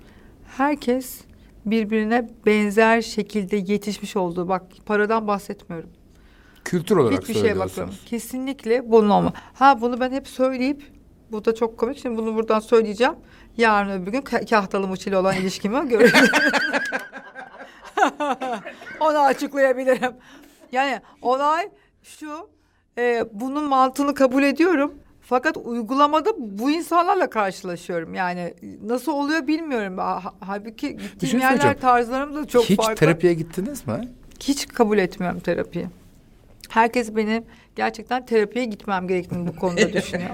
herkes 0.57 1.21
birbirine 1.65 2.29
benzer 2.45 3.01
şekilde 3.01 3.57
yetişmiş 3.57 4.15
olduğu. 4.15 4.47
Bak 4.47 4.63
paradan 4.85 5.27
bahsetmiyorum. 5.27 5.89
Kültür 6.65 6.97
olarak 6.97 7.21
Hiçbir 7.21 7.33
şeye 7.33 7.59
bakmıyorum. 7.59 7.95
Kesinlikle 8.05 8.91
bunun 8.91 9.09
olma. 9.09 9.33
Ha 9.53 9.81
bunu 9.81 9.99
ben 9.99 10.11
hep 10.11 10.27
söyleyip 10.27 10.83
bu 11.31 11.45
da 11.45 11.55
çok 11.55 11.77
komik. 11.77 11.97
Şimdi 11.99 12.17
bunu 12.17 12.35
buradan 12.35 12.59
söyleyeceğim. 12.59 13.13
Yarın 13.57 14.01
öbür 14.01 14.11
gün 14.11 14.21
ka- 14.21 14.49
kahtalı 14.49 14.87
mıçıyla 14.87 15.19
olan 15.21 15.35
ilişkimi 15.35 15.89
görürüz. 15.89 16.13
Onu 18.99 19.19
açıklayabilirim. 19.19 20.11
Yani 20.71 20.99
olay 21.21 21.69
şu. 22.03 22.49
e, 22.97 23.25
bunun 23.33 23.63
mantığını 23.63 24.13
kabul 24.13 24.43
ediyorum. 24.43 24.93
Fakat 25.31 25.57
uygulamada 25.57 26.29
bu 26.37 26.71
insanlarla 26.71 27.29
karşılaşıyorum. 27.29 28.13
Yani 28.13 28.53
nasıl 28.85 29.11
oluyor 29.11 29.47
bilmiyorum. 29.47 29.97
Ha- 29.97 30.33
Halbuki 30.39 30.97
gittiğim 30.97 31.31
şey 31.31 31.39
yerler 31.39 31.79
tarzlarım 31.79 32.35
da 32.35 32.47
çok 32.47 32.63
Hiç 32.65 32.77
farklı. 32.77 32.95
terapiye 32.95 33.33
gittiniz 33.33 33.87
mi? 33.87 33.93
Hiç 34.39 34.67
kabul 34.67 34.97
etmiyorum 34.97 35.39
terapiyi. 35.39 35.87
Herkes 36.69 37.15
benim 37.15 37.43
gerçekten 37.75 38.25
terapiye 38.25 38.65
gitmem 38.65 39.07
gerektiğini 39.07 39.47
bu 39.47 39.55
konuda 39.55 39.93
düşünüyor. 39.93 40.29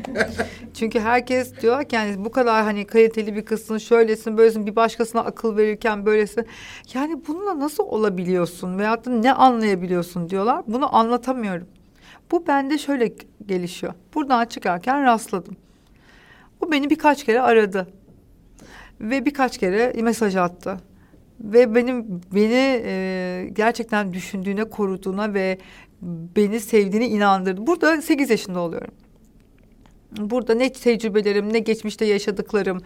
Çünkü 0.73 0.99
herkes 0.99 1.61
diyor 1.61 1.83
ki 1.83 1.95
yani 1.95 2.25
bu 2.25 2.31
kadar 2.31 2.63
hani 2.63 2.85
kaliteli 2.87 3.35
bir 3.35 3.45
kızsın, 3.45 3.77
şöylesin, 3.77 4.37
böylesin, 4.37 4.67
bir 4.67 4.75
başkasına 4.75 5.21
akıl 5.21 5.57
verirken 5.57 6.05
böylesin. 6.05 6.45
Yani 6.93 7.21
bununla 7.27 7.59
nasıl 7.59 7.83
olabiliyorsun 7.83 8.77
veyahut 8.79 9.05
da 9.05 9.09
ne 9.09 9.33
anlayabiliyorsun 9.33 10.29
diyorlar. 10.29 10.63
Bunu 10.67 10.95
anlatamıyorum. 10.95 11.67
Bu 12.31 12.47
bende 12.47 12.77
şöyle 12.77 13.13
gelişiyor. 13.45 13.93
Buradan 14.13 14.45
çıkarken 14.45 15.03
rastladım. 15.03 15.57
O 16.61 16.71
beni 16.71 16.89
birkaç 16.89 17.23
kere 17.23 17.41
aradı. 17.41 17.87
Ve 19.01 19.25
birkaç 19.25 19.57
kere 19.57 20.01
mesaj 20.01 20.35
attı 20.35 20.77
ve 21.39 21.75
benim 21.75 22.21
beni 22.35 22.81
e, 22.85 23.49
gerçekten 23.53 24.13
düşündüğüne, 24.13 24.63
koruduğuna 24.63 25.33
ve 25.33 25.57
beni 26.35 26.59
sevdiğine 26.59 27.07
inandırdı. 27.07 27.67
Burada 27.67 28.01
8 28.01 28.29
yaşında 28.29 28.59
oluyorum. 28.59 28.91
Burada 30.17 30.53
ne 30.53 30.71
tecrübelerim, 30.71 31.53
ne 31.53 31.59
geçmişte 31.59 32.05
yaşadıklarım, 32.05 32.81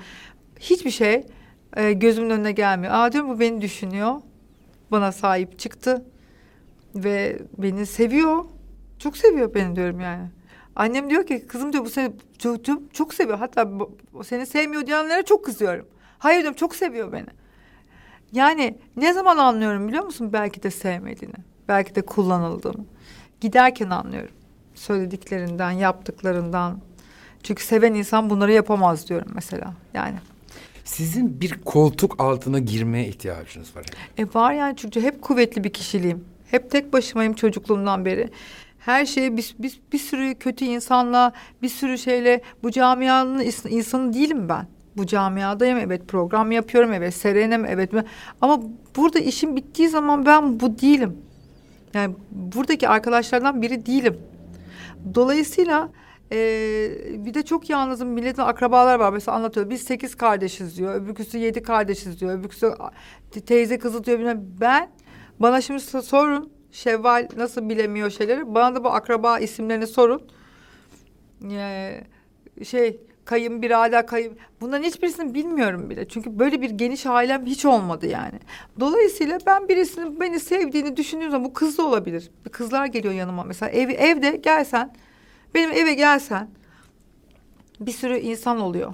hiçbir 0.59 0.91
şey 0.91 1.23
e, 1.77 1.93
gözümün 1.93 2.29
önüne 2.29 2.51
gelmiyor. 2.51 2.93
Aa 2.93 3.11
diyorum 3.11 3.29
bu 3.29 3.39
beni 3.39 3.61
düşünüyor, 3.61 4.15
bana 4.91 5.11
sahip 5.11 5.59
çıktı 5.59 6.05
ve 6.95 7.39
beni 7.57 7.85
seviyor. 7.85 8.45
Çok 9.03 9.17
seviyor 9.17 9.53
beni 9.53 9.75
diyorum 9.75 9.99
yani. 9.99 10.27
Annem 10.75 11.09
diyor 11.09 11.25
ki 11.25 11.47
kızım 11.47 11.73
diyor 11.73 11.85
bu 11.85 11.89
seni 11.89 12.11
çok, 12.39 12.65
çok, 12.65 12.93
çok 12.93 13.13
seviyor. 13.13 13.39
Hatta 13.39 13.79
bu, 13.79 13.97
seni 14.23 14.45
sevmiyor 14.45 14.87
diyenlere 14.87 15.23
çok 15.23 15.45
kızıyorum. 15.45 15.87
Hayır 16.19 16.41
diyorum 16.41 16.57
çok 16.57 16.75
seviyor 16.75 17.11
beni. 17.11 17.27
Yani 18.31 18.77
ne 18.97 19.13
zaman 19.13 19.37
anlıyorum 19.37 19.87
biliyor 19.87 20.03
musun? 20.03 20.33
Belki 20.33 20.63
de 20.63 20.71
sevmediğini. 20.71 21.35
Belki 21.67 21.95
de 21.95 22.01
kullanıldığımı. 22.01 22.85
Giderken 23.41 23.89
anlıyorum. 23.89 24.35
Söylediklerinden, 24.75 25.71
yaptıklarından. 25.71 26.81
Çünkü 27.43 27.63
seven 27.63 27.93
insan 27.93 28.29
bunları 28.29 28.51
yapamaz 28.51 29.09
diyorum 29.09 29.31
mesela. 29.35 29.73
Yani. 29.93 30.17
Sizin 30.85 31.41
bir 31.41 31.61
koltuk 31.65 32.21
altına 32.21 32.59
girmeye 32.59 33.07
ihtiyacınız 33.07 33.75
var. 33.75 33.85
E 34.17 34.25
var 34.33 34.53
yani 34.53 34.75
çünkü 34.77 35.01
hep 35.01 35.21
kuvvetli 35.21 35.63
bir 35.63 35.73
kişiliğim. 35.73 36.25
Hep 36.51 36.71
tek 36.71 36.93
başımayım 36.93 37.33
çocukluğumdan 37.33 38.05
beri. 38.05 38.29
Her 38.85 39.05
şeyi 39.05 39.37
bir, 39.37 39.55
bir, 39.59 39.81
bir 39.93 39.97
sürü 39.97 40.35
kötü 40.35 40.65
insanla, 40.65 41.33
bir 41.61 41.69
sürü 41.69 41.97
şeyle 41.97 42.41
bu 42.63 42.71
camianın 42.71 43.39
ins- 43.39 43.69
insanı 43.69 44.13
değilim 44.13 44.49
ben. 44.49 44.67
Bu 44.97 45.05
camiadayım 45.07 45.77
evet 45.77 46.07
program 46.07 46.51
yapıyorum 46.51 46.93
evet 46.93 47.13
serenim 47.13 47.65
evet 47.65 47.91
ama 48.41 48.61
burada 48.95 49.19
işim 49.19 49.55
bittiği 49.55 49.89
zaman 49.89 50.25
ben 50.25 50.59
bu 50.59 50.79
değilim. 50.79 51.17
Yani 51.93 52.15
buradaki 52.31 52.89
arkadaşlardan 52.89 53.61
biri 53.61 53.85
değilim. 53.85 54.17
Dolayısıyla 55.15 55.89
e, 56.31 56.37
bir 57.25 57.33
de 57.33 57.43
çok 57.43 57.69
yalnızım 57.69 58.09
milletin 58.09 58.41
akrabalar 58.41 58.99
var 58.99 59.13
mesela 59.13 59.37
anlatıyor 59.37 59.69
biz 59.69 59.81
sekiz 59.81 60.15
kardeşiz 60.15 60.77
diyor 60.77 60.95
öbürküsü 60.95 61.37
yedi 61.37 61.63
kardeşiz 61.63 62.19
diyor 62.19 62.39
öbürküsü 62.39 62.73
teyze 63.45 63.79
kızı 63.79 64.03
diyor 64.03 64.35
ben 64.61 64.89
bana 65.39 65.61
şimdi 65.61 65.79
so- 65.79 66.01
sorun 66.01 66.50
Şevval 66.71 67.27
nasıl 67.37 67.69
bilemiyor 67.69 68.09
şeyleri? 68.09 68.55
Bana 68.55 68.75
da 68.75 68.83
bu 68.83 68.89
akraba 68.89 69.39
isimlerini 69.39 69.87
sorun. 69.87 70.21
Ee, 71.51 72.03
şey 72.63 72.99
kayınbirader 73.25 74.07
kayın 74.07 74.37
bunların 74.61 74.83
hiçbirisini 74.83 75.33
bilmiyorum 75.33 75.89
bile. 75.89 76.07
Çünkü 76.07 76.39
böyle 76.39 76.61
bir 76.61 76.69
geniş 76.69 77.05
ailem 77.05 77.45
hiç 77.45 77.65
olmadı 77.65 78.07
yani. 78.07 78.39
Dolayısıyla 78.79 79.39
ben 79.45 79.69
birisinin 79.69 80.19
beni 80.19 80.39
sevdiğini 80.39 80.97
düşündüğüm 80.97 81.31
zaman 81.31 81.45
bu 81.45 81.53
kız 81.53 81.77
da 81.77 81.85
olabilir. 81.85 82.31
Bir 82.45 82.49
kızlar 82.49 82.85
geliyor 82.85 83.13
yanıma 83.13 83.43
mesela. 83.43 83.69
Ev, 83.69 83.89
evde 83.89 84.37
gelsen 84.37 84.95
benim 85.55 85.71
eve 85.71 85.93
gelsen 85.93 86.49
bir 87.79 87.91
sürü 87.91 88.17
insan 88.17 88.59
oluyor. 88.59 88.93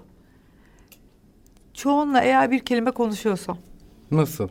Çoğunla 1.73 2.21
eğer 2.21 2.51
bir 2.51 2.59
kelime 2.59 2.91
konuşuyorsam. 2.91 3.57
Nasıl? 4.11 4.49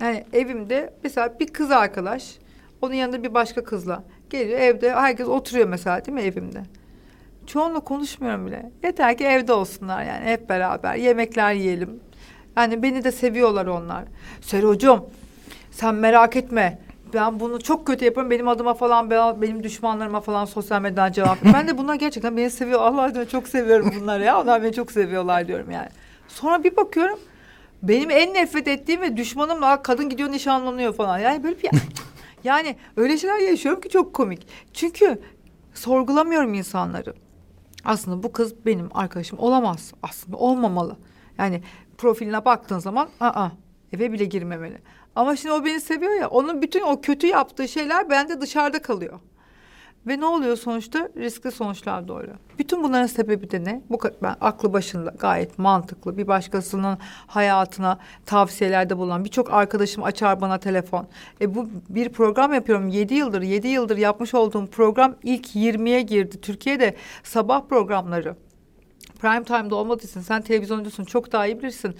yani 0.00 0.24
evimde 0.32 0.94
mesela 1.04 1.40
bir 1.40 1.46
kız 1.46 1.70
arkadaş 1.70 2.38
onun 2.82 2.94
yanında 2.94 3.22
bir 3.22 3.34
başka 3.34 3.64
kızla 3.64 4.02
geliyor 4.30 4.60
evde 4.60 4.92
herkes 4.94 5.28
oturuyor 5.28 5.68
mesela 5.68 6.04
değil 6.04 6.14
mi 6.14 6.22
evimde. 6.22 6.62
Çoğunla 7.46 7.80
konuşmuyorum 7.80 8.46
bile. 8.46 8.70
Yeter 8.84 9.18
ki 9.18 9.24
evde 9.24 9.52
olsunlar 9.52 10.04
yani 10.04 10.24
hep 10.24 10.48
beraber 10.48 10.94
yemekler 10.94 11.52
yiyelim. 11.52 12.00
Yani 12.56 12.82
beni 12.82 13.04
de 13.04 13.12
seviyorlar 13.12 13.66
onlar. 13.66 14.04
Serocuğum 14.40 15.10
sen 15.70 15.94
merak 15.94 16.36
etme. 16.36 16.78
Ben 17.14 17.40
bunu 17.40 17.60
çok 17.62 17.86
kötü 17.86 18.04
yaparım. 18.04 18.30
Benim 18.30 18.48
adıma 18.48 18.74
falan 18.74 19.10
ben- 19.10 19.42
benim 19.42 19.62
düşmanlarıma 19.62 20.20
falan 20.20 20.44
sosyal 20.44 20.80
medyadan 20.80 21.12
cevap. 21.12 21.38
ben 21.54 21.68
de 21.68 21.78
bunlar 21.78 21.94
gerçekten 21.94 22.36
beni 22.36 22.50
seviyor. 22.50 22.80
Allah 22.80 23.02
aşkına 23.02 23.28
çok 23.28 23.48
seviyorum 23.48 23.92
bunları 24.00 24.24
ya. 24.24 24.40
Onlar 24.42 24.62
beni 24.62 24.72
çok 24.72 24.92
seviyorlar 24.92 25.48
diyorum 25.48 25.70
yani. 25.70 25.88
Sonra 26.28 26.64
bir 26.64 26.76
bakıyorum 26.76 27.18
benim 27.82 28.10
en 28.10 28.34
nefret 28.34 28.68
ettiğim 28.68 29.00
ve 29.00 29.16
düşmanımla 29.16 29.82
kadın 29.82 30.08
gidiyor 30.08 30.30
nişanlanıyor 30.30 30.92
falan. 30.94 31.18
Yani 31.18 31.44
böyle 31.44 31.56
bir 31.62 31.70
yani 32.46 32.76
öyle 32.96 33.18
şeyler 33.18 33.38
yaşıyorum 33.38 33.80
ki 33.80 33.88
çok 33.88 34.14
komik. 34.14 34.46
Çünkü 34.72 35.20
sorgulamıyorum 35.74 36.54
insanları. 36.54 37.14
Aslında 37.84 38.22
bu 38.22 38.32
kız 38.32 38.66
benim 38.66 38.88
arkadaşım 38.94 39.38
olamaz. 39.38 39.94
Aslında 40.02 40.36
olmamalı. 40.36 40.96
Yani 41.38 41.62
profiline 41.98 42.44
baktığın 42.44 42.78
zaman 42.78 43.08
aa 43.20 43.48
eve 43.92 44.12
bile 44.12 44.24
girmemeli. 44.24 44.78
Ama 45.16 45.36
şimdi 45.36 45.54
o 45.54 45.64
beni 45.64 45.80
seviyor 45.80 46.12
ya 46.12 46.28
onun 46.28 46.62
bütün 46.62 46.82
o 46.82 47.00
kötü 47.00 47.26
yaptığı 47.26 47.68
şeyler 47.68 48.10
bende 48.10 48.40
dışarıda 48.40 48.82
kalıyor. 48.82 49.20
Ve 50.06 50.20
ne 50.20 50.24
oluyor 50.24 50.56
sonuçta? 50.56 51.08
Riskli 51.16 51.50
sonuçlar 51.50 52.08
doğuyor. 52.08 52.34
Bütün 52.58 52.82
bunların 52.82 53.06
sebebi 53.06 53.50
de 53.50 53.64
ne? 53.64 53.82
Bu 53.90 53.98
ben 54.22 54.36
aklı 54.40 54.72
başında 54.72 55.14
gayet 55.18 55.58
mantıklı 55.58 56.18
bir 56.18 56.26
başkasının 56.26 56.98
hayatına 57.26 57.98
tavsiyelerde 58.26 58.98
bulunan 58.98 59.24
birçok 59.24 59.52
arkadaşım 59.52 60.04
açar 60.04 60.40
bana 60.40 60.58
telefon. 60.58 61.08
E 61.40 61.54
bu 61.54 61.68
bir 61.88 62.08
program 62.08 62.54
yapıyorum. 62.54 62.88
Yedi 62.88 63.14
yıldır, 63.14 63.42
yedi 63.42 63.68
yıldır 63.68 63.96
yapmış 63.96 64.34
olduğum 64.34 64.66
program 64.66 65.14
ilk 65.22 65.56
20'ye 65.56 66.02
girdi. 66.02 66.40
Türkiye'de 66.40 66.94
sabah 67.22 67.68
programları 67.68 68.36
prime 69.20 69.44
time'da 69.44 69.74
olmadığı 69.74 70.04
için 70.04 70.20
sen 70.20 70.42
televizyoncusun 70.42 71.04
çok 71.04 71.32
daha 71.32 71.46
iyi 71.46 71.58
bilirsin. 71.58 71.96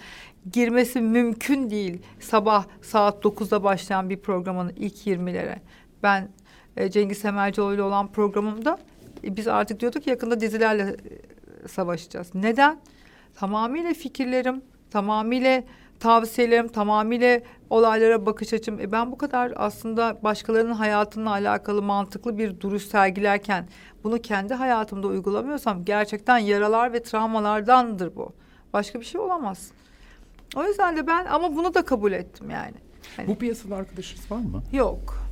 Girmesi 0.53 1.01
mümkün 1.01 1.71
değil. 1.71 2.03
Sabah 2.21 2.65
saat 2.83 3.25
9'da 3.25 3.65
başlayan 3.65 4.11
bir 4.11 4.17
programın 4.17 4.73
ilk 4.77 5.07
20'lere. 5.07 5.59
Ben 6.03 6.29
e, 6.77 6.91
Cengiz 6.91 7.19
Semercioğlu 7.19 7.75
ile 7.75 7.83
olan 7.83 8.13
programımda 8.13 8.79
e, 9.25 9.37
biz 9.37 9.49
artık 9.49 9.81
diyorduk 9.81 10.07
yakında 10.07 10.41
dizilerle 10.41 10.83
e, 11.65 11.69
savaşacağız. 11.69 12.35
Neden? 12.35 12.79
Tamamıyla 13.35 13.95
fikirlerim, 13.95 14.63
tamamıyla 14.91 15.63
tavsiyelerim, 16.01 16.69
tamamıyla 16.69 17.41
olaylara 17.71 18.27
bakış 18.27 18.53
açım. 18.53 18.81
E 18.81 18.93
ben 18.93 19.13
bu 19.13 19.19
kadar 19.19 19.53
aslında 19.57 20.19
başkalarının 20.25 20.73
hayatına 20.73 21.31
alakalı 21.31 21.83
mantıklı 21.83 22.39
bir 22.39 22.61
duruş 22.61 22.83
sergilerken 22.83 23.69
bunu 24.05 24.19
kendi 24.19 24.55
hayatımda 24.55 25.07
uygulamıyorsam 25.07 25.85
gerçekten 25.85 26.39
yaralar 26.39 26.93
ve 26.93 27.03
travmalardandır 27.03 28.17
bu. 28.17 28.33
Başka 28.73 29.01
bir 29.01 29.05
şey 29.05 29.21
olamaz. 29.21 29.71
O 30.57 30.65
yüzden 30.65 30.97
de 30.97 31.07
ben 31.07 31.27
ama 31.27 31.57
bunu 31.57 31.75
da 31.75 31.83
kabul 31.85 32.13
ettim 32.13 32.51
yani. 32.51 32.75
Hani- 33.17 33.29
Bu 33.29 33.35
piyasada 33.35 33.77
arkadaşınız 33.77 34.31
var 34.31 34.37
mı? 34.37 34.63
Yok. 34.73 35.26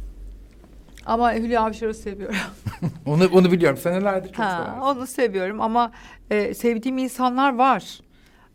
Ama 1.07 1.35
Hülya 1.35 1.61
Avşar'ı 1.61 1.95
seviyorum. 1.95 2.37
Onu 3.07 3.29
onu 3.33 3.53
biliyorum. 3.53 3.79
Senelerdir 3.79 4.29
çok 4.29 4.39
Ha, 4.45 4.79
onu 4.83 5.07
seviyorum 5.07 5.61
ama 5.61 5.93
e, 6.31 6.55
sevdiğim 6.55 6.99
insanlar 6.99 7.55
var. 7.55 8.01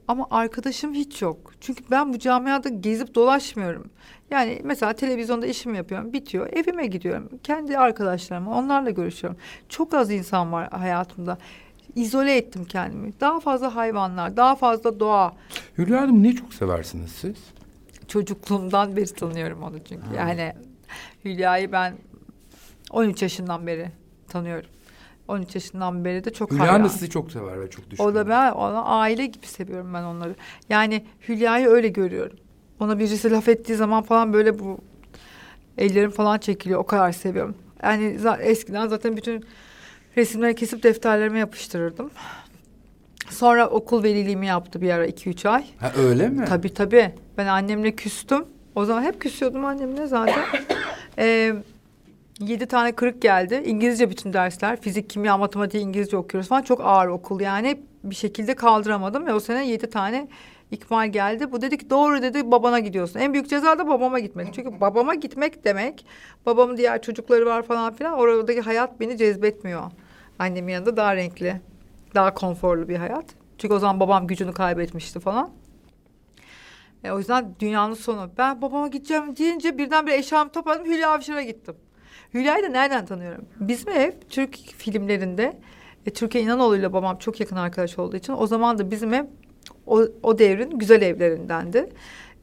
Ama 0.08 0.28
arkadaşım 0.32 0.94
hiç 0.94 1.22
yok. 1.22 1.54
Çünkü 1.62 1.84
ben 1.92 2.14
bu 2.14 2.20
camiada 2.20 2.70
gezip 2.70 3.16
dolaşmıyorum. 3.16 3.90
Yani 4.32 4.62
mesela 4.64 4.94
televizyonda 4.94 5.46
işimi 5.48 5.78
yapıyorum, 5.78 6.14
bitiyor. 6.14 6.50
Evime 6.54 6.86
gidiyorum. 6.86 7.30
Kendi 7.44 7.78
arkadaşlarıma, 7.78 8.58
onlarla 8.60 8.90
görüşüyorum. 8.90 9.40
Çok 9.70 9.94
az 9.94 10.12
insan 10.12 10.52
var 10.52 10.70
hayatımda. 10.70 11.38
İzole 11.96 12.38
ettim 12.38 12.66
kendimi. 12.66 13.20
Daha 13.20 13.40
fazla 13.40 13.76
hayvanlar, 13.76 14.38
daha 14.38 14.56
fazla 14.56 15.00
doğa. 15.00 15.34
Hülya 15.78 16.02
Hanım 16.02 16.24
ne 16.24 16.36
çok 16.36 16.54
seversiniz 16.54 17.12
siz? 17.12 17.36
Çocukluğumdan 18.08 18.96
beri 18.96 19.14
tanıyorum 19.14 19.64
onu 19.64 19.80
çünkü. 19.90 20.06
Yani 20.18 20.54
Hülya'yı 21.26 21.72
ben 21.72 21.94
13 22.90 23.22
yaşından 23.22 23.68
beri 23.68 23.92
tanıyorum. 24.28 24.70
13 25.28 25.56
yaşından 25.56 26.06
beri 26.06 26.24
de 26.24 26.34
çok 26.34 26.52
Hülya 26.52 26.84
da 26.84 26.90
sizi 26.90 27.10
çok 27.10 27.32
sever 27.32 27.62
ve 27.62 27.70
çok 27.70 27.90
düşkün. 27.92 28.04
O 28.06 28.16
da 28.16 28.30
ben 28.30 28.52
ona 28.52 28.86
aile 28.86 29.26
gibi 29.26 29.46
seviyorum 29.46 29.94
ben 29.94 30.04
onları. 30.04 30.36
Yani 30.70 31.06
Hülya'yı 31.28 31.68
öyle 31.68 31.88
görüyorum. 31.88 32.38
Ona 32.80 33.00
birisi 33.00 33.32
laf 33.32 33.48
ettiği 33.48 33.76
zaman 33.76 34.04
falan 34.04 34.34
böyle 34.34 34.60
bu 34.60 34.78
ellerim 35.78 36.12
falan 36.12 36.38
çekiliyor. 36.38 36.80
O 36.80 36.86
kadar 36.86 37.12
seviyorum. 37.12 37.56
Yani 37.84 38.18
eskiden 38.42 38.88
zaten 38.88 39.18
bütün 39.18 39.46
resimleri 40.18 40.56
kesip 40.56 40.84
defterlerime 40.84 41.40
yapıştırırdım. 41.40 42.12
Sonra 43.30 43.68
okul 43.70 44.04
veliliğimi 44.04 44.48
yaptı 44.48 44.82
bir 44.82 44.90
ara 44.90 45.08
2-3 45.08 45.50
ay. 45.50 45.66
Ha 45.80 45.92
öyle 45.98 46.30
mi? 46.30 46.46
Tabii 46.46 46.74
tabii. 46.74 47.14
Ben 47.38 47.46
annemle 47.46 47.96
küstüm. 47.96 48.46
O 48.76 48.86
zaman 48.86 49.04
hep 49.04 49.22
küsüyordum 49.22 49.66
annemle 49.66 50.08
zaten. 50.08 50.44
Ee, 51.22 51.54
yedi 52.40 52.66
tane 52.66 52.92
kırık 52.92 53.22
geldi. 53.22 53.64
İngilizce 53.66 54.10
bütün 54.10 54.34
dersler. 54.34 54.82
Fizik, 54.82 55.10
kimya, 55.10 55.38
matematik, 55.38 55.82
İngilizce 55.82 56.18
okuyoruz 56.18 56.50
falan. 56.50 56.62
Çok 56.62 56.82
ağır 56.84 57.08
okul 57.08 57.40
yani. 57.40 57.82
Bir 58.04 58.16
şekilde 58.16 58.56
kaldıramadım 58.56 59.26
ve 59.26 59.34
o 59.34 59.40
sene 59.40 59.68
yedi 59.68 59.90
tane 59.90 60.28
ikmal 60.72 61.12
geldi. 61.12 61.52
Bu 61.52 61.62
dedi 61.62 61.78
ki 61.78 61.90
doğru 61.90 62.22
dedi 62.22 62.52
babana 62.52 62.80
gidiyorsun. 62.80 63.20
En 63.20 63.34
büyük 63.34 63.50
ceza 63.50 63.80
da 63.80 63.88
babama 63.88 64.20
gitmek. 64.20 64.54
Çünkü 64.54 64.82
babama 64.82 65.16
gitmek 65.16 65.66
demek 65.66 66.06
babamın 66.46 66.78
diğer 66.78 67.02
çocukları 67.02 67.46
var 67.46 67.64
falan 67.64 67.94
filan. 67.94 68.14
Oradaki 68.14 68.62
hayat 68.62 69.00
beni 69.00 69.18
cezbetmiyor. 69.18 69.84
Annemin 70.40 70.74
yanında 70.74 70.98
daha 70.98 71.16
renkli, 71.16 71.62
daha 72.16 72.34
konforlu 72.34 72.90
bir 72.90 72.96
hayat. 72.96 73.26
Çünkü 73.58 73.74
o 73.74 73.80
zaman 73.80 74.00
babam 74.00 74.28
gücünü 74.28 74.54
kaybetmişti 74.54 75.20
falan. 75.20 75.50
E, 77.04 77.12
o 77.12 77.18
yüzden 77.18 77.56
dünyanın 77.60 77.94
sonu. 77.94 78.30
Ben 78.38 78.62
babama 78.62 78.88
gideceğim 78.88 79.36
deyince 79.36 79.78
birdenbire 79.78 80.18
eşyamı 80.18 80.52
topladım 80.52 80.86
Hülya 80.86 81.12
Avşar'a 81.12 81.42
gittim. 81.42 81.76
Hülya'yı 82.34 82.64
da 82.64 82.68
nereden 82.68 83.06
tanıyorum? 83.06 83.46
Bizim 83.60 83.90
ev 83.90 84.12
Türk 84.30 84.56
filmlerinde 84.56 85.60
e, 86.06 86.14
Türkiye 86.14 86.44
İnanoğlu'yla 86.44 86.94
babam 86.94 87.18
çok 87.18 87.40
yakın 87.40 87.56
arkadaş 87.56 88.00
olduğu 88.00 88.18
için 88.18 88.34
o 88.34 88.48
zaman 88.48 88.78
da 88.78 88.92
bizim 88.92 89.14
ev 89.14 89.26
o, 89.86 90.02
o 90.24 90.38
devrin 90.40 90.80
güzel 90.80 91.02
evlerindendi. 91.02 91.90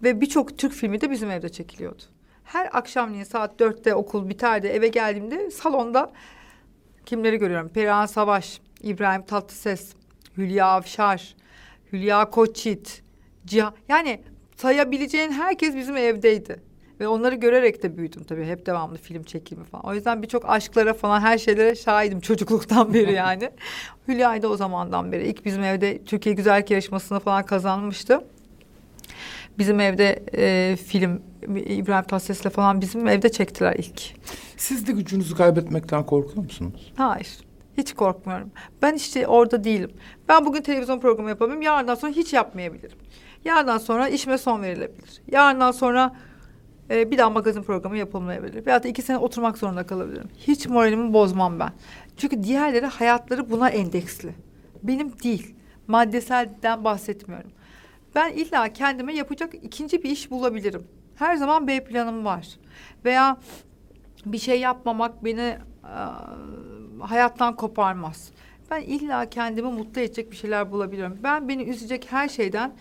Ve 0.02 0.20
birçok 0.20 0.58
Türk 0.58 0.72
filmi 0.72 1.00
de 1.00 1.10
bizim 1.10 1.30
evde 1.30 1.48
çekiliyordu. 1.48 2.02
Her 2.44 2.68
akşamleyin 2.72 3.24
saat 3.24 3.58
dörtte 3.58 3.94
okul 3.94 4.28
biterdi 4.28 4.66
eve 4.66 4.88
geldiğimde 4.88 5.50
salonda 5.50 6.12
kimleri 7.06 7.36
görüyorum? 7.36 7.68
Perihan 7.68 8.06
Savaş, 8.06 8.60
İbrahim 8.82 9.22
Tatlıses, 9.22 9.94
Hülya 10.36 10.66
Avşar, 10.66 11.34
Hülya 11.92 12.30
Koçit, 12.30 13.02
Cihan. 13.46 13.74
Yani 13.88 14.22
sayabileceğin 14.56 15.32
herkes 15.32 15.76
bizim 15.76 15.96
evdeydi. 15.96 16.65
Ve 17.00 17.08
onları 17.08 17.34
görerek 17.34 17.82
de 17.82 17.96
büyüdüm 17.96 18.24
tabii. 18.24 18.44
Hep 18.44 18.66
devamlı 18.66 18.98
film 18.98 19.22
çekimi 19.22 19.64
falan. 19.64 19.84
O 19.84 19.94
yüzden 19.94 20.22
birçok 20.22 20.50
aşklara 20.50 20.94
falan 20.94 21.20
her 21.20 21.38
şeylere 21.38 21.74
şahidim 21.74 22.20
çocukluktan 22.20 22.94
beri 22.94 23.12
yani. 23.26 23.50
Hülya'yı 24.08 24.42
da 24.42 24.48
o 24.48 24.56
zamandan 24.56 25.12
beri. 25.12 25.28
İlk 25.28 25.44
bizim 25.44 25.62
evde 25.62 26.04
Türkiye 26.04 26.34
Güzellik 26.34 26.70
Yarışması'nı 26.70 27.20
falan 27.20 27.42
kazanmıştı. 27.42 28.20
Bizim 29.58 29.80
evde 29.80 30.22
e, 30.34 30.76
film 30.76 31.22
İbrahim 31.56 32.04
Tatlıses'le 32.04 32.50
falan 32.50 32.80
bizim 32.80 33.08
evde 33.08 33.28
çektiler 33.28 33.74
ilk. 33.78 34.02
Siz 34.56 34.86
de 34.86 34.92
gücünüzü 34.92 35.36
kaybetmekten 35.36 36.06
korkuyor 36.06 36.44
musunuz? 36.44 36.92
Hayır. 36.96 37.38
Hiç 37.76 37.94
korkmuyorum. 37.94 38.50
Ben 38.82 38.94
işte 38.94 39.26
orada 39.26 39.64
değilim. 39.64 39.90
Ben 40.28 40.46
bugün 40.46 40.62
televizyon 40.62 41.00
programı 41.00 41.28
yapamıyorum. 41.28 41.62
Yarından 41.62 41.94
sonra 41.94 42.12
hiç 42.12 42.32
yapmayabilirim. 42.32 42.98
Yarından 43.44 43.78
sonra 43.78 44.08
işime 44.08 44.38
son 44.38 44.62
verilebilir. 44.62 45.22
Yarından 45.32 45.70
sonra 45.70 46.16
e, 46.90 47.10
bir 47.10 47.18
daha 47.18 47.30
magazin 47.30 47.62
programı 47.62 47.96
yapılmayabilir. 47.96 48.66
Veyahut 48.66 48.84
da 48.84 48.88
iki 48.88 49.02
sene 49.02 49.18
oturmak 49.18 49.58
zorunda 49.58 49.86
kalabilirim. 49.86 50.28
Hiç 50.38 50.66
moralimi 50.66 51.12
bozmam 51.12 51.60
ben. 51.60 51.70
Çünkü 52.16 52.42
diğerleri 52.42 52.86
hayatları 52.86 53.50
buna 53.50 53.68
endeksli. 53.68 54.34
Benim 54.82 55.12
değil. 55.22 55.54
Maddeselden 55.86 56.84
bahsetmiyorum. 56.84 57.50
Ben 58.14 58.32
illa 58.32 58.72
kendime 58.72 59.14
yapacak 59.14 59.54
ikinci 59.62 60.02
bir 60.02 60.10
iş 60.10 60.30
bulabilirim. 60.30 60.86
Her 61.14 61.36
zaman 61.36 61.66
B 61.66 61.84
planım 61.84 62.24
var. 62.24 62.46
Veya 63.04 63.36
bir 64.26 64.38
şey 64.38 64.60
yapmamak 64.60 65.24
beni 65.24 65.40
e, 65.40 65.94
hayattan 67.00 67.56
koparmaz. 67.56 68.30
Ben 68.70 68.82
illa 68.82 69.30
kendimi 69.30 69.68
mutlu 69.68 70.00
edecek 70.00 70.30
bir 70.30 70.36
şeyler 70.36 70.70
bulabiliyorum. 70.72 71.18
Ben 71.22 71.48
beni 71.48 71.62
üzecek 71.62 72.06
her 72.10 72.28
şeyden 72.28 72.72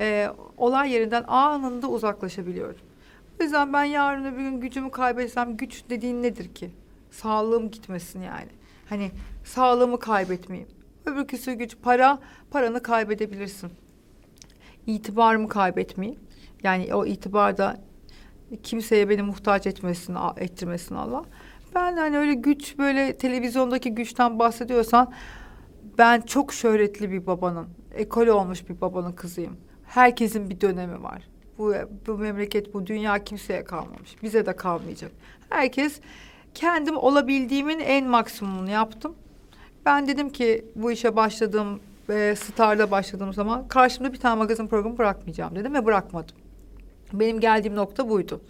e, 0.00 0.28
olay 0.56 0.92
yerinden 0.92 1.24
anında 1.28 1.88
uzaklaşabiliyorum. 1.88 2.87
O 3.40 3.42
yüzden 3.42 3.72
ben 3.72 3.84
yarın 3.84 4.24
öbür 4.24 4.38
gün 4.38 4.60
gücümü 4.60 4.90
kaybetsem 4.90 5.56
güç 5.56 5.84
dediğin 5.90 6.22
nedir 6.22 6.54
ki? 6.54 6.70
Sağlığım 7.10 7.70
gitmesin 7.70 8.22
yani. 8.22 8.48
Hani 8.88 9.10
sağlığımı 9.44 9.98
kaybetmeyeyim. 9.98 10.70
Öbürküsü 11.06 11.52
güç 11.52 11.76
para, 11.82 12.18
paranı 12.50 12.82
kaybedebilirsin. 12.82 13.70
İtibarımı 14.86 15.48
kaybetmeyeyim. 15.48 16.20
Yani 16.62 16.94
o 16.94 17.06
itibar 17.06 17.58
da 17.58 17.80
kimseye 18.62 19.08
beni 19.08 19.22
muhtaç 19.22 19.66
etmesin, 19.66 20.16
ettirmesin 20.36 20.94
Allah. 20.94 21.24
Ben 21.74 21.96
hani 21.96 22.18
öyle 22.18 22.34
güç 22.34 22.78
böyle 22.78 23.16
televizyondaki 23.16 23.94
güçten 23.94 24.38
bahsediyorsan 24.38 25.12
ben 25.98 26.20
çok 26.20 26.52
şöhretli 26.52 27.10
bir 27.10 27.26
babanın, 27.26 27.68
ekole 27.94 28.32
olmuş 28.32 28.68
bir 28.68 28.80
babanın 28.80 29.12
kızıyım. 29.12 29.56
Herkesin 29.84 30.50
bir 30.50 30.60
dönemi 30.60 31.02
var. 31.02 31.22
Bu, 31.58 31.74
bu 32.06 32.18
memleket, 32.18 32.74
bu 32.74 32.86
dünya 32.86 33.24
kimseye 33.24 33.64
kalmamış. 33.64 34.22
Bize 34.22 34.46
de 34.46 34.56
kalmayacak. 34.56 35.12
Herkes 35.48 36.00
kendim 36.54 36.96
olabildiğimin 36.96 37.78
en 37.78 38.06
maksimumunu 38.06 38.70
yaptım. 38.70 39.14
Ben 39.86 40.08
dedim 40.08 40.30
ki 40.30 40.64
bu 40.74 40.92
işe 40.92 41.16
başladığım 41.16 41.80
ve 42.08 42.36
Star'da 42.36 42.90
başladığım 42.90 43.32
zaman 43.32 43.68
karşımda 43.68 44.12
bir 44.12 44.18
tane 44.18 44.38
magazin 44.38 44.66
programı 44.66 44.98
bırakmayacağım 44.98 45.56
dedim 45.56 45.74
ve 45.74 45.84
bırakmadım. 45.84 46.36
Benim 47.12 47.40
geldiğim 47.40 47.76
nokta 47.76 48.08
buydu. 48.08 48.40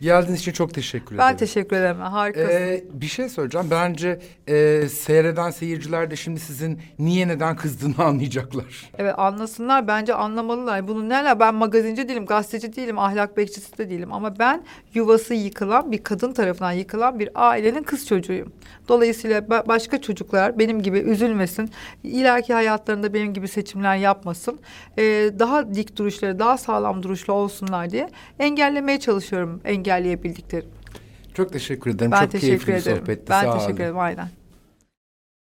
Geldiğiniz 0.00 0.40
için 0.40 0.52
çok 0.52 0.74
teşekkür 0.74 1.06
ederim. 1.14 1.18
Ben 1.30 1.36
teşekkür 1.36 1.76
ederim. 1.76 2.00
Harikasın. 2.00 2.48
Ee, 2.50 2.84
bir 2.92 3.06
şey 3.06 3.28
söyleyeceğim. 3.28 3.66
Bence 3.70 4.20
e, 4.46 4.88
seyreden 4.88 5.50
seyirciler 5.50 6.10
de 6.10 6.16
şimdi 6.16 6.40
sizin 6.40 6.80
niye 6.98 7.28
neden 7.28 7.56
kızdığını 7.56 7.94
anlayacaklar. 8.04 8.90
Evet 8.98 9.14
anlasınlar 9.18 9.88
bence 9.88 10.14
anlamalılar. 10.14 10.88
Bunu 10.88 11.08
neler 11.08 11.40
ben 11.40 11.54
magazinci 11.54 12.08
değilim, 12.08 12.26
gazeteci 12.26 12.76
değilim, 12.76 12.98
ahlak 12.98 13.36
bekçisi 13.36 13.78
de 13.78 13.90
değilim. 13.90 14.12
Ama 14.12 14.38
ben 14.38 14.64
yuvası 14.94 15.34
yıkılan 15.34 15.92
bir 15.92 15.98
kadın 16.02 16.32
tarafından 16.32 16.72
yıkılan 16.72 17.18
bir 17.18 17.28
ailenin 17.34 17.82
kız 17.82 18.06
çocuğuyum. 18.06 18.52
Dolayısıyla 18.88 19.38
ba- 19.38 19.68
başka 19.68 20.00
çocuklar 20.00 20.58
benim 20.58 20.82
gibi 20.82 20.98
üzülmesin. 20.98 21.70
İleriki 22.02 22.54
hayatlarında 22.54 23.14
benim 23.14 23.34
gibi 23.34 23.48
seçimler 23.48 23.96
yapmasın. 23.96 24.58
Ee, 24.98 25.02
daha 25.38 25.74
dik 25.74 25.96
duruşları, 25.96 26.38
daha 26.38 26.58
sağlam 26.58 27.02
duruşlu 27.02 27.32
olsunlar 27.32 27.90
diye 27.90 28.10
engellemeye 28.38 29.00
çalışıyorum 29.00 29.60
engelleyebildiklerim. 29.88 30.68
Çok 31.34 31.52
teşekkür 31.52 31.90
ederim. 31.94 32.12
Ben 32.12 32.20
çok 32.20 32.30
teşekkür 32.30 32.46
keyifli 32.48 32.72
bir 32.72 32.78
ederim. 32.78 32.98
sohbetti. 32.98 33.30
Ben 33.30 33.42
Sağ 33.44 33.52
teşekkür 33.52 33.72
olun. 33.72 33.80
ederim 33.80 33.98
aynen. 33.98 34.28